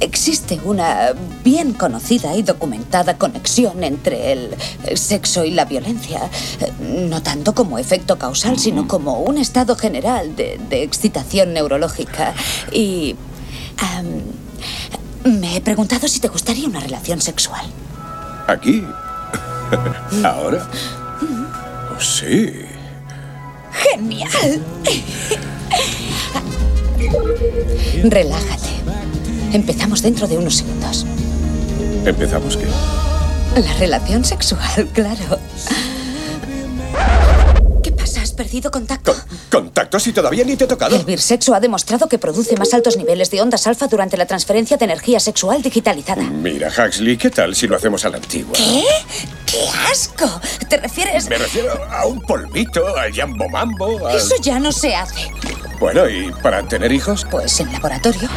[0.00, 1.12] existe una
[1.44, 4.56] bien conocida y documentada conexión entre el
[4.94, 6.28] sexo y la violencia,
[6.80, 12.34] no tanto como efecto causal, sino como un estado general de, excitación neurológica.
[12.72, 13.14] Y...
[15.24, 17.66] me he preguntado si te gustaría una relación sexual.
[18.46, 18.82] ¿Aquí?
[20.24, 20.66] ¿Ahora?
[21.94, 22.50] Oh, sí.
[23.72, 24.62] ¡Genial!
[28.04, 28.70] Relájate.
[29.52, 31.04] Empezamos dentro de unos segundos.
[32.04, 32.66] ¿Empezamos qué?
[33.60, 35.38] La relación sexual, claro.
[37.82, 38.22] ¿Qué pasa?
[38.22, 39.14] ¿Has perdido contacto?
[39.50, 40.94] ¿Contacto si todavía ni te he tocado?
[40.94, 44.76] El birsexo ha demostrado que produce más altos niveles de ondas alfa durante la transferencia
[44.76, 46.22] de energía sexual digitalizada.
[46.22, 48.52] Mira, Huxley, ¿qué tal si lo hacemos a la antigua?
[48.54, 48.84] ¿Qué?
[49.46, 50.40] ¡Qué asco!
[50.68, 51.28] ¿Te refieres...?
[51.28, 55.28] Me refiero a un polvito, al jambo mambo, Eso ya no se hace.
[55.80, 57.26] Bueno, ¿y para tener hijos?
[57.30, 58.28] Pues en laboratorio.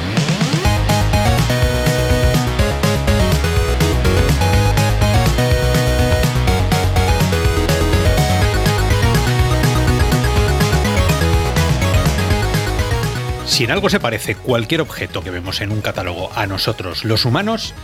[13.54, 17.24] Si en algo se parece cualquier objeto que vemos en un catálogo a nosotros, los
[17.24, 17.76] humanos,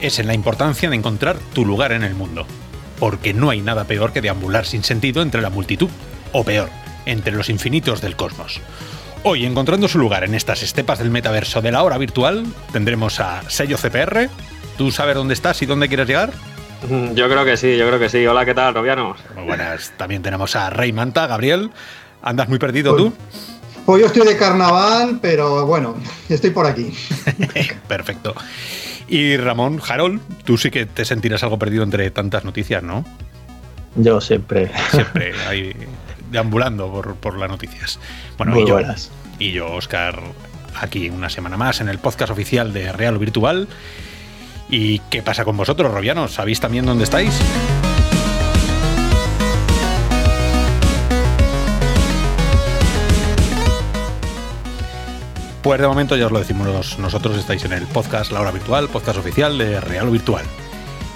[0.00, 2.44] es en la importancia de encontrar tu lugar en el mundo.
[2.98, 5.88] Porque no hay nada peor que deambular sin sentido entre la multitud,
[6.32, 6.70] o peor,
[7.06, 8.60] entre los infinitos del cosmos.
[9.22, 13.48] Hoy, encontrando su lugar en estas estepas del metaverso de la hora virtual, tendremos a
[13.48, 14.28] Sello CPR.
[14.76, 16.32] ¿Tú sabes dónde estás y dónde quieres llegar?
[16.88, 18.26] Mm, yo creo que sí, yo creo que sí.
[18.26, 19.18] Hola, ¿qué tal, Robianos?
[19.36, 19.92] Muy buenas.
[19.96, 21.70] También tenemos a Rey Manta, Gabriel.
[22.22, 23.12] ¿Andas muy perdido tú?
[23.84, 25.96] Pues yo estoy de carnaval, pero bueno,
[26.28, 26.92] estoy por aquí.
[27.88, 28.34] Perfecto.
[29.08, 33.04] Y Ramón, Harold, tú sí que te sentirás algo perdido entre tantas noticias, ¿no?
[33.96, 34.70] Yo siempre.
[34.90, 35.74] Siempre, ahí
[36.30, 37.98] deambulando por, por las noticias.
[38.38, 38.80] Bueno, y yo,
[39.38, 40.20] y yo, Oscar,
[40.80, 43.68] aquí una semana más en el podcast oficial de Real Virtual.
[44.70, 46.32] ¿Y qué pasa con vosotros, Robianos?
[46.32, 47.38] ¿Sabéis también dónde estáis?
[55.62, 58.88] Pues de momento ya os lo decimos nosotros, estáis en el podcast La Hora Virtual,
[58.88, 60.44] podcast oficial de Real Virtual.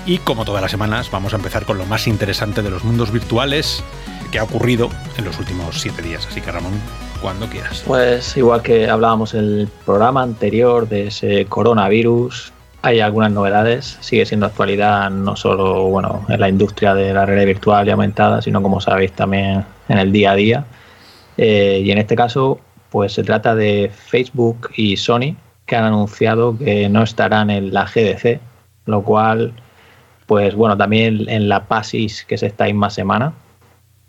[0.06, 3.10] Y como todas las semanas, vamos a empezar con lo más interesante de los mundos
[3.10, 3.82] virtuales
[4.30, 6.28] que ha ocurrido en los últimos siete días.
[6.30, 6.74] Así que Ramón,
[7.20, 7.82] cuando quieras.
[7.84, 12.52] Pues igual que hablábamos en el programa anterior de ese coronavirus,
[12.82, 13.98] hay algunas novedades.
[14.00, 18.40] Sigue siendo actualidad no solo bueno, en la industria de la realidad virtual y aumentada,
[18.40, 20.64] sino como sabéis también en el día a día.
[21.36, 22.60] Eh, y en este caso,
[22.96, 25.36] pues se trata de Facebook y Sony
[25.66, 28.40] que han anunciado que no estarán en la GDC,
[28.86, 29.52] lo cual,
[30.24, 33.34] pues bueno, también en la PASIS que se está en más semana,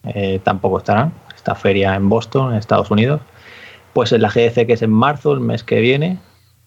[0.06, 3.20] eh, tampoco estarán, esta feria en Boston, en Estados Unidos.
[3.92, 6.18] Pues en la GDC que es en marzo, el mes que viene,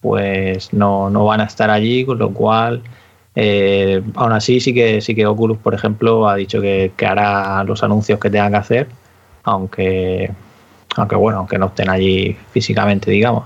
[0.01, 2.83] pues no, van a estar allí, con lo cual,
[3.33, 7.63] eh, aún así sí que, sí que Oculus, por ejemplo, ha dicho que, que hará
[7.63, 8.87] los anuncios que tenga que hacer,
[9.41, 10.29] aunque
[10.95, 13.45] aunque bueno, aunque no estén allí físicamente, digamos.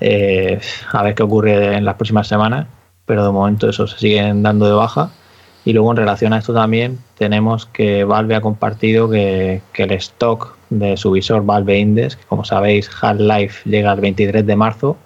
[0.00, 0.60] Eh,
[0.92, 2.66] a ver qué ocurre en las próximas semanas,
[3.06, 5.10] pero de momento eso se siguen dando de baja.
[5.64, 10.56] Y luego en relación a esto también tenemos que Valve ha compartido que, el stock
[10.70, 14.96] de su visor Valve Index, como sabéis Half-Life llega el 23 de marzo,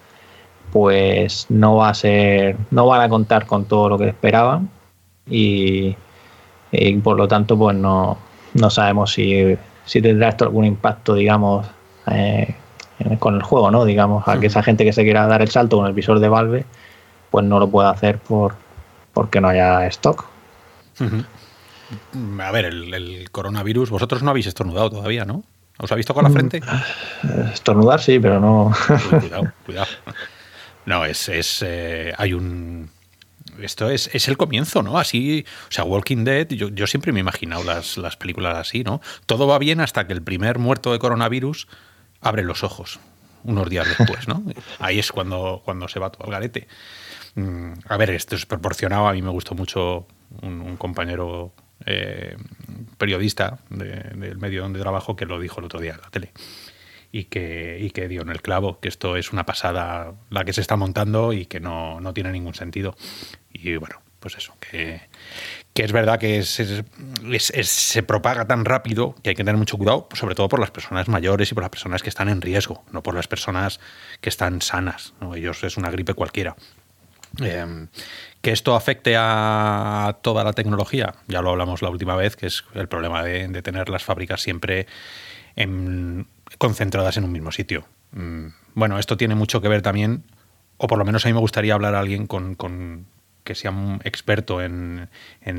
[0.71, 4.69] pues no va a ser, no van a contar con todo lo que esperaban
[5.27, 5.95] y,
[7.03, 8.17] por lo tanto pues no,
[8.53, 9.57] no sabemos si
[9.91, 11.67] si tendrá esto algún impacto, digamos,
[12.07, 12.55] eh,
[13.19, 13.83] con el juego, ¿no?
[13.83, 16.29] Digamos, a que esa gente que se quiera dar el salto con el visor de
[16.29, 16.63] Valve,
[17.29, 18.55] pues no lo pueda hacer por
[19.11, 20.23] porque no haya stock.
[22.39, 25.43] A ver, el, coronavirus, vosotros no habéis estornudado todavía, ¿no?
[25.77, 26.61] ¿Os habéis tocado la frente?
[27.23, 28.71] Mm, estornudar sí, pero no.
[29.19, 29.87] cuidado, cuidado.
[30.85, 32.89] No, es, es eh, hay un
[33.65, 34.97] esto es, es, el comienzo, ¿no?
[34.97, 38.83] Así, o sea, Walking Dead, yo, yo siempre me he imaginado las, las, películas así,
[38.83, 39.01] ¿no?
[39.25, 41.67] Todo va bien hasta que el primer muerto de coronavirus
[42.21, 42.99] abre los ojos,
[43.43, 44.43] unos días después, ¿no?
[44.79, 46.67] Ahí es cuando, cuando se va todo al garete.
[47.35, 50.07] Mm, a ver, esto es proporcionado, a mí me gustó mucho
[50.41, 51.53] un, compañero
[51.85, 52.37] eh,
[52.97, 56.31] periodista del medio donde trabajo que lo dijo el otro día en la tele
[57.11, 60.53] y que, y que dio en el clavo, que esto es una pasada la que
[60.53, 62.95] se está montando y que no, no tiene ningún sentido.
[63.51, 65.01] Y bueno, pues eso, que,
[65.73, 70.35] que es verdad que se propaga tan rápido que hay que tener mucho cuidado, sobre
[70.35, 73.15] todo por las personas mayores y por las personas que están en riesgo, no por
[73.15, 73.79] las personas
[74.21, 75.13] que están sanas.
[75.19, 75.35] ¿no?
[75.35, 76.55] Ellos es una gripe cualquiera.
[77.39, 77.87] Em,
[78.41, 82.65] que esto afecte a toda la tecnología, ya lo hablamos la última vez, que es
[82.73, 84.85] el problema de, de tener las fábricas siempre
[85.55, 86.27] en,
[86.61, 87.87] concentradas en un mismo sitio.
[88.11, 90.25] Mm, bueno, esto tiene mucho que ver también
[90.77, 92.55] o por lo menos a mí me gustaría hablar a alguien con,
[93.43, 95.09] que sea un experto en,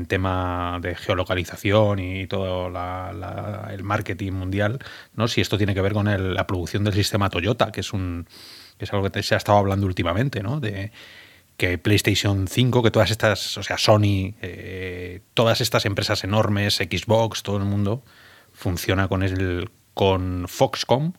[0.07, 4.79] tema de geolocalización y todo el marketing mundial,
[5.13, 5.27] ¿no?
[5.27, 8.25] Si esto tiene que ver con la producción del sistema Toyota, que es un
[8.77, 10.61] que es algo que se ha estado hablando últimamente, ¿no?
[10.61, 10.93] De
[11.57, 17.43] que PlayStation 5, que todas estas, o sea, Sony, eh, todas estas empresas enormes, Xbox,
[17.43, 18.03] todo el mundo,
[18.53, 21.17] funciona con el con Foxconn,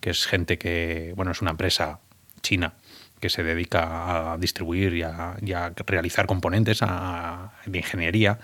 [0.00, 2.00] que es gente que, bueno, es una empresa
[2.42, 2.74] china
[3.20, 8.38] que se dedica a distribuir y a, realizar componentes de ingeniería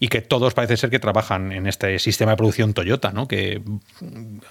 [0.00, 3.26] y que todos parece ser que trabajan en este sistema de producción Toyota, ¿no?
[3.26, 3.62] que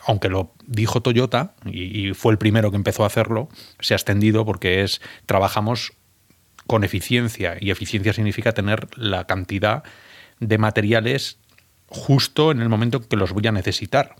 [0.05, 3.47] aunque lo dijo Toyota y, fue el primero que empezó a hacerlo,
[3.79, 5.93] se ha extendido porque es trabajamos
[6.67, 9.83] con eficiencia y eficiencia significa tener la cantidad
[10.39, 11.39] de materiales
[11.87, 14.15] justo en el momento que los voy a necesitar.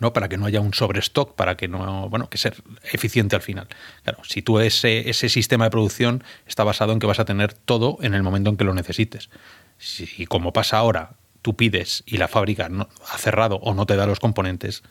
[0.00, 0.12] ¿No?
[0.12, 2.62] Para que no haya un sobrestock, para que no, bueno, que ser
[2.92, 3.68] eficiente al final.
[4.02, 7.52] Claro, si tú ese, ese sistema de producción está basado en que vas a tener
[7.52, 9.30] todo en el momento en que lo necesites.
[9.78, 11.12] Si como pasa ahora,
[11.42, 14.82] tú pides y la fábrica no, ha cerrado o no te da los componentes,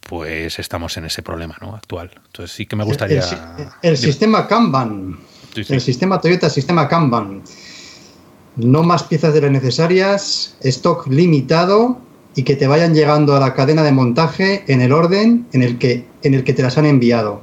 [0.00, 1.74] pues estamos en ese problema ¿no?
[1.74, 2.10] actual.
[2.26, 3.22] Entonces sí que me gustaría...
[3.82, 5.18] El, sistema Kanban,
[5.54, 7.42] el sistema Toyota, el sistema Kanban.
[8.56, 12.07] No más piezas de las necesarias, stock limitado
[12.38, 15.76] y que te vayan llegando a la cadena de montaje en el orden en el
[15.76, 17.42] que, en el que te las han enviado.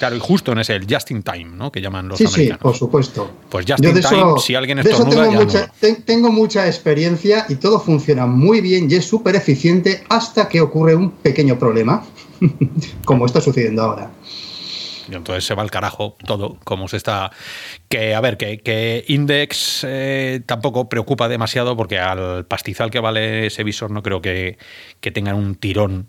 [0.00, 1.70] Claro, y justo en ese, el just in time, ¿no?
[1.70, 2.58] Que llaman los sí, americanos.
[2.58, 3.30] Sí, por supuesto.
[3.48, 5.72] Pues just in time, si alguien estornuda, tengo, mucha,
[6.04, 10.96] tengo mucha experiencia y todo funciona muy bien y es súper eficiente hasta que ocurre
[10.96, 12.04] un pequeño problema,
[13.04, 14.10] como está sucediendo ahora.
[15.08, 17.30] Y entonces se va al carajo todo, como se está.
[17.88, 23.64] Que, a ver, que, Index eh, tampoco preocupa demasiado porque al pastizal que vale ese
[23.64, 24.58] visor no creo que,
[25.00, 26.08] tengan un tirón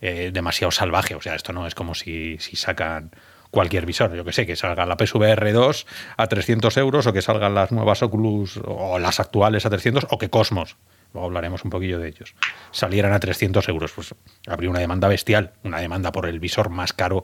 [0.00, 1.14] eh, demasiado salvaje.
[1.14, 3.10] O sea, esto no es como si, si sacan
[3.50, 4.14] cualquier visor.
[4.14, 5.86] Yo que sé, que salga la PSVR 2
[6.16, 10.18] a 300 euros o que salgan las nuevas Oculus o las actuales a 300 o
[10.18, 10.76] que Cosmos,
[11.14, 12.34] luego hablaremos un poquillo de ellos,
[12.70, 13.92] salieran a 300 euros.
[13.92, 14.14] Pues
[14.46, 17.22] habría una demanda bestial, una demanda por el visor más caro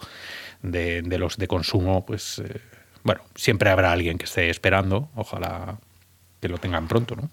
[0.62, 2.60] de, los de consumo, pues eh,
[3.02, 5.78] bueno, siempre habrá alguien que esté esperando, ojalá
[6.40, 7.28] que lo tengan pronto, ¿no?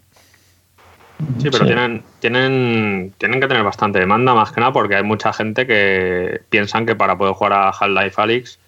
[1.37, 5.33] Sí, pero Tienen, tienen, tienen que tener bastante demanda, más que nada porque hay mucha
[5.33, 8.59] gente que piensan que para poder jugar a Half-Life Alyx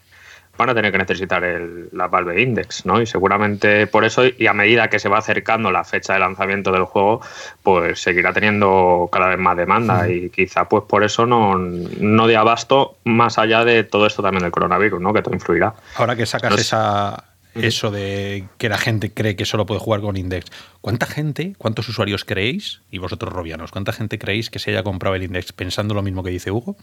[0.61, 3.01] van a tener que necesitar el, la Valve Index, ¿no?
[3.01, 6.71] Y seguramente por eso, y a medida que se va acercando la fecha de lanzamiento
[6.71, 7.21] del juego,
[7.63, 12.37] pues seguirá teniendo cada vez más demanda y quizá pues por eso no, no de
[12.37, 15.13] abasto más allá de todo esto también del coronavirus, ¿no?
[15.13, 15.73] Que todo influirá.
[15.95, 17.23] Ahora que sacas esa,
[17.55, 20.45] eso de que la gente cree que solo puede jugar con Index.
[20.79, 25.15] ¿Cuánta gente, cuántos usuarios creéis, y vosotros robianos, cuánta gente creéis que se haya comprado
[25.15, 26.77] el Index pensando lo mismo que dice Hugo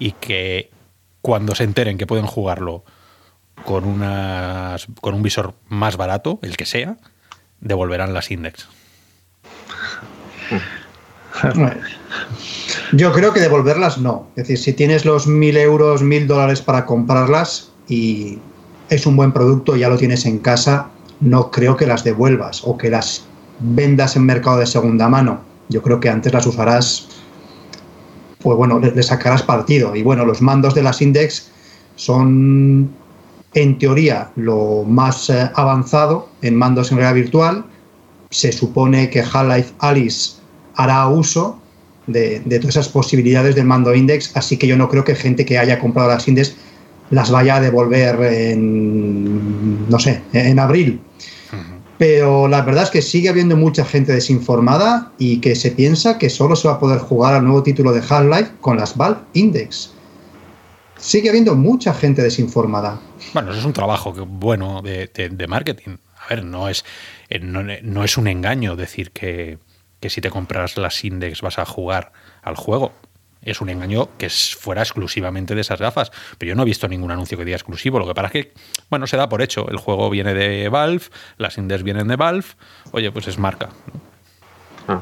[0.00, 0.70] y que
[1.22, 2.84] cuando se enteren que pueden jugarlo
[3.64, 6.96] con, unas, con un visor más barato, el que sea,
[7.60, 8.68] devolverán las index.
[12.92, 14.28] Yo creo que devolverlas no.
[14.36, 18.38] Es decir, si tienes los mil euros, mil dólares para comprarlas y
[18.88, 20.88] es un buen producto, ya lo tienes en casa,
[21.20, 23.26] no creo que las devuelvas o que las
[23.60, 25.40] vendas en mercado de segunda mano.
[25.68, 27.08] Yo creo que antes las usarás
[28.42, 29.94] pues bueno, le, sacarás partido.
[29.94, 31.50] Y bueno, los mandos de las Index
[31.96, 32.90] son,
[33.54, 37.64] en teoría, lo más eh, avanzado en mandos en realidad virtual.
[38.30, 40.32] Se supone que Half-Life Alice
[40.74, 41.60] hará uso
[42.06, 45.58] de, todas esas posibilidades del mando Index, así que yo no creo que gente que
[45.58, 46.54] haya comprado las Index
[47.10, 51.00] las vaya a devolver en, no sé, en abril.
[51.98, 56.30] Pero la verdad es que sigue habiendo mucha gente desinformada y que se piensa que
[56.30, 59.92] solo se va a poder jugar al nuevo título de Half-Life con las Valve Index.
[60.96, 63.00] Sigue habiendo mucha gente desinformada.
[63.34, 65.96] Bueno, eso es un trabajo bueno de, marketing.
[66.16, 66.84] A ver, no es,
[67.28, 69.58] eh, no, es un engaño decir que,
[70.00, 72.12] que si te compras las Index vas a jugar
[72.42, 72.92] al juego
[73.50, 76.10] es un engaño que fuera exclusivamente de esas gafas.
[76.38, 77.98] Pero yo no he visto ningún anuncio que diga exclusivo.
[77.98, 78.52] Lo que pasa es que,
[78.90, 79.68] bueno, se da por hecho.
[79.68, 81.04] El juego viene de Valve,
[81.36, 82.46] las Indes vienen de Valve.
[82.92, 83.70] Oye, pues es marca.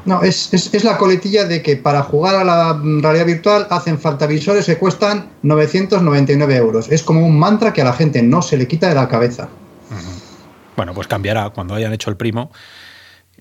[0.03, 4.27] No, es, es, la coletilla de que para jugar a la realidad virtual hacen falta
[4.27, 6.89] visores que cuestan 999 euros.
[6.91, 9.47] Es como un mantra que a la gente no se le quita de la cabeza.
[10.75, 12.51] Bueno, pues cambiará cuando hayan hecho el primo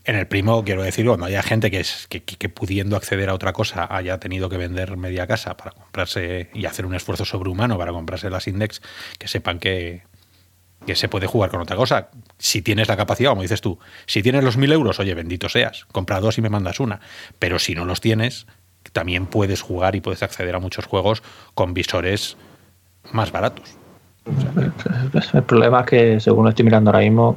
[0.07, 4.19] en el primo, quiero decir, cuando haya gente que, pudiendo acceder a otra cosa haya
[4.19, 8.47] tenido que vender media casa para comprarse y hacer un esfuerzo sobrehumano para comprarse las
[8.47, 8.83] Index,
[9.19, 10.05] que sepan que,
[10.87, 12.11] que se puede jugar con otra cosa.
[12.39, 15.87] Si tienes la capacidad, como dices tú, si tienes los mil euros, oye, bendito seas,
[15.91, 17.01] compra dos y me mandas una.
[17.41, 18.47] Pero si no los tienes,
[18.93, 22.37] también puedes jugar y puedes acceder a muchos juegos con visores
[23.11, 23.77] más baratos.
[25.33, 27.37] El problema es que, según lo estoy mirando ahora mismo,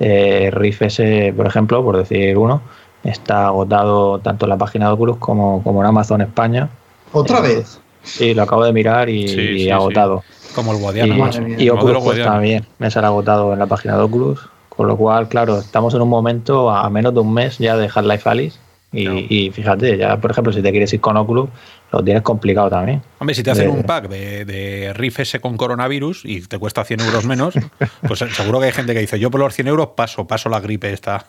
[0.00, 2.60] eh, Rift S, por ejemplo, por decir uno,
[3.04, 6.68] está agotado tanto en la página de Oculus como, como en Amazon España.
[7.12, 7.80] ¿Otra Eh, vez?
[8.02, 10.22] Sí, lo acabo de mirar y, Sí, y sí, agotado.
[10.54, 12.32] Como el Guadiana, Y, y Oculus Guadiana.
[12.32, 14.40] también me sale agotado en la página de Oculus.
[14.70, 17.90] Con lo cual, claro, estamos en un momento a menos de un mes ya de
[17.94, 18.58] Half-Life Alice.
[18.92, 21.48] Y, y fíjate, ya por ejemplo, si te quieres ir con Oculus,
[21.92, 23.00] lo tienes complicado también.
[23.20, 26.58] Hombre, si te hacen de- un pack de, de Rift S con coronavirus y te
[26.58, 27.54] cuesta 100 euros menos,
[28.06, 30.58] pues seguro que hay gente que dice, yo por los 100 euros paso, paso la
[30.60, 31.24] gripe esta.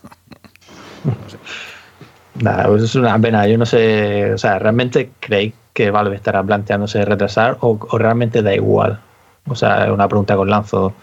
[2.36, 3.46] Nada, pues es una pena.
[3.48, 8.42] Yo no sé, o sea, ¿realmente creéis que Valve estará planteándose retrasar o, o realmente
[8.42, 9.00] da igual?
[9.48, 10.94] O sea, es una pregunta os lanzo.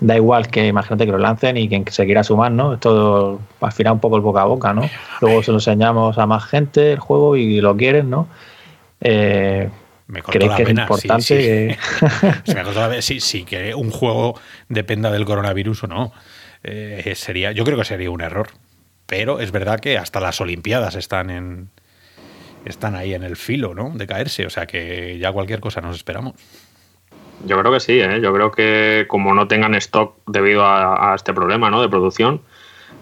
[0.00, 2.74] Da igual que imagínate que lo lancen y quien se quiera sumar, ¿no?
[2.74, 4.88] Es todo al final un poco el boca a boca, ¿no?
[5.20, 8.26] Luego se lo enseñamos a más gente el juego y lo quieren, ¿no?
[9.00, 9.68] Eh,
[10.08, 11.34] Me cortó ¿Creéis la que es sí, importante sí.
[11.36, 11.78] que-
[12.44, 13.02] Se me cortó la vena.
[13.02, 16.12] Sí, sí, que un juego dependa del coronavirus o no.
[16.64, 18.48] eh, sería, yo creo que sería un error.
[19.06, 21.68] Pero es verdad que hasta las Olimpiadas están en
[22.64, 23.90] están ahí en el filo, ¿no?
[23.94, 24.46] De caerse.
[24.46, 26.32] O sea que ya cualquier cosa nos esperamos.
[27.46, 28.20] Yo creo que sí, ¿eh?
[28.20, 31.82] yo creo que como no tengan stock debido a, este problema ¿no?
[31.82, 32.40] de producción,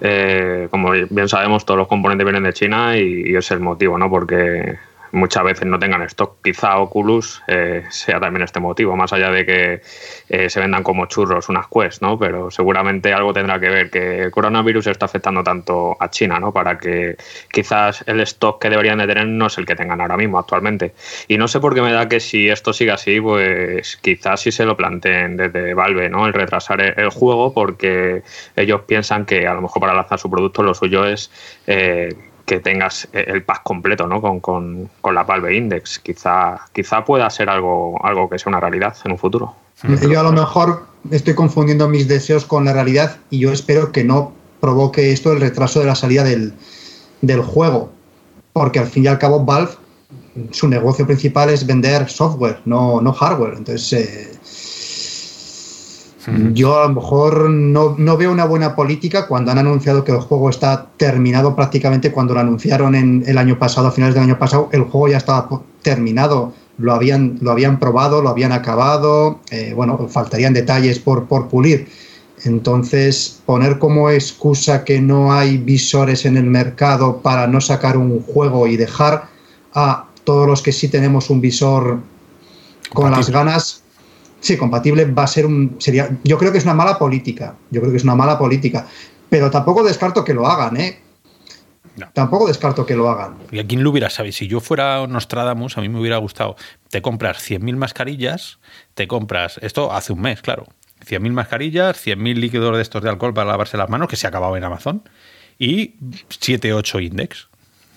[0.01, 3.99] eh, como bien sabemos, todos los componentes vienen de China y, y es el motivo,
[3.99, 4.11] ¿no?
[4.11, 4.79] porque
[5.13, 6.37] muchas veces no tengan stock.
[6.43, 9.83] Quizá Oculus eh, sea también este motivo, más allá de que
[10.29, 12.19] eh, se vendan como churros unas Quest, ¿no?
[12.19, 16.53] pero seguramente algo tendrá que ver que el coronavirus está afectando tanto a China, ¿no?
[16.53, 17.17] para que
[17.51, 20.95] quizás el stock que deberían de tener no es el que tengan ahora mismo actualmente.
[21.29, 24.51] Y no sé por qué me da que si esto sigue así, pues quizás sí
[24.51, 26.27] se lo planteen desde Valve, ¿no?
[26.27, 28.23] El retrasar el, el juego porque
[28.57, 31.31] ellos piensan que a lo mejor para lanzar su producto lo suyo es
[31.67, 34.21] eh, que tengas el pack completo, ¿no?
[34.21, 35.99] Con, con, con la Valve Index.
[35.99, 39.55] Quizá, quizá pueda ser algo, algo que sea una realidad en un futuro.
[40.09, 44.05] Yo a lo mejor estoy confundiendo mis deseos con la realidad y yo espero que
[44.05, 46.55] no provoque esto el retraso de la salida del,
[47.21, 47.91] del juego.
[48.53, 49.73] Porque al fin y al cabo Valve,
[50.51, 53.55] su negocio principal es vender software, no, no hardware.
[53.57, 54.39] Entonces, eh,
[56.53, 60.21] yo a lo mejor no, no, veo una buena política cuando han anunciado que el
[60.21, 64.39] juego está terminado prácticamente cuando lo anunciaron en el año pasado, a finales del año
[64.39, 65.49] pasado, el juego ya estaba
[65.83, 71.49] terminado, lo habían, lo habían probado, lo habían acabado, eh, bueno, faltarían detalles por, por
[71.49, 71.89] pulir.
[72.45, 78.21] Entonces, poner como excusa que no hay visores en el mercado para no sacar un
[78.21, 79.29] juego y dejar
[79.75, 82.01] a todos los que sí tenemos un visor
[82.93, 83.82] con las ganas,
[84.43, 85.77] sí, compatible va a ser un.
[85.79, 87.57] Sería, yo creo que es una mala política.
[87.71, 88.87] Yo creo que es una mala política.
[89.31, 91.01] Pero tampoco descarto que lo hagan, ¿eh?
[91.97, 92.11] No.
[92.13, 93.37] Tampoco descarto que lo hagan.
[93.51, 94.33] ¿Y a quién lo hubiera sabido?
[94.33, 96.57] Si yo fuera Nostradamus, a mí me hubiera gustado.
[96.91, 98.59] Te compras 100.000 mascarillas,
[98.95, 99.59] te compras.
[99.63, 100.67] Esto hace un mes, claro.
[101.07, 104.57] 100.000 mascarillas, 100.000 líquidos de estos de alcohol para lavarse las manos, que se acababa
[104.57, 105.03] en Amazon,
[105.59, 105.97] y
[106.29, 107.49] 7, 8 index.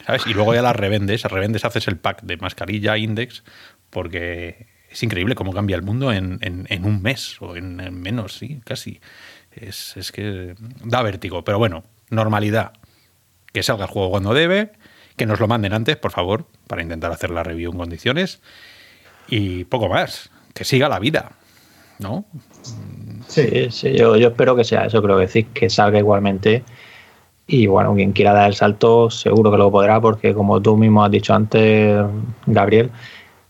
[0.06, 0.28] ¿Sabes?
[0.28, 1.24] Y luego ya las revendes.
[1.24, 3.44] Revendes, haces el pack de mascarilla, index,
[3.90, 8.38] porque es increíble cómo cambia el mundo en, en, un mes o en, en, menos,
[8.38, 9.02] sí, casi.
[9.52, 11.44] Es, es, que da vértigo.
[11.44, 12.72] Pero bueno, normalidad.
[13.52, 14.72] Que salga el juego cuando debe,
[15.18, 18.42] que nos lo manden antes, por favor, para intentar hacer la review en condiciones.
[19.28, 20.30] Y poco más.
[20.54, 21.34] Que siga la vida.
[22.00, 22.26] ¿No?
[23.28, 26.64] Sí, sí yo, yo espero que sea eso, creo que decir, que salga igualmente.
[27.48, 31.04] Y bueno, quien quiera dar el salto, seguro que lo podrá, porque como tú mismo
[31.04, 32.02] has dicho antes,
[32.46, 32.92] Gabriel,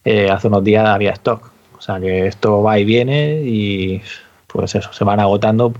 [0.05, 1.51] eh, hace unos días había stock.
[1.77, 4.01] O sea que esto va y viene y
[4.47, 5.73] pues eso, se van agotando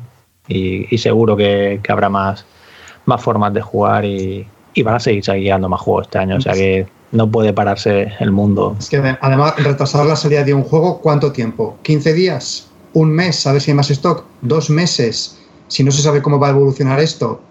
[0.48, 2.46] y, y seguro que, que, habrá más,
[3.06, 6.36] más formas de jugar y, y van a seguir saliendo más juegos este año.
[6.36, 8.76] O sea que no puede pararse el mundo.
[8.78, 11.78] Es que además, retrasar la salida de un juego, ¿cuánto tiempo?
[11.84, 12.68] ¿15 días?
[12.94, 13.48] ¿Un mes?
[13.48, 14.26] A ver si hay más stock.
[14.42, 15.40] ¿Dos meses?
[15.68, 17.42] Si no se sabe cómo va a evolucionar esto,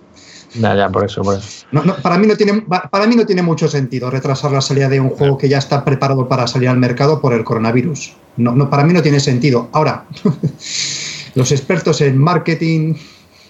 [0.54, 1.66] ya, ya, por eso, por eso.
[1.73, 4.88] No, no, para, mí no tiene, para mí no tiene mucho sentido retrasar la salida
[4.88, 8.14] de un juego que ya está preparado para salir al mercado por el coronavirus.
[8.37, 9.68] No, no, para mí no tiene sentido.
[9.73, 10.06] Ahora,
[11.34, 12.94] los expertos en marketing...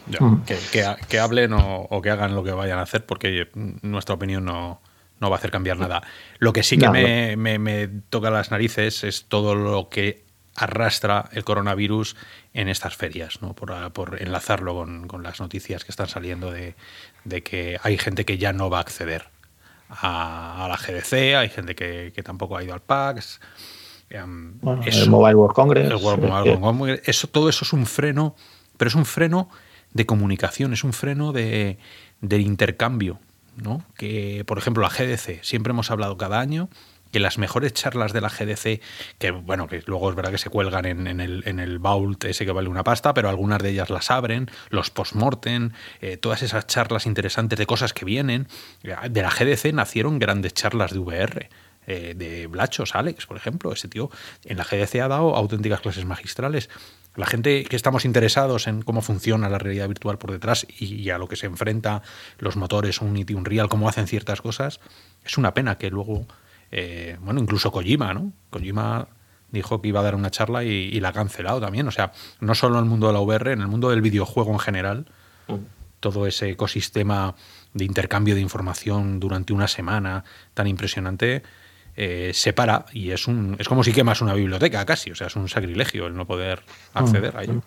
[0.07, 3.49] Ya, que, que, que, hablen o, o, que hagan lo que vayan a hacer, porque
[3.81, 4.83] nuestra opinión no,
[5.21, 6.03] no va a hacer cambiar nada.
[6.39, 10.24] Lo que sí que no, me, me, me toca las narices es todo lo que
[10.57, 12.17] arrastra el coronavirus
[12.53, 13.55] en estas ferias, ¿no?
[13.55, 16.75] por, por enlazarlo con, con, las noticias que están saliendo de,
[17.25, 19.29] de, que hay gente que ya no va a acceder
[19.89, 23.41] a, a la GDC, hay gente que, que, tampoco ha ido al PAX.
[24.13, 25.91] Um, bueno, eso, el Mobile World Congress.
[25.91, 27.03] El World Mobile World Congress.
[27.05, 28.37] Eso, todo eso es un freno,
[28.77, 29.49] pero es un freno
[29.93, 31.79] de comunicación, es un freno de,
[32.21, 33.19] de intercambio.
[33.57, 33.85] ¿no?
[33.97, 36.69] Que, por ejemplo, la GDC, siempre hemos hablado cada año
[37.15, 38.81] que las mejores charlas de la GDC,
[39.21, 42.45] que bueno, que luego es verdad que se cuelgan en, el, en el vault ese
[42.45, 46.67] que vale una pasta, pero algunas de ellas las abren, los postmortem, eh, todas esas
[46.67, 48.49] charlas interesantes de cosas que vienen,
[48.83, 51.51] de la GDC nacieron grandes charlas de VR.
[51.87, 54.11] Eh, de Blachos, Alex, por ejemplo, ese tío
[54.45, 56.71] en la GDC ha dado auténticas clases magistrales.
[57.15, 61.19] La gente que estamos interesados en cómo funciona la realidad virtual por detrás y, a
[61.19, 62.03] lo que se enfrenta
[62.39, 64.81] los motores Unity, Unreal, cómo hacen ciertas cosas,
[65.25, 66.27] es una pena que luego,
[66.71, 68.33] eh, bueno, incluso Kojima, ¿no?
[68.51, 69.09] Kojima
[69.51, 71.87] dijo que iba a dar una charla y, la ha cancelado también.
[71.89, 74.53] O sea, no solo en el mundo de la VR, en el mundo del videojuego
[74.53, 75.07] en general,
[75.49, 75.55] mm.
[76.01, 77.35] todo ese ecosistema
[77.73, 81.43] de intercambio de información durante una semana tan impresionante
[81.97, 85.29] eh, se para y es un es como si quemas una biblioteca casi, o sea,
[85.29, 87.63] es un sacrilegio el no poder acceder a ello.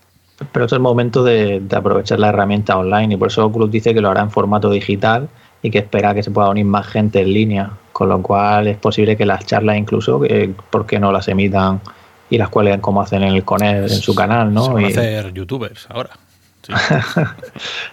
[0.51, 4.01] Pero es el momento de, aprovechar la herramienta online y por eso Oculus dice que
[4.01, 5.29] lo hará en formato digital
[5.61, 8.77] y que espera que se pueda unir más gente en línea, con lo cual es
[8.77, 11.81] posible que las charlas incluso, eh, ¿por qué no las emitan
[12.29, 14.53] y las cuelguen como hacen en el Conel en su canal?
[14.53, 14.77] ¿no?
[14.77, 16.11] Se hacer youtubers ahora.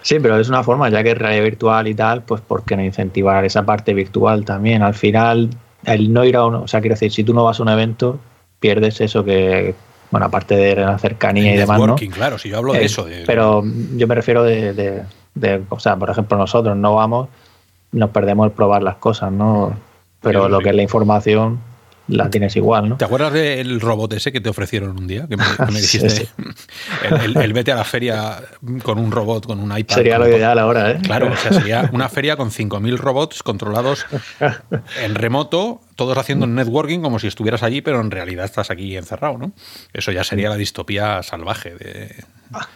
[0.01, 0.19] Sí.
[0.19, 2.83] pero es una forma, ya que es realidad virtual y tal, pues ¿por qué no
[2.83, 4.83] incentivar esa parte virtual también?
[4.83, 5.49] Al final
[5.85, 7.69] el no ir a uno, o sea, quiero decir, si tú no vas a un
[7.69, 8.19] evento,
[8.59, 9.75] pierdes eso que,
[10.11, 11.95] bueno, aparte de la cercanía y demás, ¿no?
[11.95, 13.07] claro, si yo hablo de eh, eso.
[13.25, 13.63] Pero
[13.95, 15.03] yo me refiero de,
[15.33, 17.29] de, o sea, por ejemplo, nosotros no vamos,
[17.95, 19.73] nos perdemos el probar las cosas, ¿no?
[20.21, 21.59] Pero lo que es la información,
[22.07, 22.97] la tienes igual, ¿no?
[22.97, 25.27] ¿Te acuerdas del robot ese que te ofrecieron un día?
[25.27, 25.43] Que me,
[25.79, 26.27] dijiste,
[27.23, 28.41] El, vete a la feria
[28.83, 29.95] con un robot, con un iPad.
[29.95, 30.99] Sería lo ideal ahora, ¿eh?
[31.01, 34.05] Claro, o sea, sería una feria con 5.000 robots controlados
[35.01, 39.37] en remoto todos haciendo networking como si estuvieras allí, pero en realidad estás aquí encerrado,
[39.37, 39.53] ¿no?
[39.93, 41.75] Eso ya sería la distopía salvaje.
[41.75, 42.23] De...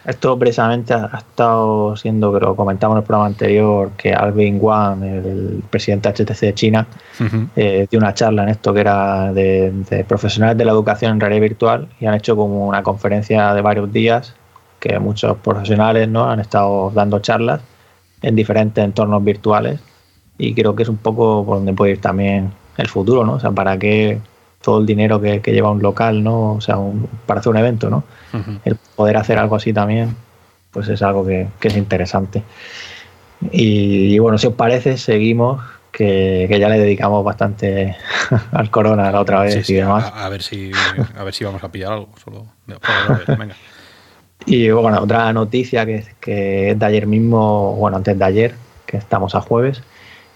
[0.05, 5.03] Esto precisamente ha estado siendo, que lo comentamos en el programa anterior, que Alvin Wang,
[5.03, 6.87] el presidente HTC de China,
[7.55, 11.41] eh, dio una charla en esto que era de, profesionales de la educación en realidad
[11.41, 14.35] virtual y han hecho como una conferencia de varios días
[14.79, 16.29] que muchos profesionales ¿no?
[16.29, 17.61] han estado dando charlas
[18.21, 19.79] en diferentes entornos virtuales
[20.37, 23.33] y creo que es un poco por donde puede ir también el futuro, ¿no?
[23.33, 24.19] O sea, para qué
[24.61, 26.53] todo el dinero que, lleva un local, ¿no?
[26.53, 26.77] O sea,
[27.25, 28.03] para hacer un evento, ¿no?
[28.65, 30.15] El poder hacer algo así también,
[30.71, 32.43] pues es algo que, es interesante.
[33.51, 37.95] Y, bueno, si os parece, seguimos, que, ya le dedicamos bastante
[38.51, 40.11] al corona la otra vez y demás.
[40.13, 40.71] A, ver si,
[41.17, 42.45] a ver si vamos a pillar algo, solo.
[44.45, 48.97] Y bueno, otra noticia que, que es de ayer mismo, bueno, antes de ayer, que
[48.97, 49.83] estamos a jueves,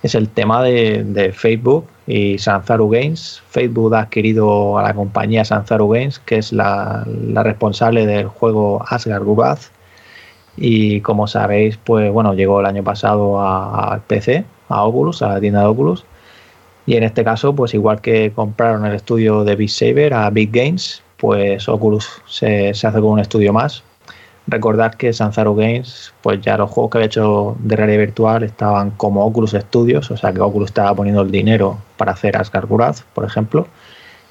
[0.04, 3.42] es el tema de, Facebook y Sanzaru Games.
[3.50, 7.06] Facebook ha adquirido a la compañía Sanzaru Games, que es la,
[7.44, 9.72] responsable del juego Asgard Gubath.
[10.56, 15.40] Y como sabéis, pues bueno, llegó el año pasado al PC, a Oculus, a la
[15.40, 16.06] tienda de Oculus.
[16.86, 20.52] Y en este caso, pues igual que compraron el estudio de Big Saber a Big
[20.52, 23.84] Games, pues Oculus se hace con un estudio más,
[24.48, 28.92] Recordad que Sanzaro Games, pues ya los juegos que había hecho de realidad virtual estaban
[28.92, 33.04] como Oculus Studios, o sea que Oculus estaba poniendo el dinero para hacer Asgard Guraz,
[33.14, 33.68] por ejemplo.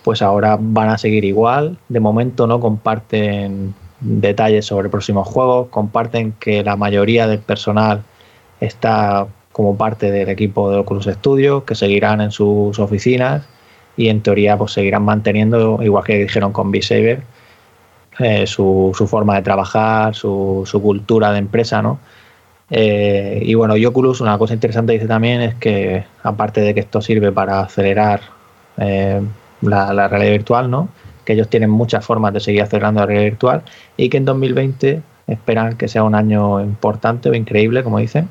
[0.04, 1.78] Pues ahora van a seguir igual.
[1.88, 8.02] De momento no comparten detalles sobre próximos juegos, comparten que la mayoría del personal
[8.60, 13.46] está como parte del equipo de Oculus Studios, que seguirán en sus oficinas
[13.96, 17.22] y en teoría pues seguirán manteniendo, igual que dijeron con V-Saber,
[18.22, 21.98] eh, su, forma de trabajar, su, cultura de empresa, ¿no?
[22.70, 26.80] Eh, y bueno, y Oculus, una cosa interesante dice también es que, aparte de que
[26.80, 28.20] esto sirve para acelerar
[28.78, 29.20] eh,
[29.60, 30.88] la, realidad virtual, ¿no?
[31.24, 33.62] Que ellos tienen muchas formas de seguir acelerando la realidad virtual
[33.96, 38.28] y que en 2020 esperan que sea un año importante o increíble, como dicen,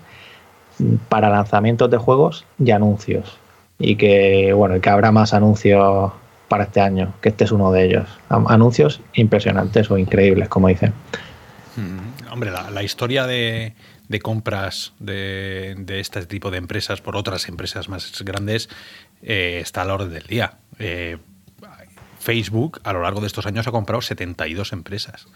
[1.10, 3.38] para lanzamientos de juegos y anuncios.
[3.78, 6.12] Y que, bueno, que habrá más anuncios
[6.52, 8.10] para este año, que este es uno de ellos.
[8.28, 10.92] Anuncios impresionantes o increíbles, como dicen.
[11.78, 13.74] Mm, hombre, la, historia de,
[14.22, 18.68] compras de, este tipo de empresas por otras empresas más grandes
[19.22, 20.56] eh, está a la orden del día.
[20.78, 21.20] Eh,
[22.20, 25.28] Facebook a lo largo de estos años ha comprado 72 empresas.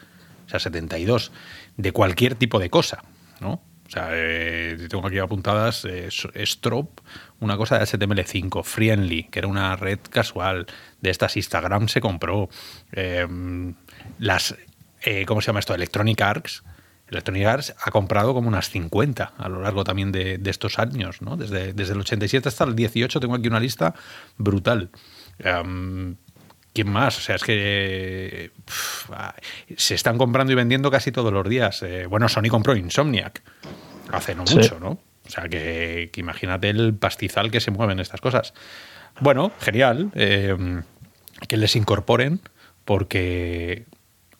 [0.48, 1.32] O sea, 72
[1.78, 3.06] de cualquier tipo de cosa,
[3.40, 3.62] ¿no?
[3.88, 7.02] O sea, eh, tengo aquí apuntadas eh, Strop,
[7.40, 10.66] una cosa de HTML5, Friendly, que era una red casual,
[11.02, 12.50] de estas Instagram se compró.
[12.92, 13.76] Em,
[14.18, 14.56] las,
[15.04, 15.76] eh, ¿cómo se llama esto?
[15.76, 16.64] Electronic Arts.
[17.08, 21.38] Electronic Arts ha comprado como unas 50 a lo largo también de, estos años, ¿no?
[21.38, 23.94] Desde, desde, el 87 hasta el 18 tengo aquí una lista
[24.38, 24.90] brutal.
[25.38, 26.16] Em,
[26.76, 27.18] ¿Quién más?
[27.18, 28.52] O sea, es que
[29.78, 31.82] se están comprando y vendiendo casi todos los días.
[31.84, 33.42] Eh, bueno, Sony compró Insomniac
[34.12, 35.00] hace no mucho, ¿no?
[35.26, 38.54] O sea, que, imagínate el pastizal que se mueven estas cosas.
[39.22, 40.12] Bueno, genial.
[40.16, 40.84] Eh,
[41.48, 42.42] que les incorporen
[42.84, 43.86] porque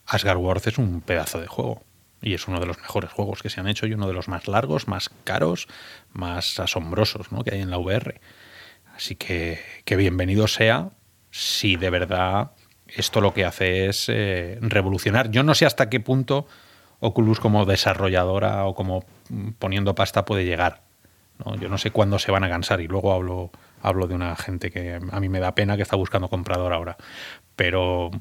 [0.06, 1.84] Asgard Wars es un pedazo de juego.
[2.22, 4.28] Y es uno de los mejores juegos que se han hecho y uno de los
[4.28, 5.70] más largos, más caros,
[6.12, 7.46] más asombrosos ¿no?
[7.46, 8.20] que hay en la VR.
[8.94, 10.90] Así que, que bienvenido sea
[11.36, 12.52] si de verdad
[12.88, 15.30] esto lo que hace es eh, revolucionar.
[15.32, 16.48] Yo no sé hasta qué punto
[17.02, 19.04] Oculus como desarrolladora o como
[19.60, 20.84] poniendo pasta puede llegar.
[21.44, 21.58] ¿no?
[21.58, 24.72] Yo no sé cuándo se van a cansar y luego hablo, hablo de una gente
[24.72, 26.96] que a mí me da pena que está buscando comprador ahora.
[27.58, 28.12] Pero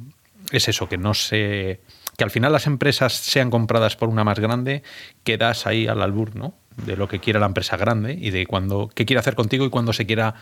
[0.50, 1.82] es eso, que no sé
[2.18, 4.82] que al final las empresas sean compradas por una más grande,
[5.22, 6.54] quedas ahí al albur, ¿no?
[6.76, 9.70] De lo que quiera la empresa grande y de cuando, qué quiere hacer contigo y
[9.70, 10.34] cuando se quiera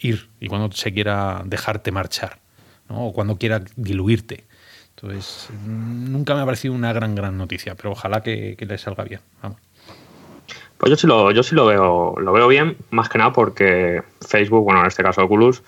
[0.00, 2.38] ir y cuando se quiera dejarte marchar,
[2.88, 3.06] ¿no?
[3.06, 4.44] O cuando quiera diluirte.
[4.96, 9.04] Entonces, nunca me ha parecido una gran, gran noticia, pero ojalá que, que le salga
[9.04, 9.20] bien.
[10.76, 14.02] Pues yo sí lo, yo sí lo veo, lo veo bien, más que nada porque
[14.26, 15.62] Facebook, bueno, en este caso Oculus,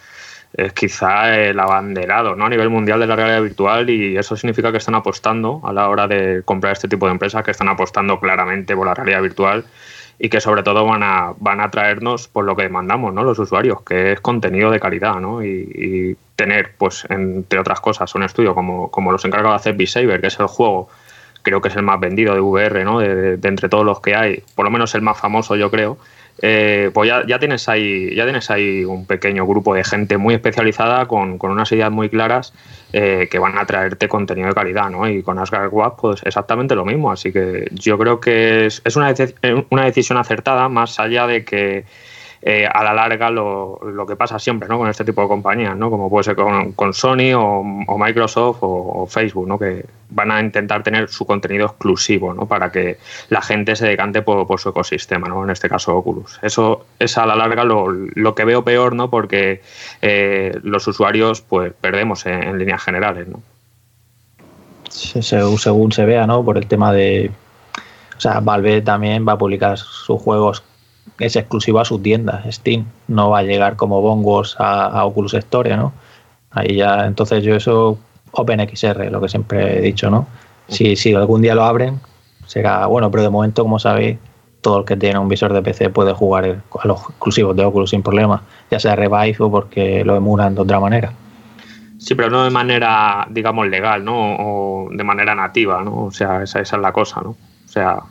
[0.55, 2.47] es quizá el abanderado ¿no?
[2.47, 5.89] a nivel mundial de la realidad virtual y eso significa que están apostando a la
[5.89, 9.65] hora de comprar este tipo de empresas, que están apostando claramente por la realidad virtual
[10.25, 13.25] y que sobre todo van a, van a traernos por lo que demandamos ¿no?
[13.25, 15.45] los usuarios, que es contenido de calidad ¿no?
[15.45, 20.21] y, tener, pues entre otras cosas, un estudio como, como los encargados de hacer B-Saber,
[20.21, 20.89] que es el juego
[21.43, 23.01] creo que es el más vendido de VR, ¿no?
[23.01, 25.99] de, entre todos los que hay, por lo menos el más famoso yo creo,
[26.41, 31.07] eh, pues ya, tienes ahí, ya tienes ahí un pequeño grupo de gente muy especializada
[31.07, 32.53] con, unas ideas muy claras
[32.93, 35.09] eh, que van a traerte contenido de calidad, ¿no?
[35.09, 37.13] Y con Asgard Web, pues exactamente lo mismo.
[37.13, 39.15] Así que yo creo que es, es una,
[39.71, 41.85] una decisión acertada, más allá de que
[42.45, 44.77] eh, a la larga lo, lo, que pasa siempre ¿no?
[44.77, 45.91] con este tipo de compañías, ¿no?
[45.91, 47.63] como puede ser con, con Sony o,
[47.97, 49.57] Microsoft o, Facebook, ¿no?
[49.61, 52.47] que van a intentar tener su contenido exclusivo ¿no?
[52.47, 55.45] para que la gente se decante por, por, su ecosistema, ¿no?
[55.45, 56.41] en este caso Oculus.
[56.43, 59.09] Eso es a la larga lo, lo que veo peor ¿no?
[59.09, 59.63] porque
[60.01, 63.29] eh, los usuarios pues perdemos en, líneas generales.
[63.29, 63.41] ¿no?
[64.91, 66.45] Sí, según se vea, ¿no?
[66.45, 67.31] por el tema de...
[68.17, 70.63] O sea, Valve también va a publicar sus juegos
[71.19, 72.87] es exclusivo a su tienda, Steam.
[73.09, 75.93] No va a llegar como bongos a, Oculus Store, ¿no?
[76.51, 77.99] Ahí ya, entonces yo eso,
[78.33, 80.27] OpenXR, lo que siempre he dicho, ¿no?
[80.69, 82.01] Si, si algún día lo abren,
[82.47, 84.19] será bueno, pero de momento, como sabéis,
[84.61, 86.45] todo el que tiene un visor de PC puede jugar
[86.81, 90.61] a los exclusivos de Oculus sin problema, ya sea Revive o porque lo emulan de
[90.61, 91.13] otra manera.
[91.99, 94.37] Sí, pero no de manera, digamos, legal, ¿no?
[94.39, 96.05] O de manera nativa, ¿no?
[96.07, 97.31] O sea, esa, esa es la cosa, ¿no?
[97.31, 98.03] O sea,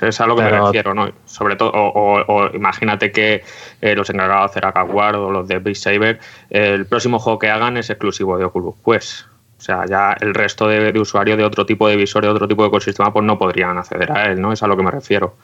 [0.00, 1.10] es a lo que me refiero, ¿no?
[1.24, 3.42] Sobre todo, o, imagínate que
[3.80, 7.50] eh, los encargados de hacer Akawar o los de Beat Saber, el próximo juego que
[7.50, 8.74] hagan es exclusivo de Oculus.
[8.82, 9.26] Pues,
[9.58, 12.62] o sea, ya el resto de, usuarios de otro tipo de visor, de otro tipo
[12.62, 14.52] de ecosistema, pues no podrían acceder a él, ¿no?
[14.52, 15.36] Es a lo que me refiero.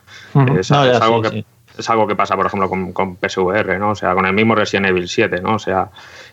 [0.59, 1.45] es, algo que,
[1.79, 3.91] es algo que pasa, por ejemplo, con, con, PSVR, ¿no?
[3.91, 5.55] O sea, con el mismo Resident Evil 7, ¿no?
[5.55, 5.91] O sea,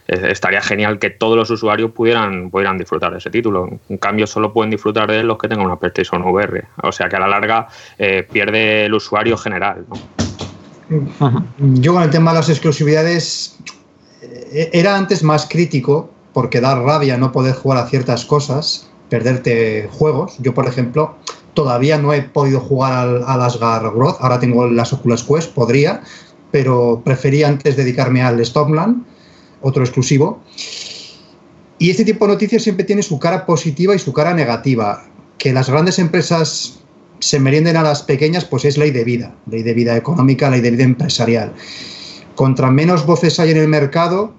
[0.08, 3.68] estaría genial que todos los usuarios pudieran, pudieran disfrutar de ese título.
[3.90, 6.66] En cambio, solo pueden disfrutar de él los que tengan una PlayStation VR.
[6.84, 9.96] O sea, que a la larga eh, pierde el usuario general, ¿no?
[11.58, 13.58] Yo con el tema de las exclusividades
[14.22, 19.90] eh, era antes más crítico porque da rabia no poder jugar a ciertas cosas, perderte
[19.92, 20.38] juegos.
[20.40, 21.16] Yo, por ejemplo,
[21.56, 26.04] Todavía no he podido jugar al, al Asgard Groth, ahora tengo las Oculus Quest, podría,
[26.52, 29.06] pero preferí antes dedicarme al Stormland,
[29.68, 30.42] otro exclusivo.
[31.78, 35.06] Y este tipo de noticias siempre tiene su cara positiva y su cara negativa.
[35.38, 36.80] Que las grandes empresas
[37.20, 40.62] se merienden a las pequeñas, pues es ley de vida, ley de vida económica, ley
[40.62, 41.54] de vida empresarial.
[42.36, 44.34] Contra menos voces hay en el mercado,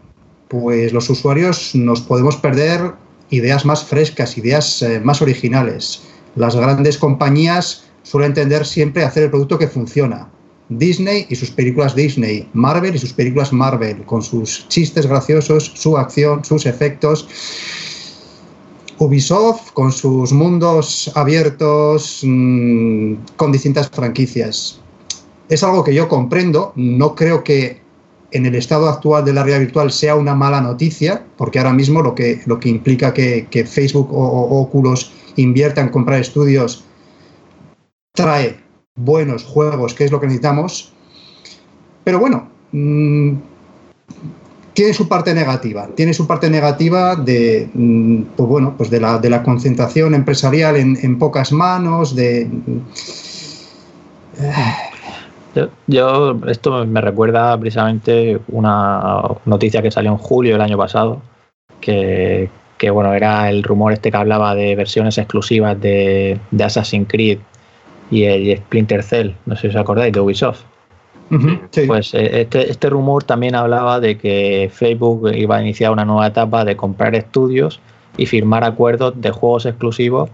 [0.48, 2.94] pues los usuarios nos podemos perder
[3.30, 6.02] ideas más frescas, ideas eh, más originales
[6.36, 10.28] las grandes compañías suelen tender siempre a hacer el producto que funciona.
[10.68, 15.96] Disney y sus películas Disney, Marvel y sus películas Marvel, con sus chistes graciosos, su
[15.96, 17.28] acción, sus efectos.
[18.98, 24.80] Ubisoft con sus mundos abiertos mmm, con distintas franquicias.
[25.48, 27.80] Es algo que yo comprendo, no creo que
[28.32, 32.02] en el estado actual de la realidad virtual sea una mala noticia, porque ahora mismo
[32.02, 36.84] lo que, lo que implica que, Facebook o, o Oculus invierta en comprar estudios,
[38.14, 38.65] trae
[38.96, 40.92] buenos juegos, que es lo que necesitamos.
[42.04, 43.34] Pero bueno, mmm,
[44.72, 45.88] tiene su parte negativa.
[45.94, 50.76] Tiene su parte negativa de, mmm, pues bueno, pues de, la, de la concentración empresarial
[50.76, 52.48] en, en pocas manos, de...
[55.54, 61.22] Yo, yo, esto me recuerda precisamente una noticia que salió en julio del año pasado,
[61.80, 67.08] que, que bueno, era el rumor este que hablaba de versiones exclusivas de, de Assassin's
[67.08, 67.38] Creed
[68.10, 70.62] y el Splinter Cell, no sé si os acordáis, de Ubisoft.
[71.86, 76.28] Pues eh, este, este, rumor también hablaba de que Facebook iba a iniciar una nueva
[76.28, 77.80] etapa de comprar estudios
[78.16, 80.30] y firmar acuerdos de juegos exclusivos,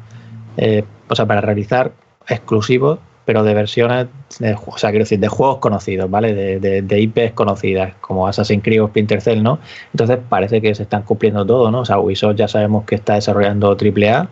[0.59, 1.93] eh, o sea, para realizar
[2.29, 4.09] exclusivos, pero de versiones,
[4.39, 6.35] de, o sea, quiero decir, de juegos conocidos, ¿vale?
[6.35, 9.61] De, de, IPs conocidas, como Assassin's Creed o Splinter Cell, ¿no?
[9.93, 11.81] Entonces parece que se están cumpliendo todo, ¿no?
[11.81, 14.29] O sea, Ubisoft ya sabemos que está desarrollando AAA.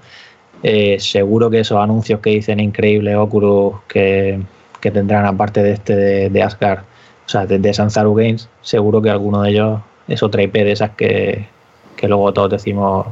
[0.62, 4.40] Eh, seguro que esos anuncios que dicen increíble Oculus que
[4.80, 9.10] que tendrán aparte de este de, Asgard, o sea, de, de Sanzaru Games, seguro que
[9.10, 11.46] alguno de ellos es otra IP de esas que,
[12.02, 13.06] luego todos decimos,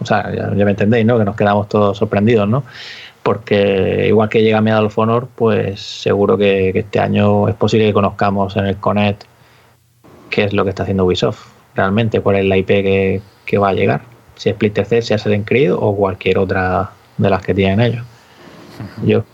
[0.00, 1.18] o sea, ya, me entendéis, ¿no?
[1.18, 2.64] Que nos quedamos todos sorprendidos, ¿no?
[3.22, 7.92] Porque igual que llega Medal of Honor, pues seguro que, este año es posible que
[7.92, 9.24] conozcamos en el Connect
[10.30, 13.72] qué es lo que está haciendo Ubisoft realmente, cuál es la IP que, va a
[13.72, 14.02] llegar.
[14.36, 17.80] Si es Splinter Cell, si es Assassin's Creed o cualquier otra de las que tienen
[17.80, 18.04] ellos.
[19.04, 19.24] Yo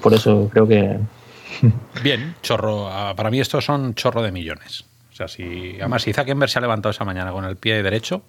[0.00, 0.98] por eso creo que
[2.02, 2.88] Bien, chorro.
[2.88, 4.84] Ah, para mí estos son chorro de millones.
[5.12, 5.76] O sea, si.
[5.78, 8.22] Además, si Zuckerberg se ha levantado esa mañana con el pie derecho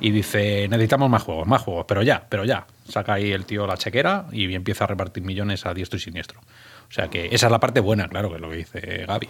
[0.00, 2.66] y dice: necesitamos más juegos, más juegos, pero ya, pero ya.
[2.88, 6.40] Saca ahí el tío la chequera y empieza a repartir millones a diestro y siniestro.
[6.88, 9.28] O sea que esa es la parte buena, claro, que es lo que dice Gaby.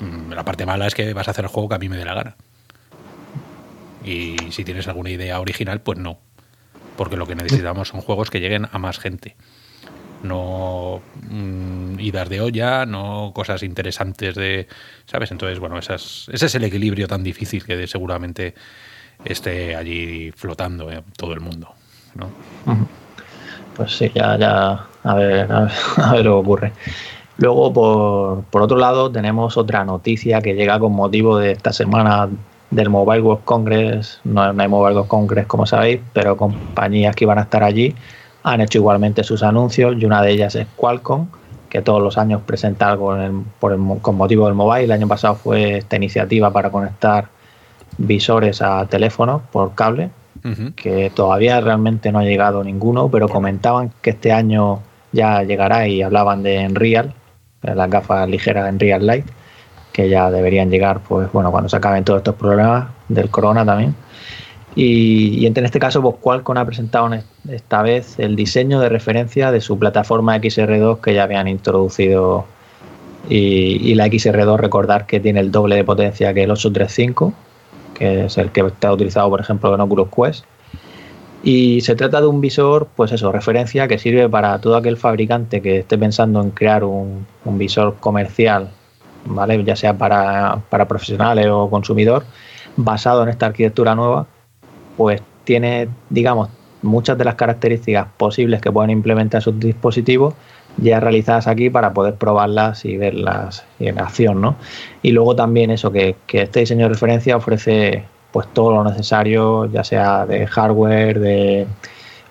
[0.00, 1.96] Mm, la parte mala es que vas a hacer el juego que a mí me
[1.96, 2.36] dé la gana.
[4.08, 6.18] Y si tienes alguna idea original, pues no.
[6.96, 9.36] Porque lo que necesitamos son juegos que lleguen a más gente
[10.22, 14.66] no mm, idas de olla, no cosas interesantes de,
[15.06, 15.30] ¿sabes?
[15.30, 18.54] Entonces, bueno, esas, ese es el equilibrio tan difícil que seguramente
[19.24, 21.68] esté allí flotando en todo el mundo,
[22.14, 22.28] ¿no?
[23.76, 26.72] Pues sí, ya, ya, a ver, a ver, lo que ocurre.
[27.36, 32.28] Luego, por, por, otro lado, tenemos otra noticia que llega con motivo de esta semana
[32.70, 34.20] del Mobile World Congress.
[34.24, 37.94] No, no hay Mobile World Congress, como sabéis, pero compañías que iban a estar allí
[38.42, 41.26] han hecho igualmente sus anuncios y una de ellas es Qualcomm,
[41.68, 43.14] que todos los años presenta algo
[44.00, 44.84] con motivo del mobile.
[44.84, 47.28] El año pasado fue esta iniciativa para conectar
[47.98, 50.10] visores a teléfonos por cable,
[50.76, 54.80] que todavía realmente no ha llegado ninguno, pero comentaban que este año
[55.12, 57.12] ya llegará y hablaban de Enreal,
[57.60, 59.26] las gafas ligeras Enreal Light,
[59.98, 63.96] que ya deberían llegar, pues bueno, cuando se acaben todos estos problemas del corona también.
[64.76, 67.10] Y, en este caso, pues Qualcomm ha presentado
[67.48, 72.44] esta vez el diseño de referencia de su plataforma XR2 que ya habían introducido.
[73.28, 77.32] Y, la XR2, recordar que tiene el doble de potencia que el 835,
[77.94, 80.44] que es el que está utilizado, por ejemplo, en Oculus Quest.
[81.42, 85.60] Y se trata de un visor, pues eso, referencia que sirve para todo aquel fabricante
[85.60, 88.70] que esté pensando en crear un, visor comercial,
[89.24, 89.62] ¿vale?
[89.64, 92.24] ya sea para, para profesionales o consumidor,
[92.76, 94.26] basado en esta arquitectura nueva
[94.96, 96.50] pues tiene, digamos,
[96.82, 100.34] muchas de las características posibles que pueden implementar sus dispositivos
[100.76, 104.56] ya realizadas aquí para poder probarlas y verlas en acción, ¿no?
[105.02, 109.82] Y luego también eso, que, este diseño de referencia ofrece pues todo lo necesario, ya
[109.82, 111.66] sea de hardware, de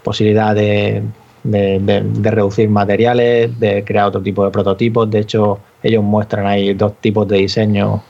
[0.03, 1.03] posibilidad de,
[1.43, 5.09] de, reducir materiales, de crear otro tipo de prototipos.
[5.09, 8.01] De hecho, ellos muestran ahí dos tipos de diseño.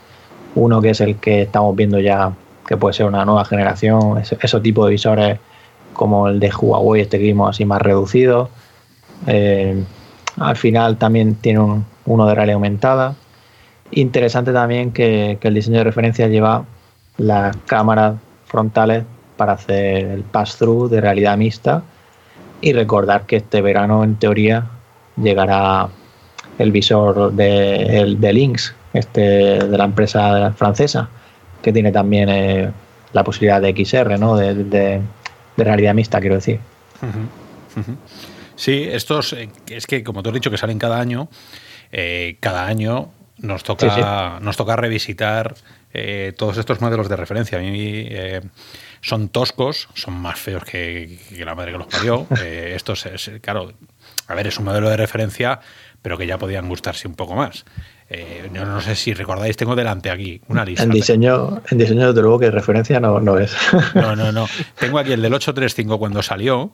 [0.56, 2.32] Uno que es el que estamos viendo ya
[2.68, 5.40] que puede ser una nueva generación, ese, tipo de visores
[5.94, 8.50] como el de Huawei, este que vimos así más reducido.
[9.26, 9.84] Eh,
[10.38, 13.16] al final también tiene uno de realidad aumentada.
[13.92, 16.66] Interesante también que, el diseño de referencia lleva
[17.18, 19.06] las cámaras frontales
[19.38, 21.84] para hacer el pass-through de realidad mixta
[22.60, 24.66] y recordar que este verano en teoría
[25.16, 25.90] llegará
[26.58, 31.10] el visor de, el, de Lynx, este, de la empresa francesa,
[31.62, 32.72] que tiene también eh,
[33.14, 34.36] la posibilidad de XR, ¿no?
[34.36, 35.02] De,
[35.58, 36.60] realidad mixta, quiero decir.
[38.56, 41.30] Sí, estos, eh, es que como tú has dicho que salen cada año,
[41.92, 45.56] eh, cada año nos toca, nos toca revisitar
[46.38, 47.58] todos estos modelos de referencia.
[47.58, 48.08] A mí
[49.02, 52.28] son toscos, son más feos que, la madre que los parió.
[52.46, 53.74] estos, es, claro,
[54.28, 55.60] a ver, es un modelo de referencia,
[56.02, 57.66] pero que ya podían gustarse un poco más.
[58.10, 60.84] Eh, yo no sé si recordáis, tengo delante aquí una lista.
[60.84, 63.56] En diseño, en diseño de luego que referencia no, no es.
[63.96, 64.48] No, no, no.
[64.80, 66.72] Tengo aquí el del 835 cuando salió,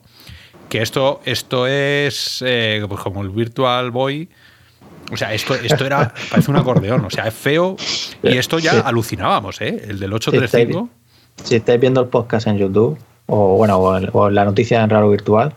[0.68, 4.28] que esto, esto es eh, pues como el Virtual Boy.
[5.12, 7.76] O sea, esto, esto era, parece un acordeón, o sea, es feo.
[8.22, 9.84] Y esto ya alucinábamos, ¿eh?
[9.88, 10.88] El del 835.
[11.42, 15.52] Si estáis, viendo el podcast en YouTube, o bueno, o la noticia en Raro Virtual,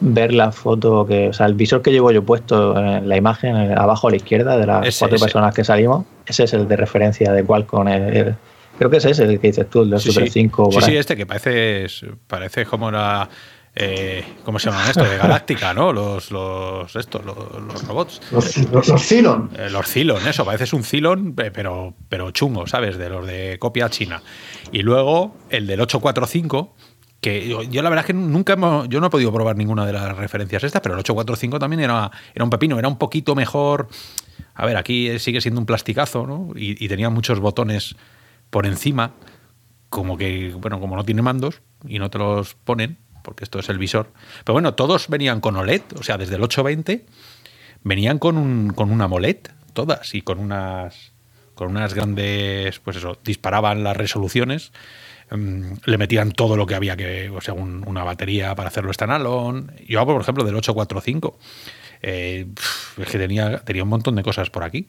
[0.00, 3.56] ver la foto que, o sea, el visor que llevo yo puesto en la imagen
[3.76, 7.32] abajo a la izquierda de las cuatro personas que salimos, ese es el de referencia
[7.32, 7.88] de Qualcomm.
[7.88, 8.36] El,
[8.78, 10.72] creo que ese es el que dices tú, el de Super 5.
[10.72, 11.86] Sí, sí, este que parece,
[12.26, 13.28] parece como la,
[13.78, 15.04] eh, ¿cómo se llaman esto?
[15.04, 15.92] De Galáctica, ¿no?
[15.92, 17.36] Los, los, estos, los,
[17.86, 18.22] robots.
[18.32, 19.50] Los, los, los Cylon.
[19.54, 22.96] Eh, los Cylon, eso, parece un Cylon, pero, pero chungo, ¿sabes?
[22.96, 24.22] De los de copia china.
[24.72, 26.74] Y luego el del 845,
[27.26, 30.16] yo, la verdad es que nunca hemos, yo no he podido probar ninguna de las
[30.16, 33.88] referencias estas, pero el 845 también era, era un pepino, era un poquito mejor.
[34.54, 36.50] A ver, aquí sigue siendo un plasticazo, ¿no?
[36.54, 37.96] Y, tenía muchos botones
[38.50, 39.12] por encima,
[39.88, 43.68] como que, bueno, como no tiene mandos y no te los ponen, porque esto es
[43.68, 44.12] el visor.
[44.44, 47.06] Pero bueno, todos venían con OLED, o sea, desde el 820
[47.82, 49.38] venían con, un, con una AMOLED,
[49.72, 51.12] todas, y con unas,
[51.54, 54.72] con unas grandes, pues eso, disparaban las resoluciones,
[55.30, 58.92] um, le metían todo lo que había que, o sea, un, una batería para hacerlo
[58.92, 59.64] standalone.
[59.86, 61.38] Yo hablo, por ejemplo, del 845.
[62.02, 62.46] Eh,
[62.98, 64.86] es que tenía, tenía un montón de cosas por aquí.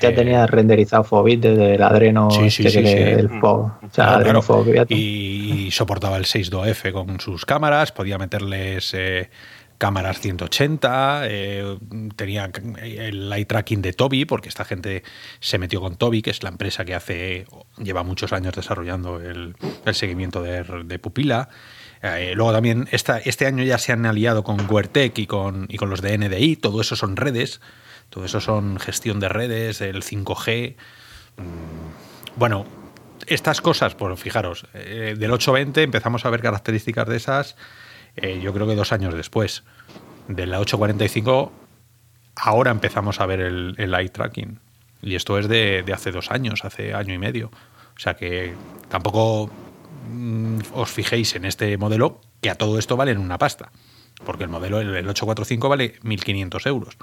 [0.00, 3.80] Ya Eh, tenía renderizado Fobit desde el Adreno Sí, sí, este sí, el Fo- o
[3.90, 4.42] sea, Claro, Adreno claro.
[4.42, 4.94] Fo que había tú.
[4.94, 9.30] y, y soportaba el 6.2F con sus cámaras, podía meterles eh,
[9.78, 11.78] cámaras 180, eh,
[12.16, 12.50] tenía
[12.82, 15.02] el eye tracking de Toby, porque esta gente
[15.40, 17.46] se metió con Toby, que es la empresa que hace
[17.78, 19.56] lleva muchos años desarrollando el,
[19.92, 21.48] seguimiento de, pupila.
[22.02, 25.90] Eh, luego también este año ya se han aliado con Guertec y con, y con
[25.90, 27.60] los de NDI, todo eso son redes,
[28.10, 30.76] todo eso son gestión de redes, el 5G.
[31.36, 32.66] Mm, Bueno,
[33.26, 37.56] estas cosas, por fijaros, eh, del 820 empezamos a ver características de esas,
[38.16, 39.64] eh, yo creo que dos años después.
[40.28, 41.52] De la 845,
[42.36, 44.58] ahora empezamos a ver el, el eye tracking.
[45.02, 47.50] Y esto es de, de hace dos años, hace año y medio.
[47.96, 48.54] O sea que
[48.88, 49.50] tampoco
[50.10, 53.70] mm, os fijéis en este modelo que a todo esto vale una pasta.
[54.24, 56.96] Porque el modelo, el, el 845, vale 1.500 euros.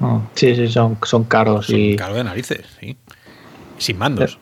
[0.00, 2.96] Mm, Sí, sí, son, son caros Son y caro de narices, sí.
[3.78, 4.38] Sin mandos.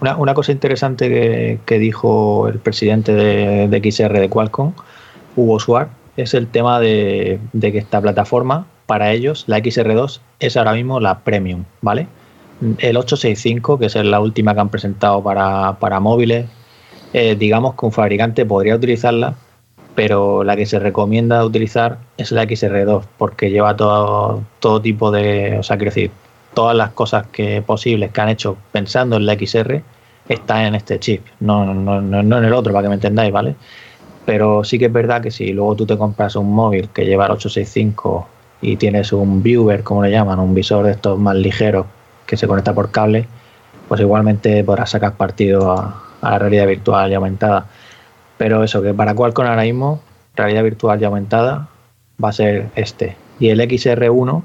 [0.00, 4.72] Una, una cosa interesante que, que dijo el presidente de, de XR de Qualcomm,
[5.36, 10.56] Hugo Suar, es el tema de, de que esta plataforma, para ellos, la XR2, es
[10.56, 12.06] ahora mismo la premium, ¿vale?
[12.78, 16.46] El 865, que es la última que han presentado para, para móviles,
[17.12, 19.34] eh, digamos que un fabricante podría utilizarla,
[19.94, 25.58] pero la que se recomienda utilizar es la XR2, porque lleva todo, todo tipo de,
[25.58, 25.92] o sea, quiero
[26.54, 29.82] todas las cosas que posibles que han hecho pensando en la XR
[30.28, 33.32] están en este chip, no, no, no, no en el otro, para que me entendáis,
[33.32, 33.56] ¿vale?
[34.26, 37.26] Pero sí que es verdad que si luego tú te compras un móvil que lleva
[37.26, 38.28] el 865
[38.60, 41.86] y tienes un viewer, como le llaman, un visor de estos más ligeros
[42.26, 43.26] que se conecta por cable,
[43.88, 47.66] pues igualmente podrás sacar partido a, a la realidad virtual y aumentada.
[48.36, 50.00] Pero eso, que para Qualcomm ahora mismo,
[50.36, 51.68] realidad virtual y aumentada
[52.22, 53.16] va a ser este.
[53.40, 54.42] Y el XR1,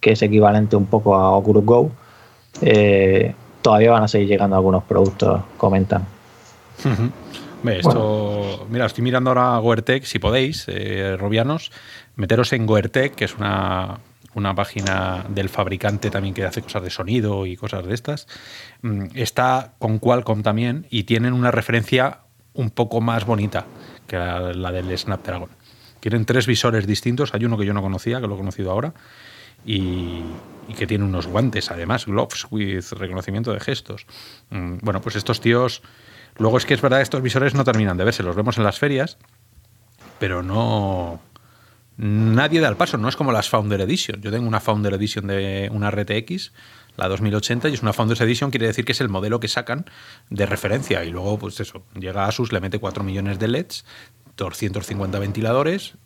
[0.00, 1.90] que es equivalente un poco a Oculus Go,
[2.62, 6.06] eh, todavía van a seguir llegando algunos productos, comentan.
[7.64, 11.70] Esto, mira, estoy mirando ahora Goertec, si podéis, eh, Robianos,
[12.16, 13.98] meteros en Goertec, que es una,
[14.34, 18.26] una página del fabricante también que hace cosas de sonido y cosas de estas.
[18.80, 22.20] Mm, Está con Qualcomm también y tienen una referencia
[22.54, 23.66] un poco más bonita
[24.06, 25.50] que la, la del Snapdragon.
[26.00, 28.94] Tienen tres visores distintos, hay uno que yo no conocía, que lo he conocido ahora,
[29.64, 30.22] y,
[30.68, 34.06] y que tiene unos guantes, además, gloves with reconocimiento de gestos.
[34.50, 35.82] Mm, Bueno, pues estos tíos.
[36.38, 38.78] Luego es que es verdad, estos visores no terminan de verse, los vemos en las
[38.78, 39.18] ferias,
[40.18, 41.20] pero no.
[41.96, 44.22] Nadie da el paso, no es como las Founder Edition.
[44.22, 46.52] Yo tengo una Founder Edition de una RTX,
[46.96, 49.84] la 2080, y es una Founders Edition, quiere decir que es el modelo que sacan
[50.30, 51.04] de referencia.
[51.04, 53.84] Y luego, pues eso, llega Asus, le mete 4 millones de LEDs,
[54.36, 55.96] 250 ventiladores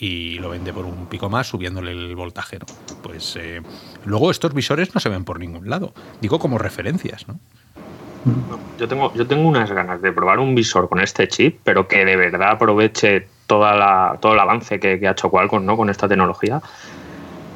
[0.00, 2.58] y lo vende por un pico más subiéndole el voltaje.
[2.58, 2.66] ¿no?
[3.02, 3.60] Pues eh,
[4.04, 5.92] luego estos visores no se ven por ningún lado.
[6.20, 7.38] Digo como referencias, ¿no?
[8.78, 12.04] Yo tengo, yo tengo unas ganas de probar un visor con este chip, pero que
[12.04, 15.76] de verdad aproveche toda la, todo el avance que, que ha hecho Qualcomm ¿no?
[15.76, 16.62] con esta tecnología.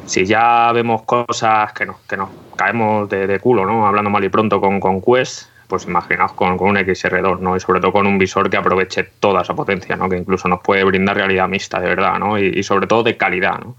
[0.07, 3.87] Si ya vemos cosas que no, que no, caemos de, de culo, ¿no?
[3.87, 7.57] Hablando mal y pronto con, con Quest, pues imaginaos con, con un XR2, ¿no?
[7.57, 10.09] Y sobre todo con un visor que aproveche toda esa potencia, ¿no?
[10.09, 12.39] Que incluso nos puede brindar realidad mixta, de verdad, ¿no?
[12.39, 13.77] Y, y sobre todo de calidad, ¿no?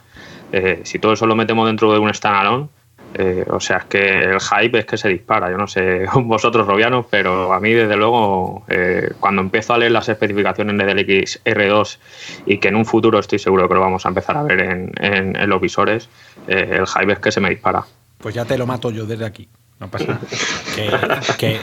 [0.52, 2.68] Eh, si todo eso lo metemos dentro de un standalone,
[3.14, 5.50] eh, o sea, es que el hype es que se dispara.
[5.50, 9.92] Yo no sé vosotros, Robianos, pero a mí, desde luego, eh, cuando empiezo a leer
[9.94, 12.00] las especificaciones del XR2
[12.46, 14.92] y que en un futuro estoy seguro que lo vamos a empezar a ver en,
[15.00, 16.10] en- en los visores,
[16.48, 17.84] eh, el hype es que se me dispara.
[18.20, 19.48] Pues ya te lo mato yo desde aquí.
[19.80, 21.22] No pasa nada.
[21.38, 21.60] Que,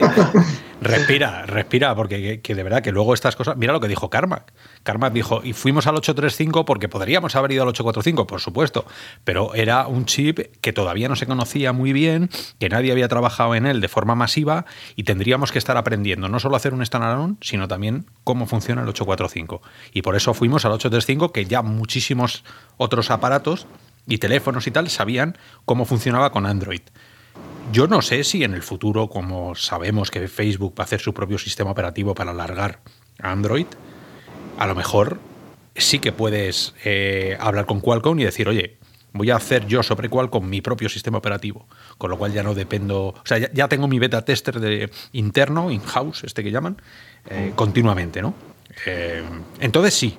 [0.80, 3.56] respira, respira, porque que, de verdad que luego estas cosas.
[3.56, 4.52] Mira lo que dijo Carmack.
[4.84, 8.86] Carmack dijo, y fuimos al 835 porque podríamos haber ido al 845, por supuesto,
[9.24, 13.54] pero era un chip que todavía no se conocía muy bien, que nadie había trabajado
[13.56, 17.36] en él de forma masiva y tendríamos que estar aprendiendo no solo hacer un standalone,
[17.40, 19.60] sino también cómo funciona el 845.
[19.92, 22.44] Y por eso fuimos al 835, que ya muchísimos
[22.76, 23.66] otros aparatos
[24.06, 26.82] y teléfonos y tal sabían cómo funcionaba con Android.
[27.72, 31.14] Yo no sé si en el futuro, como sabemos que Facebook va a hacer su
[31.14, 32.80] propio sistema operativo para alargar
[33.18, 33.66] Android,
[34.58, 35.18] a lo mejor
[35.74, 38.76] sí que puedes eh, hablar con Qualcomm y decir, oye,
[39.12, 41.66] voy a hacer yo sobre Qualcomm mi propio sistema operativo,
[41.98, 45.70] con lo cual ya no dependo, o sea, ya, tengo mi beta tester de interno,
[45.70, 46.80] in-house, este que llaman,
[47.30, 48.34] eh, continuamente, ¿no?
[48.86, 49.22] Eh,
[49.60, 50.16] entonces sí,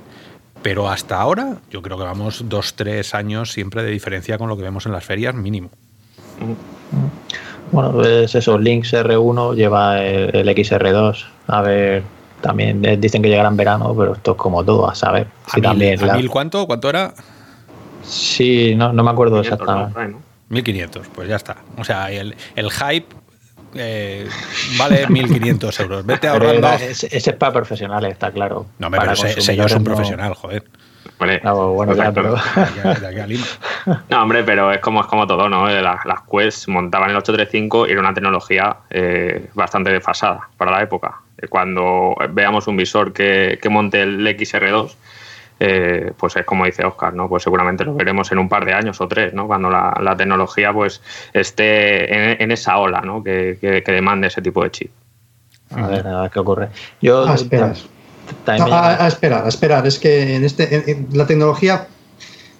[0.61, 4.57] pero hasta ahora yo creo que vamos dos, tres años siempre de diferencia con lo
[4.57, 5.69] que vemos en las ferias mínimo.
[7.71, 11.25] Bueno, pues eso, Lynx R1 lleva el, XR2.
[11.47, 12.03] A ver,
[12.41, 15.27] también dicen que llegará en verano, pero esto es como todo, a saber.
[15.51, 16.65] ¿A, mil, mil cuánto?
[16.67, 17.13] ¿Cuánto era?
[18.03, 20.15] Sí, no, no me acuerdo exactamente.
[20.49, 21.57] 1500, pues ya está.
[21.77, 23.15] O sea, el, el hype
[23.75, 24.27] eh,
[24.77, 26.05] vale 1.500 euros.
[26.05, 26.67] Vete ahorrando.
[26.73, 28.67] Ese, es para profesionales, está claro.
[28.79, 30.63] No, pero ese, yo es un profesional, joder.
[31.43, 31.93] No, bueno,
[34.09, 35.69] no, hombre, pero es como, es como todo, ¿no?
[35.69, 40.71] Eh, las, las Quest montaban el 835 y era una tecnología eh, bastante desfasada para
[40.71, 41.21] la época.
[41.49, 44.95] Cuando veamos un visor que, que monte el XR2,
[45.59, 47.29] eh, pues es como dice Oscar, ¿no?
[47.29, 49.47] Pues seguramente lo veremos en un par de años o tres, ¿no?
[49.47, 51.01] Cuando la, tecnología pues
[51.33, 53.23] esté en, esa ola, ¿no?
[53.23, 54.91] Que, demande ese tipo de chip.
[55.71, 56.69] A ver, a ver qué ocurre.
[57.01, 57.25] Yo
[58.45, 59.01] a esperar.
[59.01, 59.87] a, esperar, a esperar.
[59.87, 61.87] Es que en este, la tecnología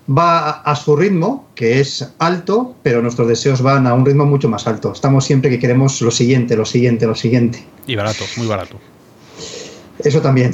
[0.07, 4.49] va a su ritmo, que es alto, pero nuestros deseos van a un ritmo mucho
[4.49, 4.93] más alto.
[4.93, 7.63] Estamos siempre que queremos lo siguiente, lo siguiente, lo siguiente.
[7.88, 8.80] Y barato, muy barato.
[9.99, 10.53] Eso también.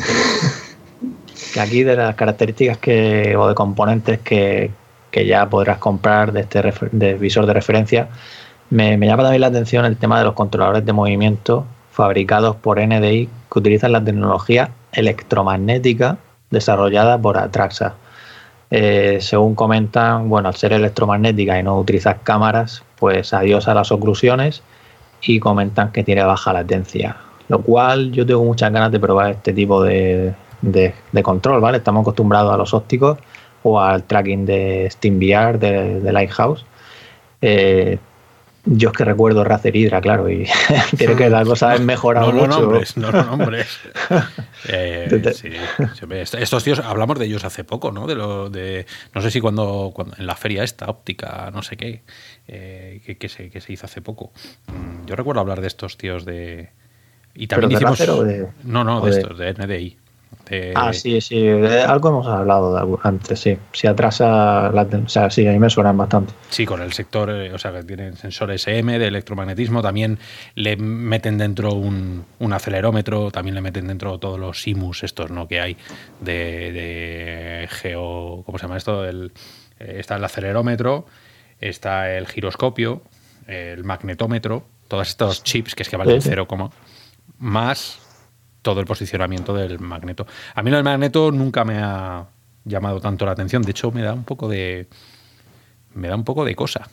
[1.53, 4.71] que aquí de las características que, o de componentes que,
[5.13, 8.07] ya podrás comprar de este de visor de referencia,
[8.69, 13.27] me, llama también la atención el tema de los controladores de movimiento fabricados por NDI
[13.51, 16.17] que utilizan la tecnología electromagnética
[16.49, 17.95] desarrollada por Atraxa.
[18.69, 23.91] Eh, según comentan, bueno, al ser electromagnética y no utilizar cámaras, pues adiós a las
[23.91, 24.63] oclusiones
[25.21, 27.17] y comentan que tiene baja latencia.
[27.49, 31.79] Lo cual yo tengo muchas ganas de probar este tipo de, de, control, ¿vale?
[31.79, 33.17] Estamos acostumbrados a los ópticos
[33.63, 36.65] o al tracking de SteamVR de, Lighthouse.
[37.41, 37.97] Eh,
[38.65, 40.47] yo es que recuerdo Razer Hydra, claro, y
[40.97, 42.61] creo que la cosa ha mejorado no, mucho.
[42.61, 43.79] Nombres, no nombres.
[44.67, 45.49] Eh, sí,
[46.37, 48.05] estos tíos, hablamos de ellos hace poco, ¿no?
[48.05, 51.77] De lo de, no sé si cuando, cuando en la feria esta, óptica, no sé
[51.77, 52.03] qué,
[52.47, 54.31] eh, que, se, que se hizo hace poco.
[54.67, 56.69] Mm, yo recuerdo hablar de estos tíos de...
[57.33, 57.99] Y también hicimos...
[58.63, 59.97] no, no, de, estos, de NDI.
[60.75, 63.57] Ah, sí, sí, algo hemos hablado antes, sí.
[63.71, 66.33] Si atrasa, la, o sea, sí, a mí me suenan bastante.
[66.49, 70.19] Sí, con el sector, eh, o sea, que tienen sensores M de electromagnetismo, también
[70.55, 75.47] le meten dentro un, acelerómetro, también le meten dentro todos los simus estos, ¿no?
[75.47, 75.77] Que hay
[76.19, 79.05] de, geo, ¿cómo se llama esto?
[79.05, 79.31] El,
[79.79, 81.05] eh, está el acelerómetro,
[81.61, 83.03] está el giroscopio,
[83.47, 86.73] el magnetómetro, todos estos chips que es que valen cero como
[87.37, 88.00] más
[88.61, 90.27] todo el posicionamiento del magneto.
[90.55, 92.25] A mí el magneto nunca me ha
[92.65, 93.61] llamado tanto la atención.
[93.61, 94.87] De hecho, me da un poco de.
[95.93, 96.87] Me da un poco de cosa.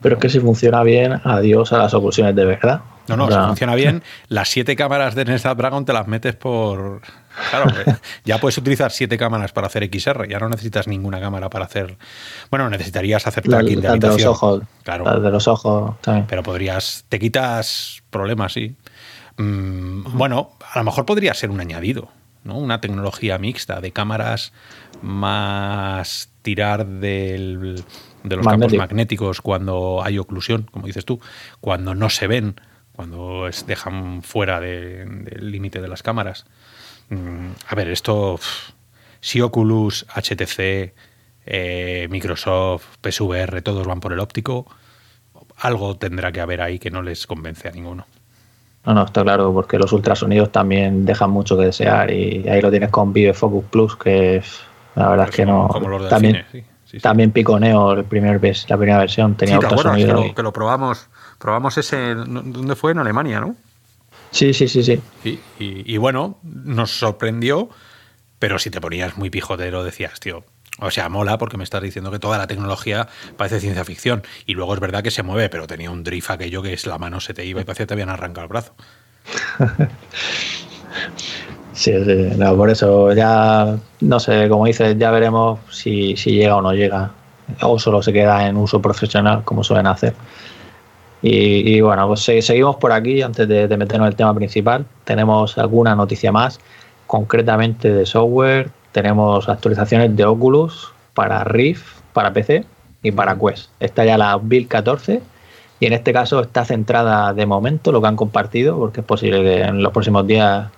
[0.00, 2.80] Pero es que si funciona bien, adiós a las oclusiones de verdad.
[3.08, 7.02] No, no, si funciona bien, las siete cámaras de Snapdragon te las metes por.
[7.50, 7.72] Claro,
[8.24, 11.96] ya puedes utilizar siete cámaras para hacer XR, ya no necesitas ninguna cámara para hacer.
[12.50, 14.18] Bueno, necesitarías hacer tracking de habitación.
[14.18, 14.62] De los ojos.
[14.84, 15.20] Claro.
[15.20, 16.26] de los ojos también.
[16.28, 17.04] Pero podrías.
[17.08, 18.76] Te quitas problemas, sí.
[19.36, 22.10] Mm, bueno, a lo mejor podría ser un añadido,
[22.44, 22.56] ¿no?
[22.56, 24.52] Una tecnología mixta de cámaras
[25.02, 27.82] más tirar de
[28.24, 31.20] los campos magnéticos cuando hay oclusión, como dices tú,
[31.60, 32.60] cuando no se ven,
[32.92, 36.46] cuando dejan fuera del límite de las cámaras.
[37.08, 38.38] Mm, a ver, esto,
[39.20, 40.94] si Oculus, HTC,
[41.46, 44.66] eh, Microsoft, PSVR, todos van por el óptico,
[45.56, 48.06] algo tendrá que haber ahí que no les convence a ninguno.
[48.84, 52.70] No, no, está claro, porque los ultrasonidos también dejan mucho que desear y ahí lo
[52.70, 54.42] tienes con Vive Focus Plus, que
[54.94, 55.68] la verdad es que no.
[56.08, 56.44] también,
[57.02, 60.34] también piconeo el primer la primera versión, tenía ultrasonido.
[60.34, 61.08] Que lo, probamos,
[61.38, 62.92] probamos ese, ¿dónde fue?
[62.92, 63.54] En Alemania, ¿no?
[64.30, 65.00] Sí, sí, sí, sí.
[65.24, 67.68] Y, y, bueno, nos sorprendió,
[68.38, 70.44] pero si te ponías muy pijotero decías, tío,
[70.80, 74.22] O sea, mola porque me estás diciendo que toda la tecnología parece ciencia ficción.
[74.46, 76.98] Y luego es verdad que se mueve, pero tenía un drift aquello que es la
[76.98, 78.74] mano se te iba y parecía que te habían arrancado el brazo.
[81.72, 86.56] Sí, sí, no, por eso ya, no sé, como dices, ya veremos si, si llega
[86.56, 87.16] o no llega.
[87.62, 90.20] O solo se queda en uso profesional, como suelen hacer.
[91.22, 94.90] Y, bueno, pues se- seguimos por aquí antes de, de meternos en el tema principal.
[95.04, 96.58] Tenemos alguna noticia más,
[97.06, 98.79] concretamente de software.
[98.92, 102.64] Tenemos actualizaciones de Oculus para Rift, para PC
[103.02, 103.70] y para Quest.
[103.80, 105.20] Esta ya la Build 14
[105.78, 109.42] y en este caso está centrada de momento lo que han compartido, porque es posible
[109.42, 110.68] que en los próximos días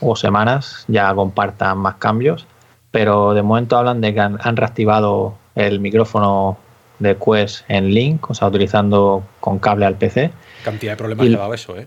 [0.00, 2.46] o semanas ya compartan más cambios.
[2.90, 6.56] Pero de momento hablan de que han, han reactivado el micrófono
[7.00, 10.30] de Quest en Link, o sea, utilizando con cable al PC.
[10.64, 11.86] Cantidad de problemas Y- dado eso, ¿eh?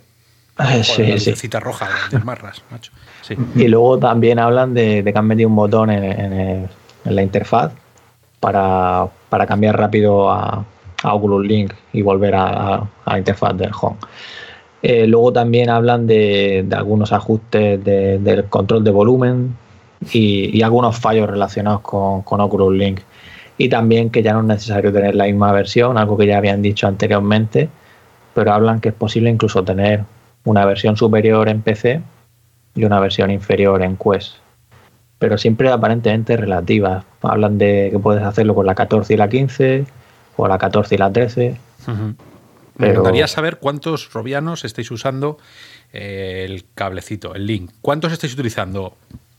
[0.58, 0.84] Joder, la
[1.20, 1.48] Sí, sí.
[1.60, 2.92] roja de marras, macho.
[3.22, 3.36] Sí.
[3.56, 6.68] Y luego también hablan de, de que han metido un botón en, en el-
[7.04, 7.72] en la interfaz
[8.40, 10.64] para, para cambiar rápido a,
[11.04, 12.46] a Oculus Link y volver a,
[12.76, 12.76] a-
[13.06, 13.98] a la interfaz del Home.
[14.84, 19.56] Eh, luego también hablan de, de algunos ajustes de- del control de volumen
[20.12, 23.00] y, y algunos fallos relacionados con, con Oculus Link.
[23.58, 26.62] Y también que ya no es necesario tener la misma versión, algo que ya habían
[26.64, 27.70] dicho anteriormente,
[28.34, 30.04] pero hablan que es posible incluso tener
[30.44, 32.02] una versión superior en PC
[32.76, 34.36] y una versión inferior en Quest.
[35.20, 37.06] Pero siempre aparentemente relativas.
[37.22, 39.86] Hablan de que puedes hacerlo con la 14 y la 15,
[40.38, 41.58] o la 14 y la 13.
[41.88, 41.94] Ujú.
[41.94, 42.16] Me
[42.78, 45.38] Pero- encantaría saber cuántos robianos estáis usando
[45.94, 47.72] eh, el cablecito, el link.
[47.82, 48.96] ¿Cuántos estáis utilizando?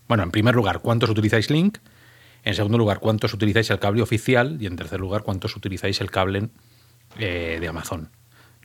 [0.07, 1.79] Bueno, en primer lugar, ¿cuántos utilizáis link?
[2.45, 4.59] En segundo lugar, ¿cuántos utilizáis el cable oficial?
[4.61, 6.49] Y en tercer lugar, ¿cuántos utilizáis el cable
[7.19, 8.11] eh, de Amazon?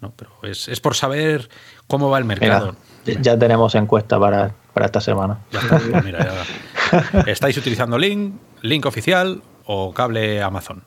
[0.02, 0.14] ¿No?
[0.16, 1.50] Pero es, es por saber
[1.88, 2.76] cómo va el mercado.
[3.06, 5.40] Mira, ya tenemos encuesta para, para esta semana.
[5.52, 10.84] Ya está, pues mira, ya- ¿Estáis utilizando link, link oficial o cable Amazon?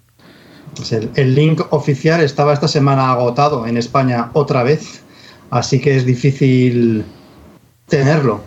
[0.76, 5.02] Pues el, el link oficial estaba esta semana agotado en España otra vez,
[5.50, 7.04] así que es difícil
[7.88, 8.40] tenerlo.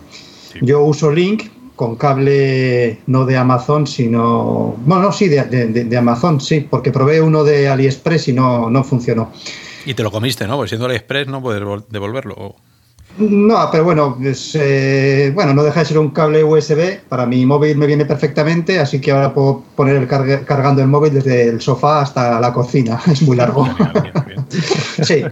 [0.52, 0.58] Sí.
[0.62, 1.44] Yo uso link
[1.76, 4.76] con cable no de Amazon, sino...
[4.86, 8.32] Bueno, no, sí, de, de- de- de Amazon, sí, porque probé uno de AliExpress y
[8.32, 9.32] no, no funcionó.
[9.86, 10.56] Y te lo comiste, ¿no?
[10.56, 12.34] Porque siendo AliExpress no puedes vol- devolverlo.
[12.36, 12.56] O-
[13.18, 17.00] No, pero bueno, es, eh, bueno, no deja de ser un cable USB.
[17.08, 20.08] Para mi móvil me viene perfectamente, así que ahora puedo poner el
[20.44, 23.00] cargando el móvil desde el sofá hasta la cocina.
[23.10, 23.64] Es muy largo.
[23.64, 24.46] Bien, bien, bien.
[25.04, 25.22] Sí.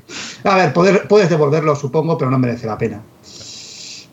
[0.45, 3.01] A ver, poder, puedes devolverlo, supongo, pero no merece la pena.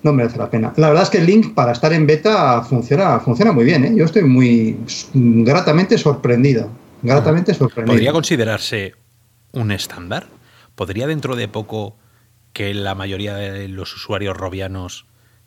[0.02, 0.72] No merece la pena.
[0.78, 3.84] La verdad es que el link para estar en beta funciona, funciona muy bien.
[3.84, 3.92] ¿eh?
[3.96, 4.78] Yo estoy muy
[5.14, 6.70] gratamente sorprendido.
[7.04, 7.94] Gratamente sorprendido.
[7.96, 8.94] ¿Podría considerarse
[9.52, 10.28] un estándar?
[10.76, 11.98] ¿Podría dentro de poco
[12.54, 15.06] que la mayoría de los usuarios robianos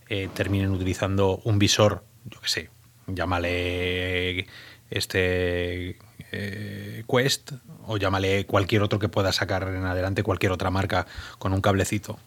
[0.09, 2.71] eh, terminen utilizando un visor, yo qué sé,
[3.07, 4.47] llámale
[4.91, 5.99] este
[6.31, 7.53] eh, Quest
[7.87, 11.07] o llámale cualquier otro que pueda sacar en adelante cualquier otra marca
[11.39, 12.19] con un cablecito?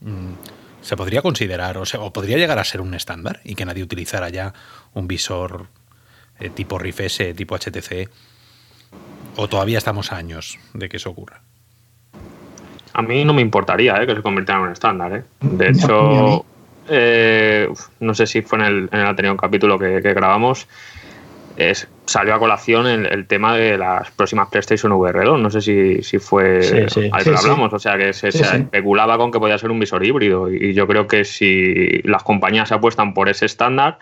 [0.00, 0.32] Mm,
[0.82, 4.54] ¿Se podría considerar o, podría llegar a ser un estándar y que nadie utilizara ya
[4.94, 5.68] un visor
[6.38, 7.00] eh, tipo RIF
[7.36, 8.08] tipo HTC?
[9.40, 11.40] ¿O todavía estamos a años de que eso ocurra?
[12.92, 15.12] A mí no me importaría eh, que se convirtiera en un estándar.
[15.14, 15.22] eh.
[15.40, 15.78] De a mí.
[15.78, 16.44] hecho,
[16.90, 20.68] eh, uf, no sé si fue en el, en el anterior capítulo que, que grabamos,
[21.56, 25.40] es- salió a colación el, el tema de las próximas PlayStation VR 2.
[25.40, 27.08] No sé si, si fue Sí, sí.
[27.08, 27.30] lo sí.
[27.34, 27.72] hablamos.
[27.72, 28.56] O sea, que se, Sí, se sí.
[28.58, 30.52] especulaba con que podía ser un visor híbrido.
[30.52, 33.98] Y yo creo que si las compañías se apuestan por ese estándar,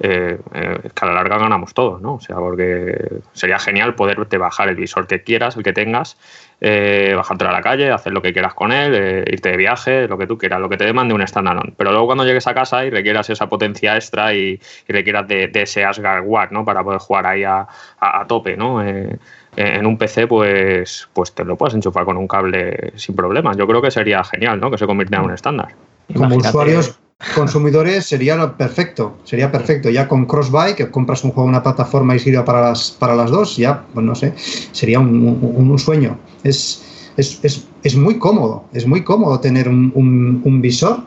[0.00, 2.14] eh, eh, es que a la larga ganamos todos, ¿no?
[2.14, 6.16] O sea, porque sería genial poderte bajar el visor que quieras, el que tengas,
[6.62, 10.08] eh, bajártelo a la calle, hacer lo que quieras con él, eh, irte de viaje,
[10.08, 11.72] lo que tú quieras, lo que te demande un standalone.
[11.76, 15.48] Pero luego cuando llegues a casa y requieras esa potencia extra y, y requieras de,
[15.48, 16.64] de ese Asgard Watt, ¿no?
[16.64, 17.60] Para poder jugar ahí a,
[17.98, 18.82] a- a tope, ¿no?
[18.86, 19.18] Eh,
[19.56, 23.56] en un PC, pues, pues te lo puedes enchufar con un cable sin problemas.
[23.56, 24.70] Yo creo que sería genial, ¿no?
[24.70, 25.68] Que se convirtiera en un estándar.
[26.14, 26.98] Como usuarios
[27.34, 29.90] consumidores sería lo perfecto, sería perfecto.
[29.90, 33.14] Ya con Crossbuy, que compras un juego en una plataforma y sirve para las, para
[33.14, 34.32] las dos, ya, pues no sé,
[34.72, 36.18] sería un, un- sueño.
[36.42, 36.82] Es,
[37.16, 39.92] es, es, es muy cómodo, es muy cómodo tener un,
[40.44, 41.02] un- visor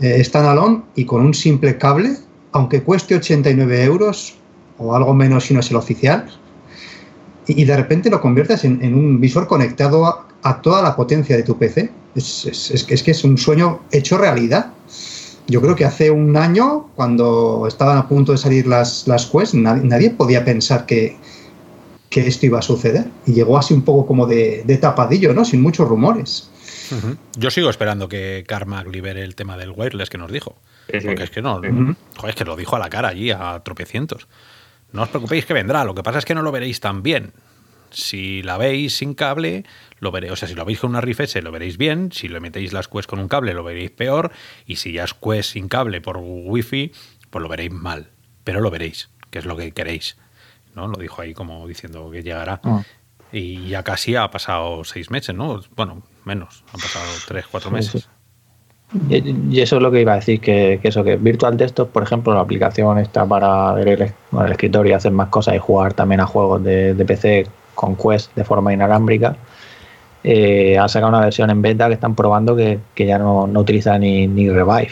[0.00, 2.16] eh, standalone y con un simple cable,
[2.52, 4.34] aunque cueste 89 euros
[4.78, 6.26] o algo menos si no es el oficial,
[7.46, 10.94] y, y de repente lo conviertes en, en un visor conectado a, a toda la
[10.96, 11.90] potencia de tu PC.
[12.14, 12.44] Es,
[12.90, 14.72] es que es un sueño hecho realidad.
[15.46, 19.54] Yo creo que hace un año, cuando estaban a punto de salir las, las Quest,
[19.54, 21.16] nadie, nadie podía pensar que,
[22.08, 23.06] que esto iba a suceder.
[23.26, 25.44] Y llegó así un poco como de, de tapadillo, ¿no?
[25.44, 26.50] Sin muchos rumores.
[27.36, 30.56] Yo sigo esperando que Carmack libere el tema del wireless que nos dijo.
[30.90, 31.06] Sí, sí.
[31.06, 34.26] Porque es que no, joder, es que lo dijo a la cara allí a tropecientos.
[34.92, 37.32] no os preocupéis que vendrá, lo que pasa es que no lo veréis tan bien.
[37.92, 39.64] Si la veis sin cable,
[39.98, 42.28] lo veréis, o sea, si lo veis con una Rift S, lo veréis bien, si
[42.28, 44.32] le metéis las Quest con un cable, lo veréis peor,
[44.66, 46.92] y si ya es Quest sin cable por Wi-Fi,
[47.30, 48.08] pues lo veréis mal,
[48.44, 50.16] pero lo veréis, que es lo que queréis.
[50.74, 50.88] ¿no?
[50.88, 52.60] Lo dijo ahí como diciendo que llegará.
[52.64, 52.82] Ah.
[53.32, 55.60] Y ya casi ha pasado seis meses, ¿no?
[55.76, 58.08] Bueno, menos, han pasado tres, cuatro meses.
[59.08, 62.02] Y eso es lo que iba a decir, que, que eso, que Virtual Desktop, por
[62.02, 65.94] ejemplo, la aplicación está para ver el, el escritorio y hacer más cosas y jugar
[65.94, 67.46] también a juegos de, de PC
[67.80, 69.36] con Quest de forma inalámbrica.
[70.22, 73.60] Eh, han sacado una versión en beta que están probando que, que ya no, no
[73.60, 74.90] utiliza ni, ni Revive.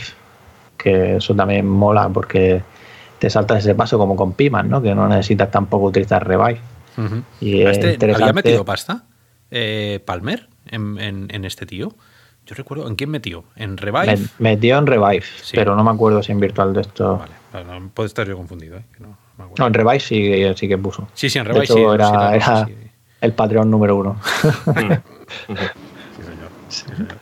[0.79, 2.63] Que eso también mola porque
[3.19, 4.81] te saltas ese paso como con Piman, ¿no?
[4.81, 6.61] Que no necesitas tampoco utilizar Revive.
[7.41, 9.05] Y ¿A es este, ¿Había metido pasta
[9.51, 11.93] eh, Palmer en, en- en este tío?
[12.47, 13.45] Yo recuerdo, ¿en quién metió?
[13.57, 14.17] ¿En Revive?
[14.17, 15.55] Me- metió en Revive, Sí.
[15.55, 17.21] pero no me acuerdo si en Virtual Desktop.
[17.53, 18.85] Vale, no, no, puede estar yo confundido, ¿eh?
[18.97, 19.55] que no me acuerdo.
[19.63, 21.09] No, en Revive sí, sí que puso.
[21.15, 22.75] Sí, sí, en De Revive hecho, sí, era, sí, era sí,
[23.21, 24.21] el Patreon número uno.
[24.43, 27.19] sí, señor, sí, señor.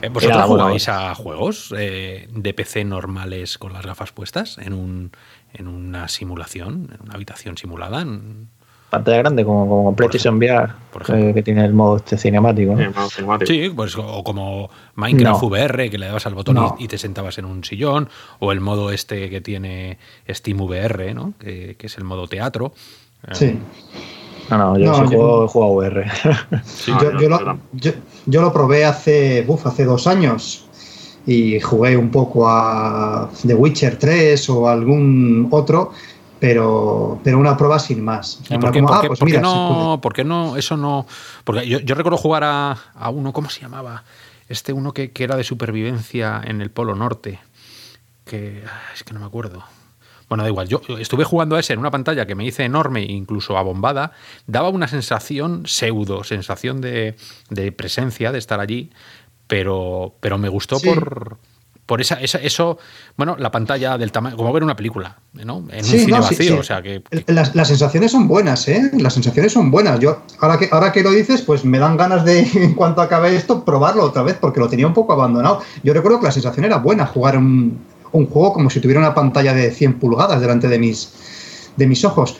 [0.00, 4.58] Eh, ¿Vosotros Era, bueno, jugáis a juegos eh, de PC normales con las gafas puestas
[4.58, 5.12] en, un,
[5.52, 8.00] en una simulación, en una habitación simulada?
[8.00, 8.48] En-
[8.92, 11.28] Pantalla grande, como, como con PlayStation VR, por ejemplo.
[11.30, 12.72] eh, que tiene el modo este cinemático.
[12.76, 12.78] ¿no?
[12.78, 13.50] Sí, modo cinemático.
[13.50, 15.48] Sí, pues o como Minecraft No.
[15.48, 16.76] VR, que le dabas al botón y- No.
[16.78, 19.96] y, te sentabas en un sillón, o el modo este que tiene
[20.28, 21.32] Steam VR, ¿no?
[21.40, 22.74] que, que es el modo teatro.
[23.28, 23.58] Eh, Sí.
[24.50, 26.04] No, no, yo No, sí yo- juego, VR.
[26.64, 27.58] Sí, yo, lo, tampoco.
[27.72, 27.92] yo-
[28.26, 30.66] yo lo probé hace, uf, hace dos años
[31.26, 35.92] y jugué un poco a The Witcher 3 o algún otro,
[36.42, 38.40] pero, pero una prueba sin más.
[38.42, 39.54] O sea, ¿Y por una qué, como, por ah, qué- pues por qué mira, se
[39.54, 39.98] no, puede.
[39.98, 41.06] por qué no, eso no?
[41.44, 44.02] Porque yo, yo recuerdo jugar a, a uno, ¿cómo se llamaba?
[44.48, 47.38] Este uno que, que era de supervivencia en el Polo Norte.
[48.24, 49.62] Que ah, es que no me acuerdo.
[50.28, 50.66] Bueno, da igual.
[50.66, 54.10] Yo estuve jugando a ese en una pantalla que me hice enorme, incluso abombada.
[54.48, 57.14] Daba una sensación pseudo, sensación de,
[57.50, 58.90] de presencia, de estar allí,
[59.46, 60.88] pero, pero me gustó Sí.
[60.88, 61.36] por,
[61.92, 62.78] por esa, esa- eso,
[63.18, 65.62] bueno, la pantalla del tamaño, como ver una película, ¿no?
[65.70, 66.58] En Sí, un cine no, vacío, sí.
[66.58, 68.90] o sea que, que- Las, las sensaciones son buenas, ¿eh?
[68.98, 70.00] Las sensaciones son buenas.
[70.00, 73.36] Yo, ahora que, ahora que lo dices, pues me dan ganas de, en cuanto acabe
[73.36, 75.60] esto, probarlo otra vez, porque lo tenía un poco abandonado.
[75.82, 77.78] Yo recuerdo que la sensación era buena, jugar un,
[78.12, 81.12] un juego como si tuviera una pantalla de 100 pulgadas delante de mis,
[81.76, 82.38] de mis ojos.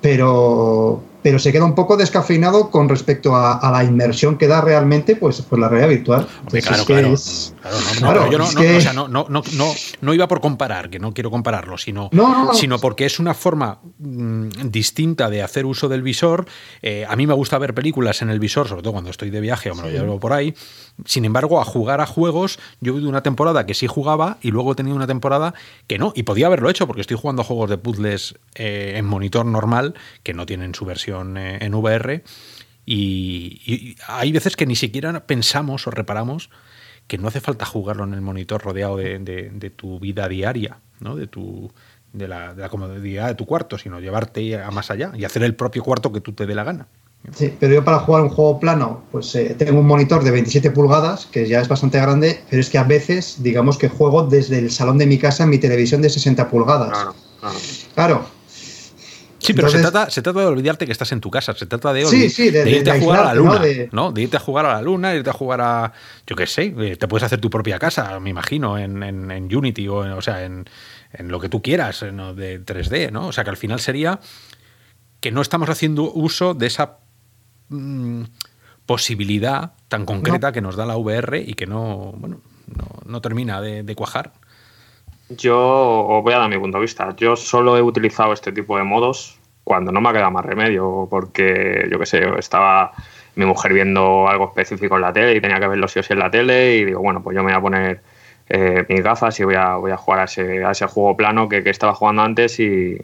[0.00, 4.60] Pero, pero se queda un poco descafeinado con respecto a, a la inmersión que da
[4.60, 6.28] realmente pues, pues la realidad virtual.
[6.38, 7.14] Entonces, claro, es que claro.
[7.14, 10.88] es- Claro, no, no, yo no, no, no, no, no, no, no iba por comparar,
[10.90, 12.54] que no quiero compararlo, sino, No, no, no.
[12.54, 16.46] sino porque es una forma mm, distinta de hacer uso del visor.
[16.82, 19.40] Eh, a mí me gusta ver películas en el visor, sobre todo cuando estoy de
[19.40, 20.54] viaje o me lo llevo por ahí.
[21.04, 24.72] Sin embargo, a jugar a juegos, yo he una temporada que sí jugaba y luego
[24.72, 25.52] he tenido una temporada
[25.86, 26.12] que no.
[26.14, 29.94] Y podía haberlo hecho porque estoy jugando a juegos de puzzles eh, en monitor normal,
[30.22, 32.22] que no tienen su versión eh, en VR.
[32.86, 36.50] Y, y hay veces que ni siquiera pensamos o reparamos
[37.06, 40.78] que no hace falta jugarlo en el monitor rodeado de, de- de tu vida diaria,
[41.00, 41.16] ¿no?
[41.16, 41.70] de, tu,
[42.12, 45.42] de, la, de la comodidad de tu cuarto, sino llevarte a más allá y hacer
[45.42, 46.86] el propio cuarto que tú te dé la gana.
[47.34, 50.70] Sí, pero yo para jugar un juego plano, pues eh, tengo un monitor de 27
[50.70, 54.58] pulgadas, que ya es bastante grande, pero es que a veces, digamos que juego desde
[54.58, 56.90] el salón de mi casa en mi televisión de 60 pulgadas.
[56.90, 57.56] Claro, claro.
[57.94, 58.26] Claro,
[59.40, 61.92] Sí, pero se, trata, se trata de olvidarte que estás en tu casa, se trata
[61.92, 64.10] de, Sí, de- de de- irte de a jugar a la luna, De- ¿no?
[64.12, 65.92] De irte a jugar a la luna, irte a jugar a,
[66.26, 69.56] yo qué sé, eh, te puedes hacer tu propia casa, me imagino, en, en- en
[69.56, 70.64] Unity o, en- o sea, en,
[71.12, 72.34] en lo que tú quieras, ¿no?
[72.34, 73.28] de 3D, ¿no?
[73.28, 74.18] O sea, que al final sería
[75.20, 76.98] que no estamos haciendo uso de esa
[77.68, 78.22] mm,
[78.86, 83.60] posibilidad tan concreta que nos da la VR y que no, bueno, no, no termina
[83.60, 84.32] de, de cuajar.
[85.28, 87.14] Yo os voy a dar mi punto de vista.
[87.16, 91.06] Yo solo he utilizado este tipo de modos cuando no me ha quedado más remedio,
[91.10, 92.92] porque yo qué sé, estaba
[93.34, 96.14] mi mujer viendo algo específico en la tele y tenía que verlo sí o sí
[96.14, 98.00] en la tele y digo, bueno, pues yo me voy a poner
[98.48, 101.48] eh, mis gafas y voy a, voy a jugar a ese, a ese juego plano
[101.48, 102.96] que, que estaba jugando antes y,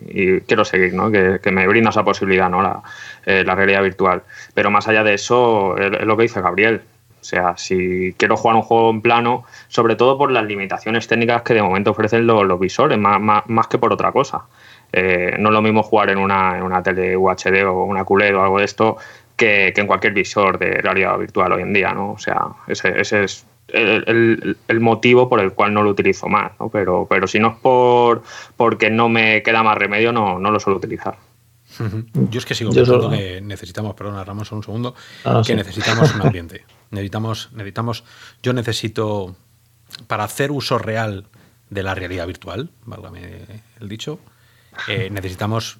[0.46, 1.10] quiero seguir, ¿no?
[1.10, 2.62] Que, que me brinda esa posibilidad, ¿no?
[2.62, 2.82] La,
[3.26, 4.22] eh, la realidad virtual.
[4.54, 6.80] Pero más allá de eso, es, es lo que dice Gabriel.
[7.24, 11.40] O sea, si quiero jugar un juego en plano, sobre todo por las limitaciones técnicas
[11.40, 14.42] que de momento ofrecen los, los visores, más, más, más que por otra cosa.
[14.92, 18.36] Eh, no es lo mismo jugar en una, en una tele UHD o una QLED
[18.36, 18.98] o algo de esto
[19.36, 22.12] que, que en cualquier visor de realidad virtual hoy en día, ¿no?
[22.12, 26.28] O sea, ese, ese es el, el, el, motivo por el cual no lo utilizo
[26.28, 26.68] más, ¿no?
[26.68, 28.22] Pero, pero si no es por
[28.58, 31.16] porque no me queda más remedio, no, no lo suelo utilizar.
[32.30, 34.94] Yo es que sigo Yo pensando solo- que necesitamos, perdona Ramos, un segundo,
[35.24, 35.54] Ah, que sí.
[35.56, 36.64] necesitamos un ambiente.
[36.94, 38.04] necesitamos, necesitamos,
[38.42, 39.36] yo necesito,
[40.06, 41.26] para hacer uso real
[41.70, 44.18] de la realidad virtual, válgame el dicho,
[44.88, 45.78] eh, necesitamos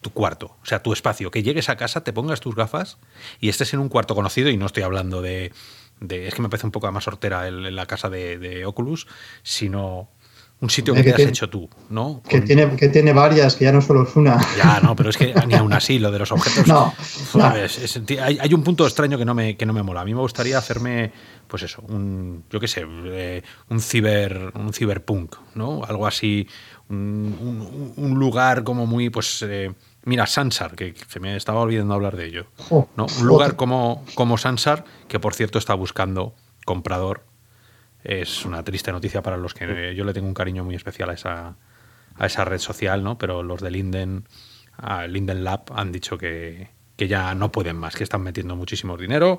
[0.00, 2.96] tu cuarto, o sea, tu espacio, que llegues a casa, te pongas tus gafas
[3.40, 5.52] y estés en un cuarto conocido y no estoy hablando de...
[6.00, 9.06] de es que me parece un poco más hortera el- la casa de, de Oculus,
[9.42, 10.08] sino
[10.60, 12.22] un sitio que Eh, te que has tiene- hecho tú, ¿no?
[12.28, 14.38] Que Con- tiene, que tiene varias, que ya no solo es una.
[14.58, 16.66] Ya, no, pero es que ni aún así, lo de los objetos.
[16.66, 16.92] No,
[17.32, 17.56] joder, no.
[17.56, 20.02] es- es- hay, hay un punto extraño que no, me, que no me mola.
[20.02, 21.12] A mí me gustaría hacerme,
[21.48, 25.82] pues eso, un, yo qué sé, eh, un ciber, un ciberpunk, ¿no?
[25.84, 26.46] Algo así,
[26.90, 29.72] un, un- un lugar como muy, pues, eh,
[30.04, 32.46] mira, Sansar, que se me estaba olvidando hablar de ello.
[32.96, 33.06] ¿no?
[33.20, 36.34] Un lugar como, como Sansar, que por cierto está buscando
[36.66, 37.24] comprador.
[38.02, 41.14] Es una triste noticia para los que yo le tengo un cariño muy especial a
[41.14, 41.56] esa,
[42.16, 43.18] a esa red social, ¿no?
[43.18, 44.24] Pero los de Linden,
[44.76, 48.96] a Linden Lab han dicho que, que ya no pueden más, que están metiendo muchísimo
[48.96, 49.38] dinero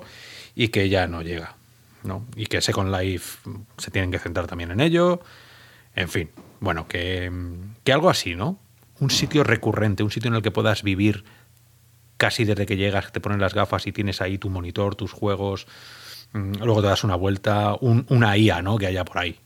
[0.54, 1.56] y que ya no llega,
[2.04, 2.26] ¿no?
[2.36, 3.38] Y que Second Life
[3.78, 5.20] se tienen que centrar también en ello.
[5.94, 7.30] En fin, bueno, que,
[7.84, 8.58] que algo así, ¿no?
[9.00, 11.24] Un sitio recurrente, un sitio en el que puedas vivir
[12.16, 15.66] casi desde que llegas, te pones las gafas y tienes ahí tu monitor, tus juegos,
[16.32, 18.78] luego te das una vuelta, un- una IA, ¿no?
[18.78, 19.38] Que haya por ahí.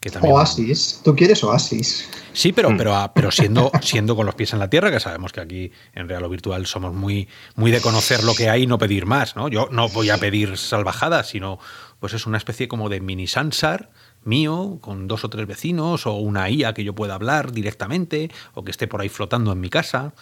[0.00, 1.00] Que también- Oasis.
[1.04, 2.08] ¿Tú quieres Oasis?
[2.32, 5.32] Sí, pero, pero, ah, pero siendo, siendo con los pies en la tierra, que sabemos
[5.32, 7.26] que aquí en Real o Virtual somos muy,
[7.56, 9.48] muy de conocer lo que hay y no pedir más, ¿no?
[9.48, 11.58] Yo no voy a pedir salvajadas, sino
[11.98, 13.90] pues es una especie como de mini Sansar
[14.22, 18.62] mío, con dos o tres vecinos, o una IA que yo pueda hablar directamente, o
[18.62, 20.12] que esté por ahí flotando en mi casa.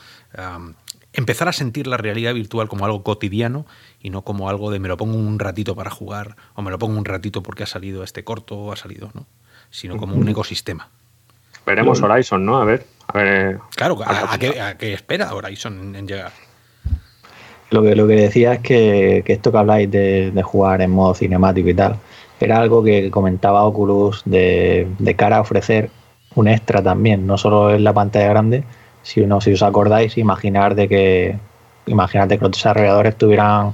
[1.16, 3.66] Empezar a sentir la realidad virtual como algo cotidiano
[4.00, 6.78] y no como algo de me lo pongo un ratito para jugar, o me lo
[6.78, 9.26] pongo un ratito porque ha salido este corto o ha salido, ¿no?
[9.70, 10.88] Sino como un ecosistema.
[11.66, 12.58] Veremos Horizon, ¿no?
[12.58, 12.86] A ver.
[13.08, 16.32] A ver Claro, ¿a, a qué, a qué espera Horizon en, en llegar?
[17.70, 20.90] Lo que, lo que decía es que, que esto que habláis de, de jugar en
[20.90, 21.96] modo cinemático y tal,
[22.38, 25.90] era algo que comentaba Oculus de, de cara a ofrecer
[26.34, 28.64] un extra también, no solo en la pantalla grande,
[29.06, 31.38] sino si os acordáis, imaginar de que
[31.86, 33.72] imagínate que los desarrolladores tuvieran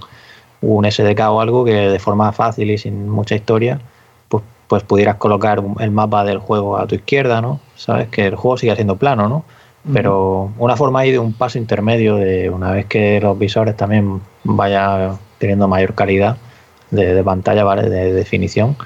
[0.61, 3.80] un SDK o algo que de forma fácil y sin mucha historia,
[4.28, 7.61] pues, pues pudieras colocar el mapa del juego a tu izquierda, ¿no?
[7.76, 9.45] Sabes que el juego sigue siendo plano, ¿no?
[9.91, 14.20] Pero una forma ahí de un paso intermedio de una vez que los visores también
[14.45, 16.37] vaya teniendo mayor calidad
[16.91, 17.89] de, de pantalla, ¿vale?
[17.89, 18.76] De, definición.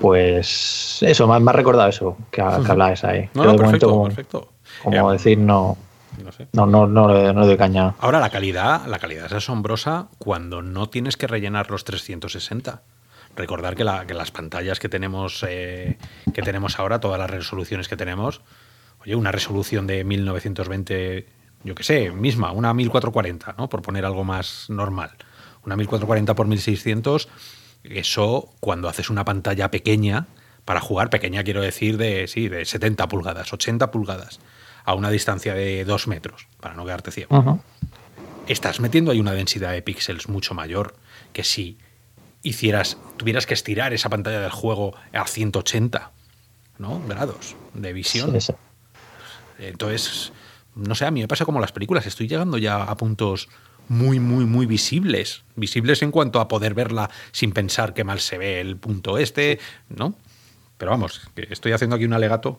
[0.00, 3.28] Pues eso, me ha, recordado eso que, que hablabas ahí.
[3.34, 4.48] No, no, momento, perfecto,
[4.84, 5.76] como, Eh, decir, no,
[6.22, 6.46] no sé.
[6.52, 7.94] no, no, no, le, no le doy caña.
[7.98, 12.82] Ahora la calidad, la calidad es asombrosa cuando no tienes que rellenar los 360.
[13.36, 15.98] Recordar que, la- que las pantallas que tenemos, eh,
[16.32, 18.42] que tenemos ahora, todas las resoluciones que tenemos,
[19.04, 21.26] oye, una resolución de 1920,
[21.64, 23.68] yo qué sé, misma, una 1440, ¿no?
[23.68, 25.10] Por poner algo más normal.
[25.64, 27.28] Una 1440 por 1600,
[27.82, 30.26] eso cuando haces una pantalla pequeña,
[30.64, 34.40] para jugar, pequeña quiero decir de, sí, de 70 pulgadas, 80 pulgadas,
[34.84, 37.60] a una distancia de 2 metros, para no quedarte ciego
[38.48, 40.96] estás metiendo ahí una densidad de píxeles mucho mayor
[41.32, 41.78] que si
[42.42, 46.10] hicieras, tuvieras que estirar esa pantalla del juego a 180
[46.78, 47.02] ¿no?
[47.08, 48.32] grados de visión.
[48.32, 48.52] Sí, sí.
[49.58, 50.32] Entonces,
[50.74, 53.48] no sé, a mí me pasa como las películas, estoy llegando ya a puntos
[53.88, 55.44] muy, muy, muy visibles.
[55.56, 59.58] Visibles en cuanto a poder verla sin pensar que mal se ve el punto este,
[59.88, 60.14] ¿no?
[60.76, 62.58] Pero vamos, que estoy haciendo aquí un alegato.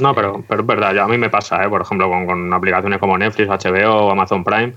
[0.00, 1.68] No, pero, pero es verdad, yo- a mí me pasa, ¿eh?
[1.68, 4.74] por ejemplo, con, con aplicaciones como Netflix, HBO Amazon Prime.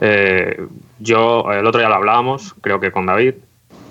[0.00, 0.66] Eh,
[0.98, 3.34] yo, el otro día lo hablábamos, creo que con David.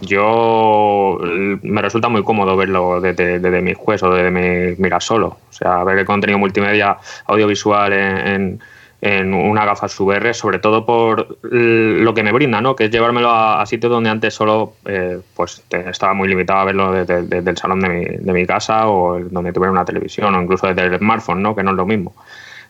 [0.01, 5.37] Yo l- me resulta muy cómodo verlo desde, mi juez o desde mi mirar solo.
[5.49, 6.97] O sea, ver el contenido multimedia
[7.27, 8.59] audiovisual en, en-
[9.05, 12.75] en una gafas VR, sobre todo por lo que me brinda, ¿no?
[12.75, 16.91] Que es llevármelo a, sitios donde antes solo eh, pues estaba muy limitado a verlo
[16.91, 20.65] desde, el salón de mi, de mi casa o donde tuviera una televisión o incluso
[20.65, 21.55] desde el smartphone, ¿no?
[21.55, 22.15] Que no es lo mismo.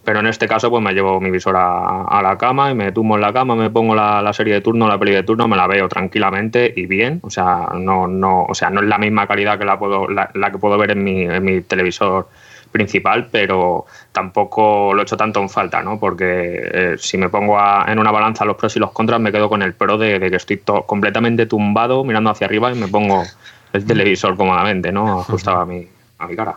[0.03, 2.91] Pero en este caso, pues me llevo mi visor a, a la cama y me
[2.91, 5.47] tumbo en la cama, me pongo la, la serie de turno, la peli de turno,
[5.47, 7.21] me la veo tranquilamente y bien.
[7.23, 10.31] O sea, no, no, o sea, no es la misma calidad que la puedo, la,
[10.33, 12.27] la que puedo ver en mi, en mi televisor
[12.75, 15.97] principal, pero tampoco lo he hecho tanto en falta, ¿no?
[15.97, 16.25] Porque
[16.73, 19.47] eh, si me pongo a- en una balanza los pros y los contras, me quedo
[19.47, 22.89] con el pro de, de que estoy to- completamente tumbado, mirando hacia arriba y me
[22.89, 23.23] pongo
[23.71, 25.21] el televisor cómodamente, ¿no?
[25.21, 25.87] Ajustado a mi,
[26.19, 26.55] a mi cara.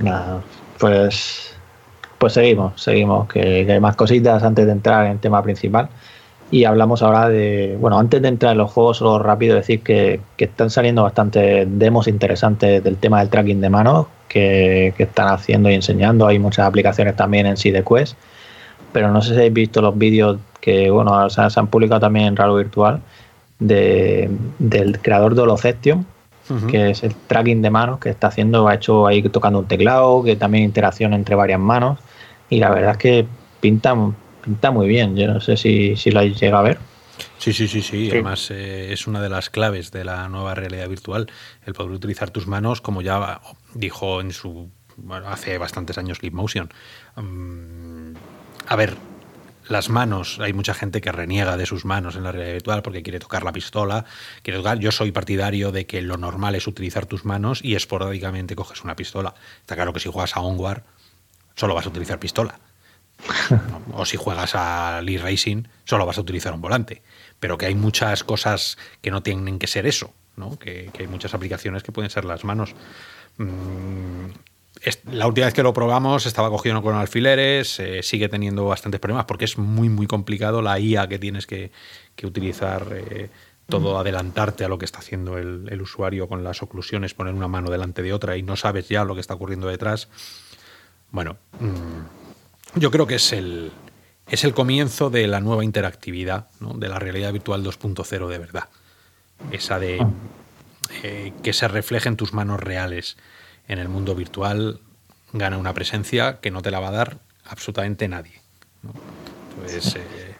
[0.00, 0.40] Nada,
[0.78, 1.56] pues,
[2.18, 5.88] pues seguimos, seguimos, que, que hay más cositas antes de entrar en el tema principal.
[6.52, 10.20] Y hablamos ahora de, bueno, antes de entrar en los juegos, solo rápido decir que,
[10.36, 15.28] que están saliendo bastantes demos interesantes del tema del tracking de manos que, que están
[15.28, 16.26] haciendo y enseñando.
[16.26, 18.16] Hay muchas aplicaciones también en SideQuest,
[18.92, 22.00] pero no sé si habéis visto los vídeos que, bueno, se, han- se han publicado
[22.00, 23.00] también en Raro Virtual
[23.58, 26.06] de, del creador de Holoception,
[26.70, 30.22] que es el tracking de manos que está haciendo, ha hecho ahí tocando un teclado,
[30.22, 31.98] que también interacción entre varias manos.
[32.50, 33.26] Y la verdad es que
[33.60, 33.94] pinta,
[34.44, 35.16] pinta muy bien.
[35.16, 36.78] Yo no sé si, si la llega a ver.
[37.38, 38.10] Sí, sí, sí, sí.
[38.10, 41.28] Además, eh, es una de las claves de la nueva realidad virtual,
[41.64, 43.40] el poder utilizar tus manos, como ya
[43.74, 44.70] dijo en su
[45.24, 46.70] hace bastantes años Leap Motion.
[47.16, 48.14] Mm,
[48.66, 48.96] a ver,
[49.68, 53.02] las manos, hay mucha gente que reniega de sus manos en la realidad virtual porque
[53.02, 54.04] quiere tocar la pistola,
[54.42, 54.78] quiere tocar.
[54.78, 58.96] Yo soy partidario de que lo normal es utilizar tus manos y esporádicamente coges una
[58.96, 59.34] pistola.
[59.60, 60.82] Está claro que si juegas a Onward,
[61.54, 62.58] solo vas a utilizar pistola.
[63.92, 67.02] o si juegas a Lee Racing, solo vas a utilizar un volante.
[67.38, 70.58] Pero que hay muchas cosas que no tienen que ser eso, ¿no?
[70.58, 72.74] que, hay muchas aplicaciones que pueden ser las manos.
[73.38, 74.26] Mm,
[75.12, 79.26] la última vez que lo probamos estaba cogido con alfileres, eh, sigue teniendo bastantes problemas
[79.26, 81.70] porque es muy, muy complicado la IA que tienes que,
[82.22, 82.86] utilizar.
[82.92, 83.30] Eh,
[83.68, 87.70] todo adelantarte a lo que está haciendo el, usuario con las oclusiones, poner una mano
[87.70, 90.08] delante de otra y no sabes ya lo que está ocurriendo detrás.
[91.10, 93.72] Bueno, mm, yo creo que es el,
[94.28, 98.68] es el comienzo de la nueva interactividad, de la realidad virtual 2.0 de verdad.
[99.50, 100.10] Esa de ah.
[101.02, 103.16] Eh, que se refleje en tus manos reales
[103.68, 104.80] en el mundo virtual
[105.32, 108.40] gana una presencia que no te la va a dar absolutamente nadie.
[109.56, 110.34] Entonces, eh,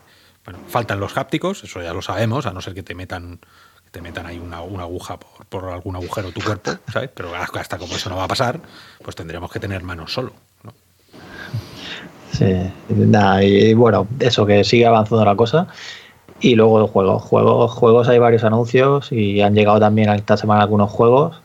[0.44, 3.40] bueno, faltan los hápticos, eso ya lo sabemos, a no ser que te metan
[3.92, 7.11] te metan ahí una, aguja por, algún agujero tu cuerpo, ¿sabes?
[7.14, 8.59] Pero hasta como eso no va a pasar,
[9.05, 10.32] pues tendremos que tener manos solo.
[12.32, 12.72] Sí,
[13.42, 15.68] y bueno, eso que sigue avanzando la cosa.
[16.43, 17.22] Y luego los juegos.
[17.22, 21.40] Juegos, juegos hay varios anuncios y han llegado también esta semana algunos juegos.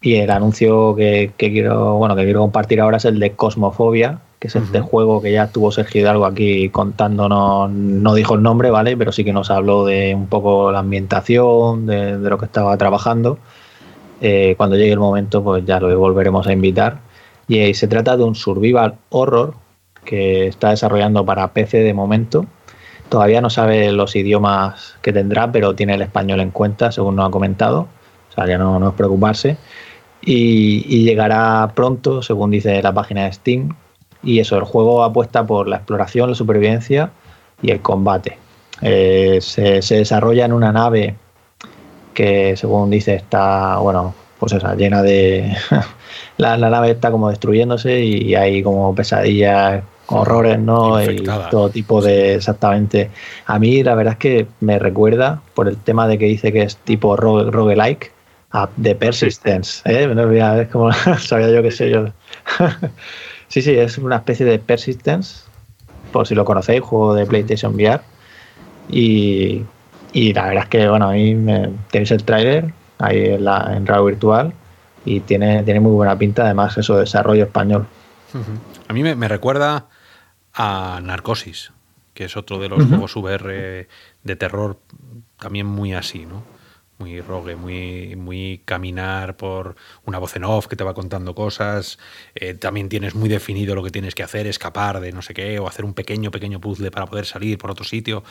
[0.00, 4.46] Y el anuncio que, quiero, bueno, que quiero compartir ahora es el de Cosmofobia, que
[4.46, 8.96] es este juego que ya tuvo Sergio Hidalgo aquí contándonos, no dijo el nombre, ¿vale?
[8.96, 13.38] Pero sí que nos habló de un poco la ambientación, de, lo que estaba trabajando.
[14.20, 17.00] Eh, cuando llegue el momento, pues ya lo volveremos a invitar.
[17.48, 19.54] Y se trata de un survival horror
[20.04, 22.46] que está desarrollando para PC de momento.
[23.08, 27.28] Todavía no sabe los idiomas que tendrá, pero tiene el español en cuenta, según nos
[27.28, 27.88] ha comentado.
[28.30, 29.56] O sea, ya no, no es preocuparse
[30.26, 33.76] y, llegará pronto, según dice la página de Steam.
[34.22, 37.10] Y eso, el juego apuesta por la exploración, la supervivencia
[37.62, 38.38] y el combate.
[38.80, 41.16] Eh, se, desarrolla en una nave
[42.14, 45.54] que, según dice, está, bueno, pues esa, llena de...
[46.38, 51.02] la, nave está como destruyéndose y hay como pesadillas, horrores, ¿no?
[51.02, 52.34] Y todo tipo de...
[52.34, 53.10] Exactamente.
[53.46, 56.62] A mí la verdad es que me recuerda, por el tema de que dice que
[56.62, 58.12] es tipo roguelike,
[58.76, 59.82] de Persistence.
[59.84, 60.08] ¿eh?
[60.60, 62.06] Es como sabía yo que sé yo.
[63.48, 65.44] sí, sí, es una especie de Persistence,
[66.12, 68.00] por si lo conocéis, juego de PlayStation VR.
[68.88, 69.64] Y,
[70.32, 73.86] la verdad es que, bueno, a mí me, tenéis el trailer ahí en, la, en
[73.86, 74.52] Radio Virtual
[75.04, 77.86] y tiene, tiene muy buena pinta, además, eso, desarrollo español.
[78.88, 79.86] A mí me, recuerda
[80.54, 81.72] a Narcosis,
[82.14, 83.88] que es otro de los juegos VR
[84.22, 84.78] de terror
[85.38, 86.44] también muy así, ¿no?
[86.98, 91.98] muy rogue, muy, muy caminar por una voz en off que te va contando cosas.
[92.34, 95.58] Eh, también tienes muy definido lo que tienes que hacer, escapar de no sé qué,
[95.58, 98.22] o hacer un pequeño, pequeño puzzle para poder salir por otro sitio.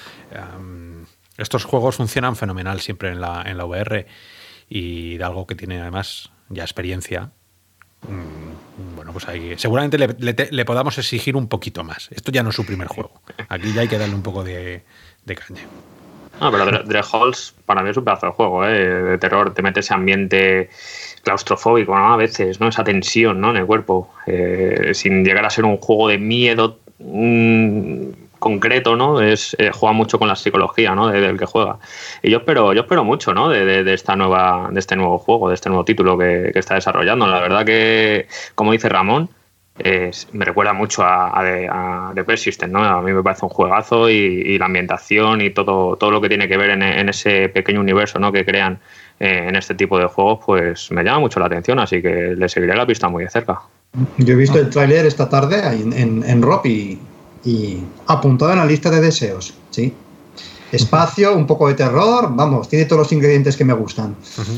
[1.37, 4.05] estos juegos funcionan fenomenal siempre en la, en la VR
[4.69, 7.31] y de algo que tiene además ya experiencia.
[8.07, 12.09] Mm, bueno, pues ahí seguramente le, podamos exigir un poquito más.
[12.11, 13.11] Esto ya no es su primer juego.
[13.49, 14.83] Aquí ya hay que darle un poco de,
[15.25, 15.61] de caña.
[16.41, 18.71] No, pero Dread Halls para mí es un pedazo de juego, ¿eh?
[18.71, 19.53] de terror.
[19.53, 20.69] Te mete ese ambiente
[21.23, 22.13] claustrofóbico, ¿no?
[22.13, 22.67] A veces, ¿no?
[22.67, 23.51] Esa tensión, ¿no?
[23.51, 24.13] En el cuerpo.
[24.25, 29.21] Eh, sin llegar a ser un juego de miedo mm, concreto, ¿no?
[29.21, 31.07] Es, eh, juega mucho con la psicología, ¿no?
[31.07, 31.79] Del que juega.
[32.21, 33.47] Y yo espero, yo espero mucho, ¿no?
[33.47, 37.25] De, esta nueva, de este nuevo juego, de este nuevo título que, está desarrollando.
[37.25, 39.29] La verdad que, como dice Ramón,
[40.33, 42.83] me recuerda mucho a, The Persistent, ¿no?
[42.83, 46.49] A mí me parece un juegazo y, la ambientación y todo, todo lo que tiene
[46.49, 48.33] que ver en, ese pequeño universo ¿no?
[48.33, 48.79] que crean
[49.21, 52.49] eh, en este tipo de juegos, pues me llama mucho la atención, así que le
[52.49, 53.61] seguiré la pista muy de cerca.
[54.17, 56.97] Yo he visto el tráiler esta tarde en, en, en y,
[57.43, 59.93] y apuntado en la lista de deseos, sí
[60.73, 64.15] espacio, un poco de terror, vamos, tiene todos los ingredientes que me gustan.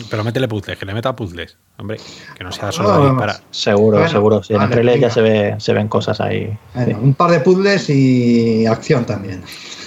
[0.09, 1.97] Pero métele puzzles, que le meta puzzles, hombre,
[2.37, 3.41] que no sea solo para...
[3.51, 6.57] Seguro, seguro, en el trailer ya se, ve, se ven cosas ahí.
[7.01, 9.43] Un par de puzzles y acción también.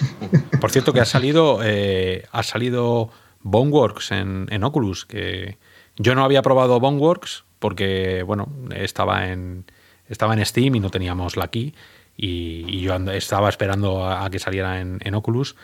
[0.60, 3.10] Por cierto que ha salido, eh, ha salido
[3.42, 5.56] Boneworks en, en Oculus, que
[5.96, 9.64] yo no había probado Boneworks porque, bueno, estaba en,
[10.08, 11.74] estaba en Steam y no teníamos la key.
[12.20, 15.54] Y, yo estaba esperando a, que saliera en, en Oculus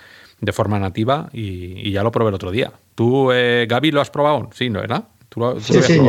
[0.40, 2.72] de forma nativa y, ya lo probé el otro día.
[2.94, 4.50] ¿Tú, eh, Gaby, lo has probado?
[4.54, 5.08] Sí, ¿no era?
[5.58, 6.00] sí, sí,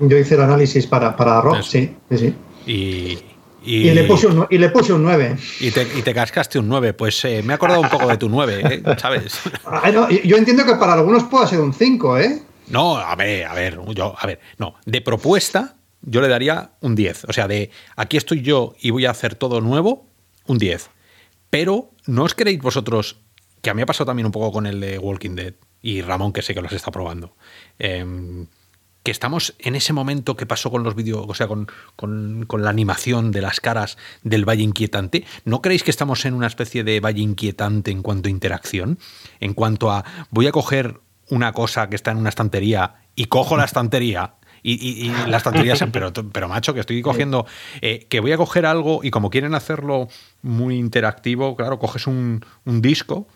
[0.00, 2.34] yo hice el análisis para, para Rock, sí, sí,
[2.66, 3.18] Y,
[3.64, 5.36] Y, le puse un, y le puse un 9.
[5.60, 6.92] Y te, y te cascaste un 9.
[6.92, 8.82] Pues eh, me he acordado un poco de tu 9, ¿eh?
[8.98, 9.40] ¿sabes?
[9.64, 12.42] Ah, no, yo entiendo que para algunos pueda ser un 5, ¿eh?
[12.68, 14.74] No, a ver, a ver, yo, a ver, no.
[14.84, 17.24] De propuesta, yo le daría un 10.
[17.24, 20.06] O sea, de aquí estoy yo y voy a hacer todo nuevo,
[20.46, 20.90] un 10.
[21.50, 23.20] Pero, ¿no os queréis vosotros,
[23.62, 26.32] que a mí ha pasado también un poco con el de Walking Dead, y Ramón,
[26.32, 27.36] que sé que los está probando,
[27.78, 28.04] eh,
[29.02, 32.62] que estamos en ese momento que pasó con los vídeos, o sea, con, con, con,
[32.62, 36.84] la animación de las caras del Valle Inquietante, ¿no creéis que estamos en una especie
[36.84, 38.98] de Valle Inquietante en cuanto a interacción?
[39.40, 43.56] En cuanto a, voy a coger una cosa que está en una estantería y cojo
[43.56, 44.34] la estantería
[44.68, 47.46] y, y, y, la estantería, pero, pero macho, que estoy cogiendo,
[47.80, 50.08] eh, que voy a coger algo y como quieren hacerlo
[50.42, 53.26] muy interactivo, claro, coges un, un, disco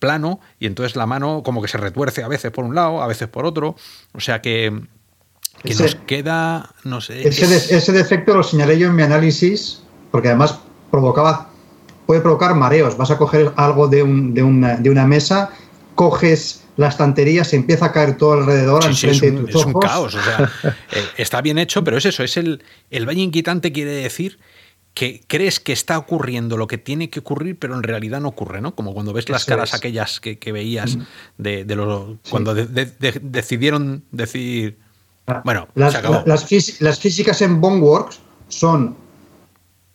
[0.00, 3.06] plano y entonces la mano como que se retuerce a veces por un lado, a
[3.06, 3.76] veces por otro,
[4.12, 4.82] o sea que,
[5.62, 7.26] que ese, nos queda, no sé.
[7.26, 10.58] Ese, de, ese defecto lo señalé yo en mi análisis, porque además
[10.90, 11.50] provocaba,
[12.06, 15.50] puede provocar mareos, vas a coger algo de, un, de, una, de una mesa,
[15.94, 18.82] coges la estantería, se empieza a caer todo alrededor.
[18.84, 20.14] Sí, sí, es, un, es, un, caos.
[20.14, 20.50] O sea,
[20.92, 24.38] eh, está bien hecho, pero es eso, es el, el valle inquietante quiere decir
[24.94, 28.60] que crees que está ocurriendo lo que tiene que ocurrir, pero en realidad no ocurre,
[28.60, 28.76] ¿no?
[28.76, 29.74] Como cuando ves las caras es.
[29.74, 30.96] aquellas que, que veías
[31.36, 32.30] de, de los, sí.
[32.30, 34.78] cuando de, de, decidieron decir,
[35.44, 36.22] bueno, las, se acabó.
[36.26, 38.96] Las, las físicas en Boneworks son,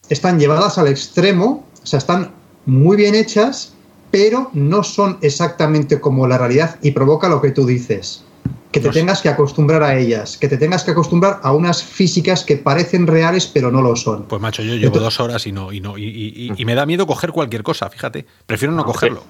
[0.10, 2.32] están llevadas al extremo, o sea, están
[2.66, 3.74] muy bien hechas,
[4.12, 8.24] pero no son exactamente como la realidad y provoca lo que tú dices.
[8.72, 11.84] Que te no tengas que acostumbrar a ellas, que te tengas que acostumbrar a unas
[11.84, 14.26] físicas que parecen reales pero no lo son.
[14.26, 16.76] Pues macho, yo llevo Entonces, dos horas y no, y no, y, y, y, me
[16.76, 18.28] da miedo coger cualquier cosa, fíjate.
[18.46, 19.24] Prefiero no, cogerlo.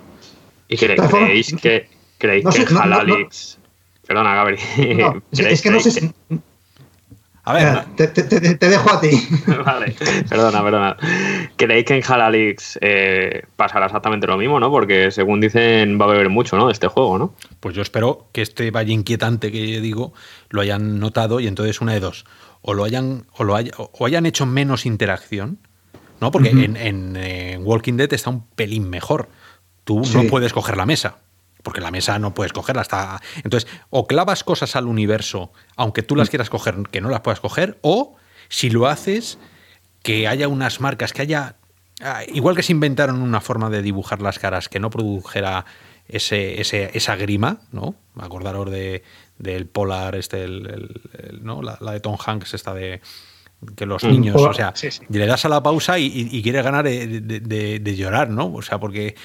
[0.68, 3.58] ¿Y cre creéis que creéis no sé, que Halalix...
[4.06, 4.60] Perdona, Gabriel.
[5.32, 6.12] es que no sé si,
[7.50, 9.10] a ver, te, te, te, te, dejo a ti.
[9.66, 9.96] vale,
[10.30, 10.98] perdona, perdona.
[11.56, 14.70] ¿Creéis que en Halalix eh, pasará exactamente lo mismo, no?
[14.70, 16.68] Porque según dicen va a beber mucho, ¿no?
[16.68, 17.34] De este juego, ¿no?
[17.60, 20.14] Pues yo espero que este valle inquietante que digo
[20.50, 22.26] lo hayan notado y entonces una de dos.
[22.62, 25.58] O lo hayan, o lo haya, o hayan hecho menos interacción,
[26.22, 26.30] ¿no?
[26.30, 26.66] Porque uh -huh.
[26.66, 29.28] en, en, en, Walking Dead está un pelín mejor.
[29.86, 30.16] Tú sí.
[30.16, 31.18] no puedes coger la mesa
[31.64, 36.16] porque la mesa no puedes cogerla hasta entonces o clavas cosas al universo aunque tú
[36.16, 38.16] las quieras coger que no las puedas coger o
[38.48, 39.38] si lo haces
[40.04, 41.56] que haya unas marcas que haya
[42.02, 45.66] ah, igual que se inventaron una forma de dibujar las caras que no produjera
[46.08, 49.04] ese, ese esa grima no acordaros de
[49.38, 53.02] del polar este el, el, el, no la, la, de Tom Hanks esta de
[53.76, 55.04] que los mm, niños, o sea, sí, sí.
[55.10, 58.54] le das a la pausa y, y, y quiere ganar de, de, llorar, ¿no?
[58.54, 59.16] O sea, porque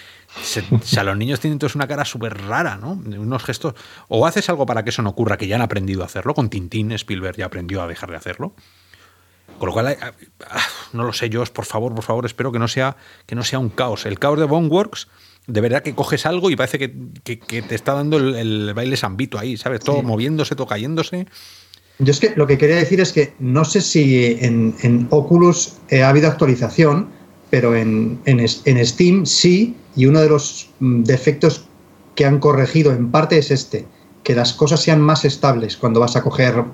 [0.42, 2.92] se, o sea, los niños tienen entonces una cara súper rara, ¿no?
[2.92, 3.74] Unos gestos.
[4.08, 6.34] O haces algo para que eso no ocurra, que ya han aprendido a hacerlo.
[6.34, 8.54] Con Tintín, Spielberg ya aprendió a dejar de hacerlo.
[9.58, 9.96] Con lo cual,
[10.92, 13.58] no lo sé, yo, por favor, por favor, espero que no sea, que no sea
[13.58, 14.06] un caos.
[14.06, 15.08] El caos de Boneworks,
[15.46, 18.74] de verdad que coges algo y parece que, que, que te está dando el, el,
[18.74, 19.80] baile sambito ahí, ¿sabes?
[19.80, 20.02] Todo sí.
[20.02, 21.26] moviéndose, todo cayéndose.
[21.98, 25.74] Yo es que lo que quería decir es que no sé si en, en Oculus
[25.90, 27.10] eh, ha habido actualización,
[27.50, 31.66] pero en, en, en, Steam sí, y uno de los mm, defectos
[32.14, 33.86] que han corregido en parte es este,
[34.22, 36.64] que las cosas sean más estables cuando vas a coger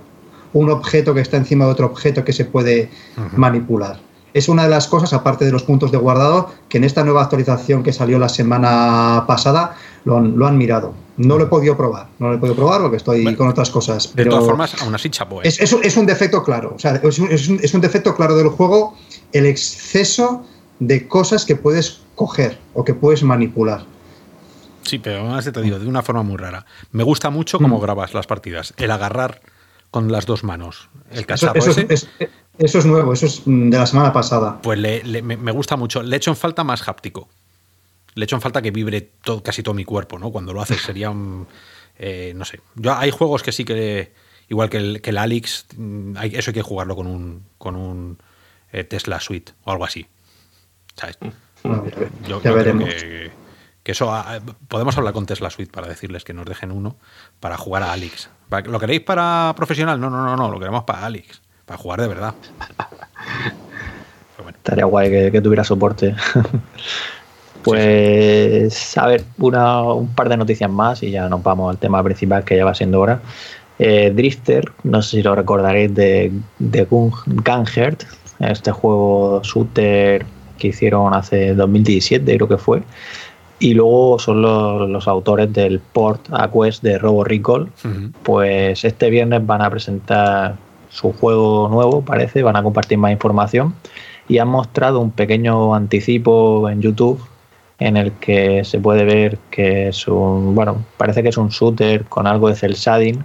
[0.53, 3.37] un objeto que está encima de otro objeto que se puede uh -huh.
[3.37, 4.01] manipular
[4.35, 7.23] es una de las cosas, aparte de los puntos de guardado, que en esta nueva
[7.23, 10.95] actualización que salió la semana pasada lo han, lo han mirado.
[11.17, 13.71] No lo he podido probar, no lo he podido probar porque estoy bueno, con otras
[13.71, 14.13] cosas.
[14.15, 15.43] Pero de todas formas, aún así chapo.
[15.43, 15.49] ¿eh?
[15.49, 18.49] Es, es, es, un defecto claro, o sea, es, un, es un defecto claro del
[18.49, 18.97] juego
[19.33, 20.45] el exceso
[20.81, 23.85] de cosas que puedes coger o que puedes manipular.
[24.83, 26.67] Sí, pero además te digo, de una forma muy rara.
[26.91, 27.83] Me gusta mucho cómo mm.
[27.83, 28.75] grabas las partidas.
[28.77, 29.41] El agarrar
[29.91, 30.89] con las dos manos.
[31.11, 31.87] El eso, eso, ese.
[31.89, 32.09] Es,
[32.59, 34.61] eso es nuevo, eso es de la semana pasada.
[34.63, 36.03] Pues le, le, me gusta mucho.
[36.03, 37.29] Le echo en falta más háptico.
[38.15, 40.31] Le echo en falta que vibre todo, casi todo mi cuerpo, ¿no?
[40.31, 41.47] Cuando lo haces sería un.
[41.99, 42.61] Eh, no sé.
[42.75, 44.13] Yo, hay juegos que sí que.
[44.49, 47.77] Igual que el, que el Alex, mm, hay, eso hay que jugarlo con un, con
[47.77, 48.19] un
[48.73, 50.07] eh, Tesla Suite o algo así.
[51.01, 51.19] ¿Sabes?
[51.63, 51.85] Bueno,
[52.27, 52.89] yo, ya yo veremos.
[52.89, 53.31] Que,
[53.83, 56.97] que, eso ah, podemos hablar con Tesla Suite para decirles que nos dejen uno
[57.41, 58.29] para jugar a Alex.
[58.67, 60.01] ¿Lo queréis para profesional?
[60.01, 62.35] No, no, no, no, lo queremos para Alex para jugar de verdad.
[64.43, 64.59] bueno.
[64.59, 66.17] Estaría guay que, que tuviera soporte.
[67.63, 69.01] pues, sí, sí.
[69.01, 72.45] a ver, una, un par de noticias más y ya nos vamos al tema principal
[72.45, 73.21] que ya va siendo hora.
[73.79, 76.87] Eh, Drifter, no sé si lo recordaréis de, de
[78.41, 80.27] este juego shooter
[80.61, 82.83] que hicieron hace 2017, creo que fue.
[83.59, 87.63] Y luego son los, los, autores del port a Quest de Robo Recall.
[87.63, 88.13] Uh -huh.
[88.23, 90.55] Pues este viernes van a presentar
[90.89, 93.75] su juego nuevo, parece, van a compartir más información.
[94.29, 97.21] y han mostrado un pequeño anticipo en YouTube
[97.81, 102.05] en el que se puede ver que es un, bueno, parece que es un shooter
[102.05, 103.25] con algo de cel shading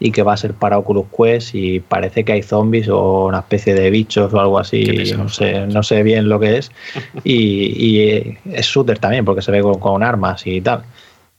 [0.00, 3.40] y que va a ser para Oculus Quest y parece que hay zombies o una
[3.40, 6.70] especie de bichos o algo así, no sé, no sé bien lo que es.
[7.24, 10.84] Y, es shooter también porque se ve con, armas y tal.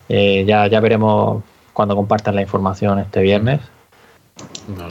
[0.08, 1.44] Eh, ya, ya veremos
[1.74, 3.60] cuando compartan la información este viernes.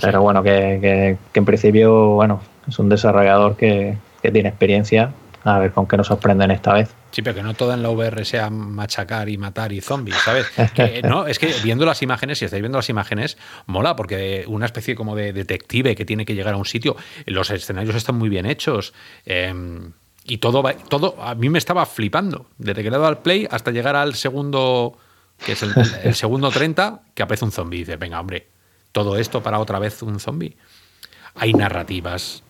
[0.01, 5.12] Pero bueno, que, en principio, bueno, es un desarrollador que, que tiene experiencia.
[5.45, 6.95] A ver con qué nos sorprenden esta vez.
[7.11, 10.47] Sí, pero que no todo en la VR sea machacar y matar y zombies, ¿sabes?
[11.05, 13.36] no, es que viendo las imágenes, si estáis viendo las imágenes,
[13.66, 17.51] mola, porque una especie como de detective que tiene que llegar a un sitio, los
[17.51, 18.95] escenarios están muy bien hechos.
[19.26, 19.92] Em,
[20.24, 22.47] y todo, todo a mí me estaba flipando.
[22.57, 24.97] Desde que le he dado al play hasta llegar al segundo,
[25.45, 25.74] que es el,
[26.14, 27.76] segundo 30, que aparece un zombie.
[27.76, 28.49] Y dices, venga, hombre,
[28.92, 30.57] todo esto para otra vez un zombie.
[31.34, 32.42] Hay narrativas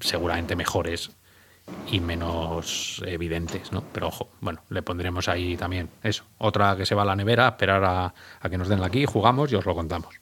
[0.00, 1.10] seguramente mejores
[1.90, 3.82] y menos evidentes, ¿no?
[3.92, 6.24] Pero ojo, bueno, le pondremos ahí también eso.
[6.38, 8.12] Otra que se va a la nevera, esperar a,
[8.48, 10.14] que nos den aquí, jugamos y os lo contamos.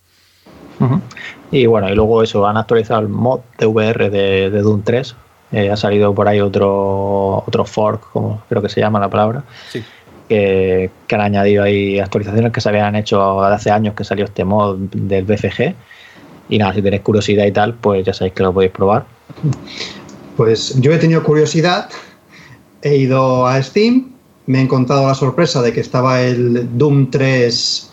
[1.51, 5.17] Y bueno, y luego eso, han actualizado el mod de VR de, Doom 3.
[5.53, 9.45] Eh, ha salido por ahí otro, otro fork, como creo que se llama la palabra.
[10.29, 14.77] Que, han añadido ahí actualizaciones que se habían hecho hace años que salió este mod
[14.77, 15.75] del BFG.
[16.49, 19.07] Y nada, si tenéis curiosidad y tal, pues ya sabéis que lo podéis probar.
[20.37, 21.89] Pues yo he tenido curiosidad,
[22.83, 24.13] he ido a Steam,
[24.47, 27.91] me he encontrado la sorpresa de que estaba el Doom 3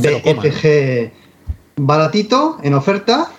[0.00, 1.12] de
[1.76, 3.30] baratito, en oferta.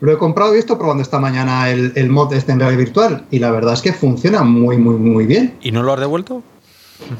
[0.00, 3.38] Lo he comprado y estoy probando esta mañana el, mod este en realidad virtual y
[3.38, 5.56] la verdad es que funciona muy, muy, muy bien.
[5.62, 6.42] ¿Y no lo has devuelto?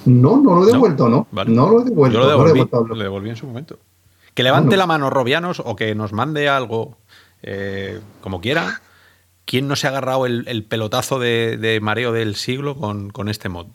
[0.05, 1.29] No, no lo he devuelto, ¿no?
[1.47, 2.19] No, lo he devuelto.
[2.19, 3.79] Yo lo devolví, en su momento.
[4.35, 6.97] Que levante la mano Robianos o que nos mande algo
[7.43, 8.81] eh, como quiera
[9.45, 13.67] ¿Quién no se ha agarrado el, pelotazo de, mareo del siglo con, este mod?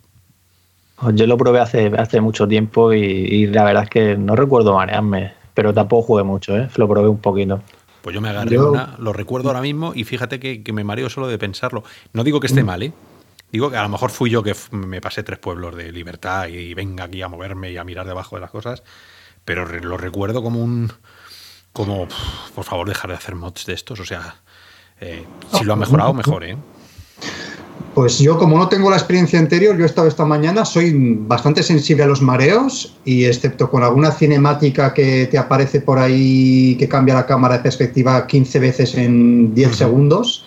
[1.00, 4.74] Pues yo lo probé hace, hace mucho tiempo y, la verdad es que no recuerdo
[4.74, 6.70] marearme, pero tampoco jugué mucho, ¿eh?
[6.76, 7.62] lo probé un poquito.
[8.02, 11.28] Pues yo me agarré una, lo recuerdo ahora mismo y fíjate que, me mareo solo
[11.28, 11.84] de pensarlo.
[12.14, 12.66] No digo que esté mm.
[12.66, 12.94] mal, ¿eh?
[13.52, 16.74] Digo que a lo mejor fui yo que me pasé tres pueblos de libertad y
[16.74, 18.84] venga aquí a moverme y a mirar debajo de las cosas,
[19.46, 20.92] pero lo recuerdo como un...
[21.72, 22.08] como,
[22.56, 24.36] por favor, dejar de hacer mods de estos, o sea,
[25.02, 25.24] eh,
[25.54, 26.58] si lo ha mejorado, mejor, ¿eh?
[27.98, 31.64] Pues yo, como no tengo la experiencia anterior, yo he estado esta mañana, soy bastante
[31.64, 36.88] sensible a los mareos y excepto con alguna cinemática que te aparece por ahí que
[36.88, 40.46] cambia la cámara de perspectiva 15 veces en 10 segundos,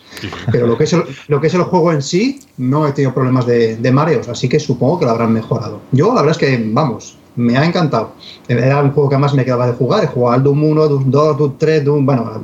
[0.52, 3.12] pero lo que, es el, lo que es el juego en sí, no he tenido
[3.12, 5.80] problemas de, mareos, así que supongo que lo habrán mejorado.
[5.90, 8.12] Yo, la verdad es que, vamos, me ha encantado.
[8.46, 11.10] Era un juego que además me quedaba de jugar, he jugado al Doom 1, Doom
[11.10, 12.40] 2, Doom 3, Doom, bueno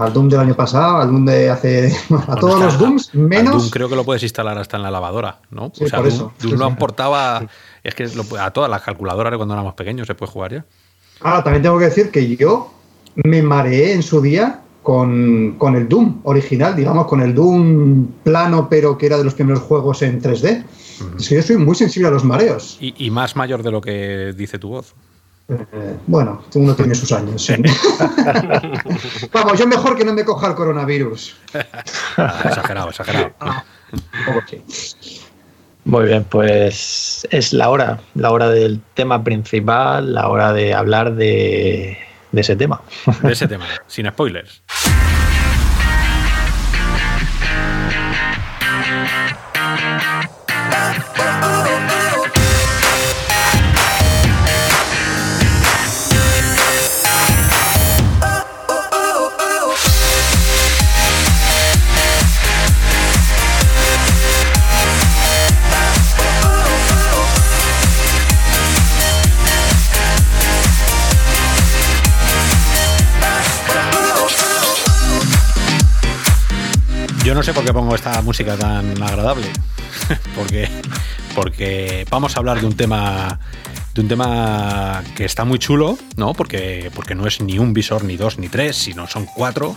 [0.00, 1.92] al Doom del año pasado, al Doom de hace.
[2.28, 3.54] a todos los Dooms, menos.
[3.54, 5.66] Doom creo que lo puedes instalar hasta en la lavadora, ¿no?
[5.66, 6.32] o sea, por eso.
[6.40, 7.46] Doom, lo importaba.
[7.82, 10.64] Es que a todas las calculadoras de cuando éramos pequeños se puede jugar ya.
[11.20, 12.72] Ahora, también tengo que decir que yo
[13.14, 18.96] me mareé en su día con, el Doom original, digamos, con el Doom plano, pero
[18.96, 20.64] que era de los primeros juegos en 3D.
[21.18, 22.78] Es que yo soy muy sensible a los mareos.
[22.80, 24.94] y más mayor de lo que dice tu voz.
[25.50, 27.48] Eh, bueno, uno tiene sus años.
[29.32, 31.36] Vamos, yo mejor que no me coja el coronavirus.
[32.44, 33.32] exagerado, exagerado.
[33.40, 33.64] Ah,
[35.84, 41.16] Muy bien, pues es la hora, la hora del tema principal, la hora de hablar
[41.16, 41.98] de,
[42.30, 42.80] de ese tema.
[43.22, 44.62] De ese tema, sin spoilers.
[77.30, 79.46] Yo no sé por qué pongo esta música tan agradable.
[80.34, 80.68] porque,
[81.32, 83.38] porque vamos a hablar de un tema.
[83.94, 86.34] De un tema que está muy chulo, ¿no?
[86.34, 89.76] Porque, porque no es ni un visor, ni dos, ni tres, sino son cuatro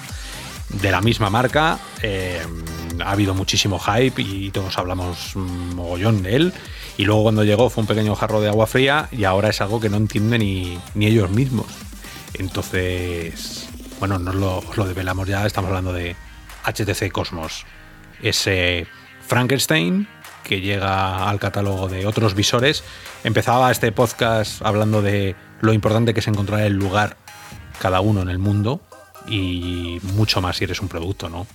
[0.69, 1.77] de la misma marca.
[2.01, 2.41] Eh,
[3.05, 6.53] ha habido muchísimo hype y todos hablamos mogollón de él.
[6.97, 9.79] Y luego cuando llegó fue un pequeño jarro de agua fría y ahora es algo
[9.79, 11.67] que no entienden ni, ni ellos mismos.
[12.33, 13.69] Entonces,
[13.99, 16.15] bueno, nos lo, lo develamos ya, estamos hablando de,
[16.63, 17.65] HTC Cosmos.
[18.21, 18.87] Ese
[19.27, 20.07] Frankenstein
[20.43, 22.83] que llega al catálogo de otros visores.
[23.23, 27.17] Empezaba este podcast hablando de lo importante que es encontrar el lugar
[27.79, 28.81] cada uno en el mundo
[29.27, 31.47] y mucho más si eres un producto, ¿no?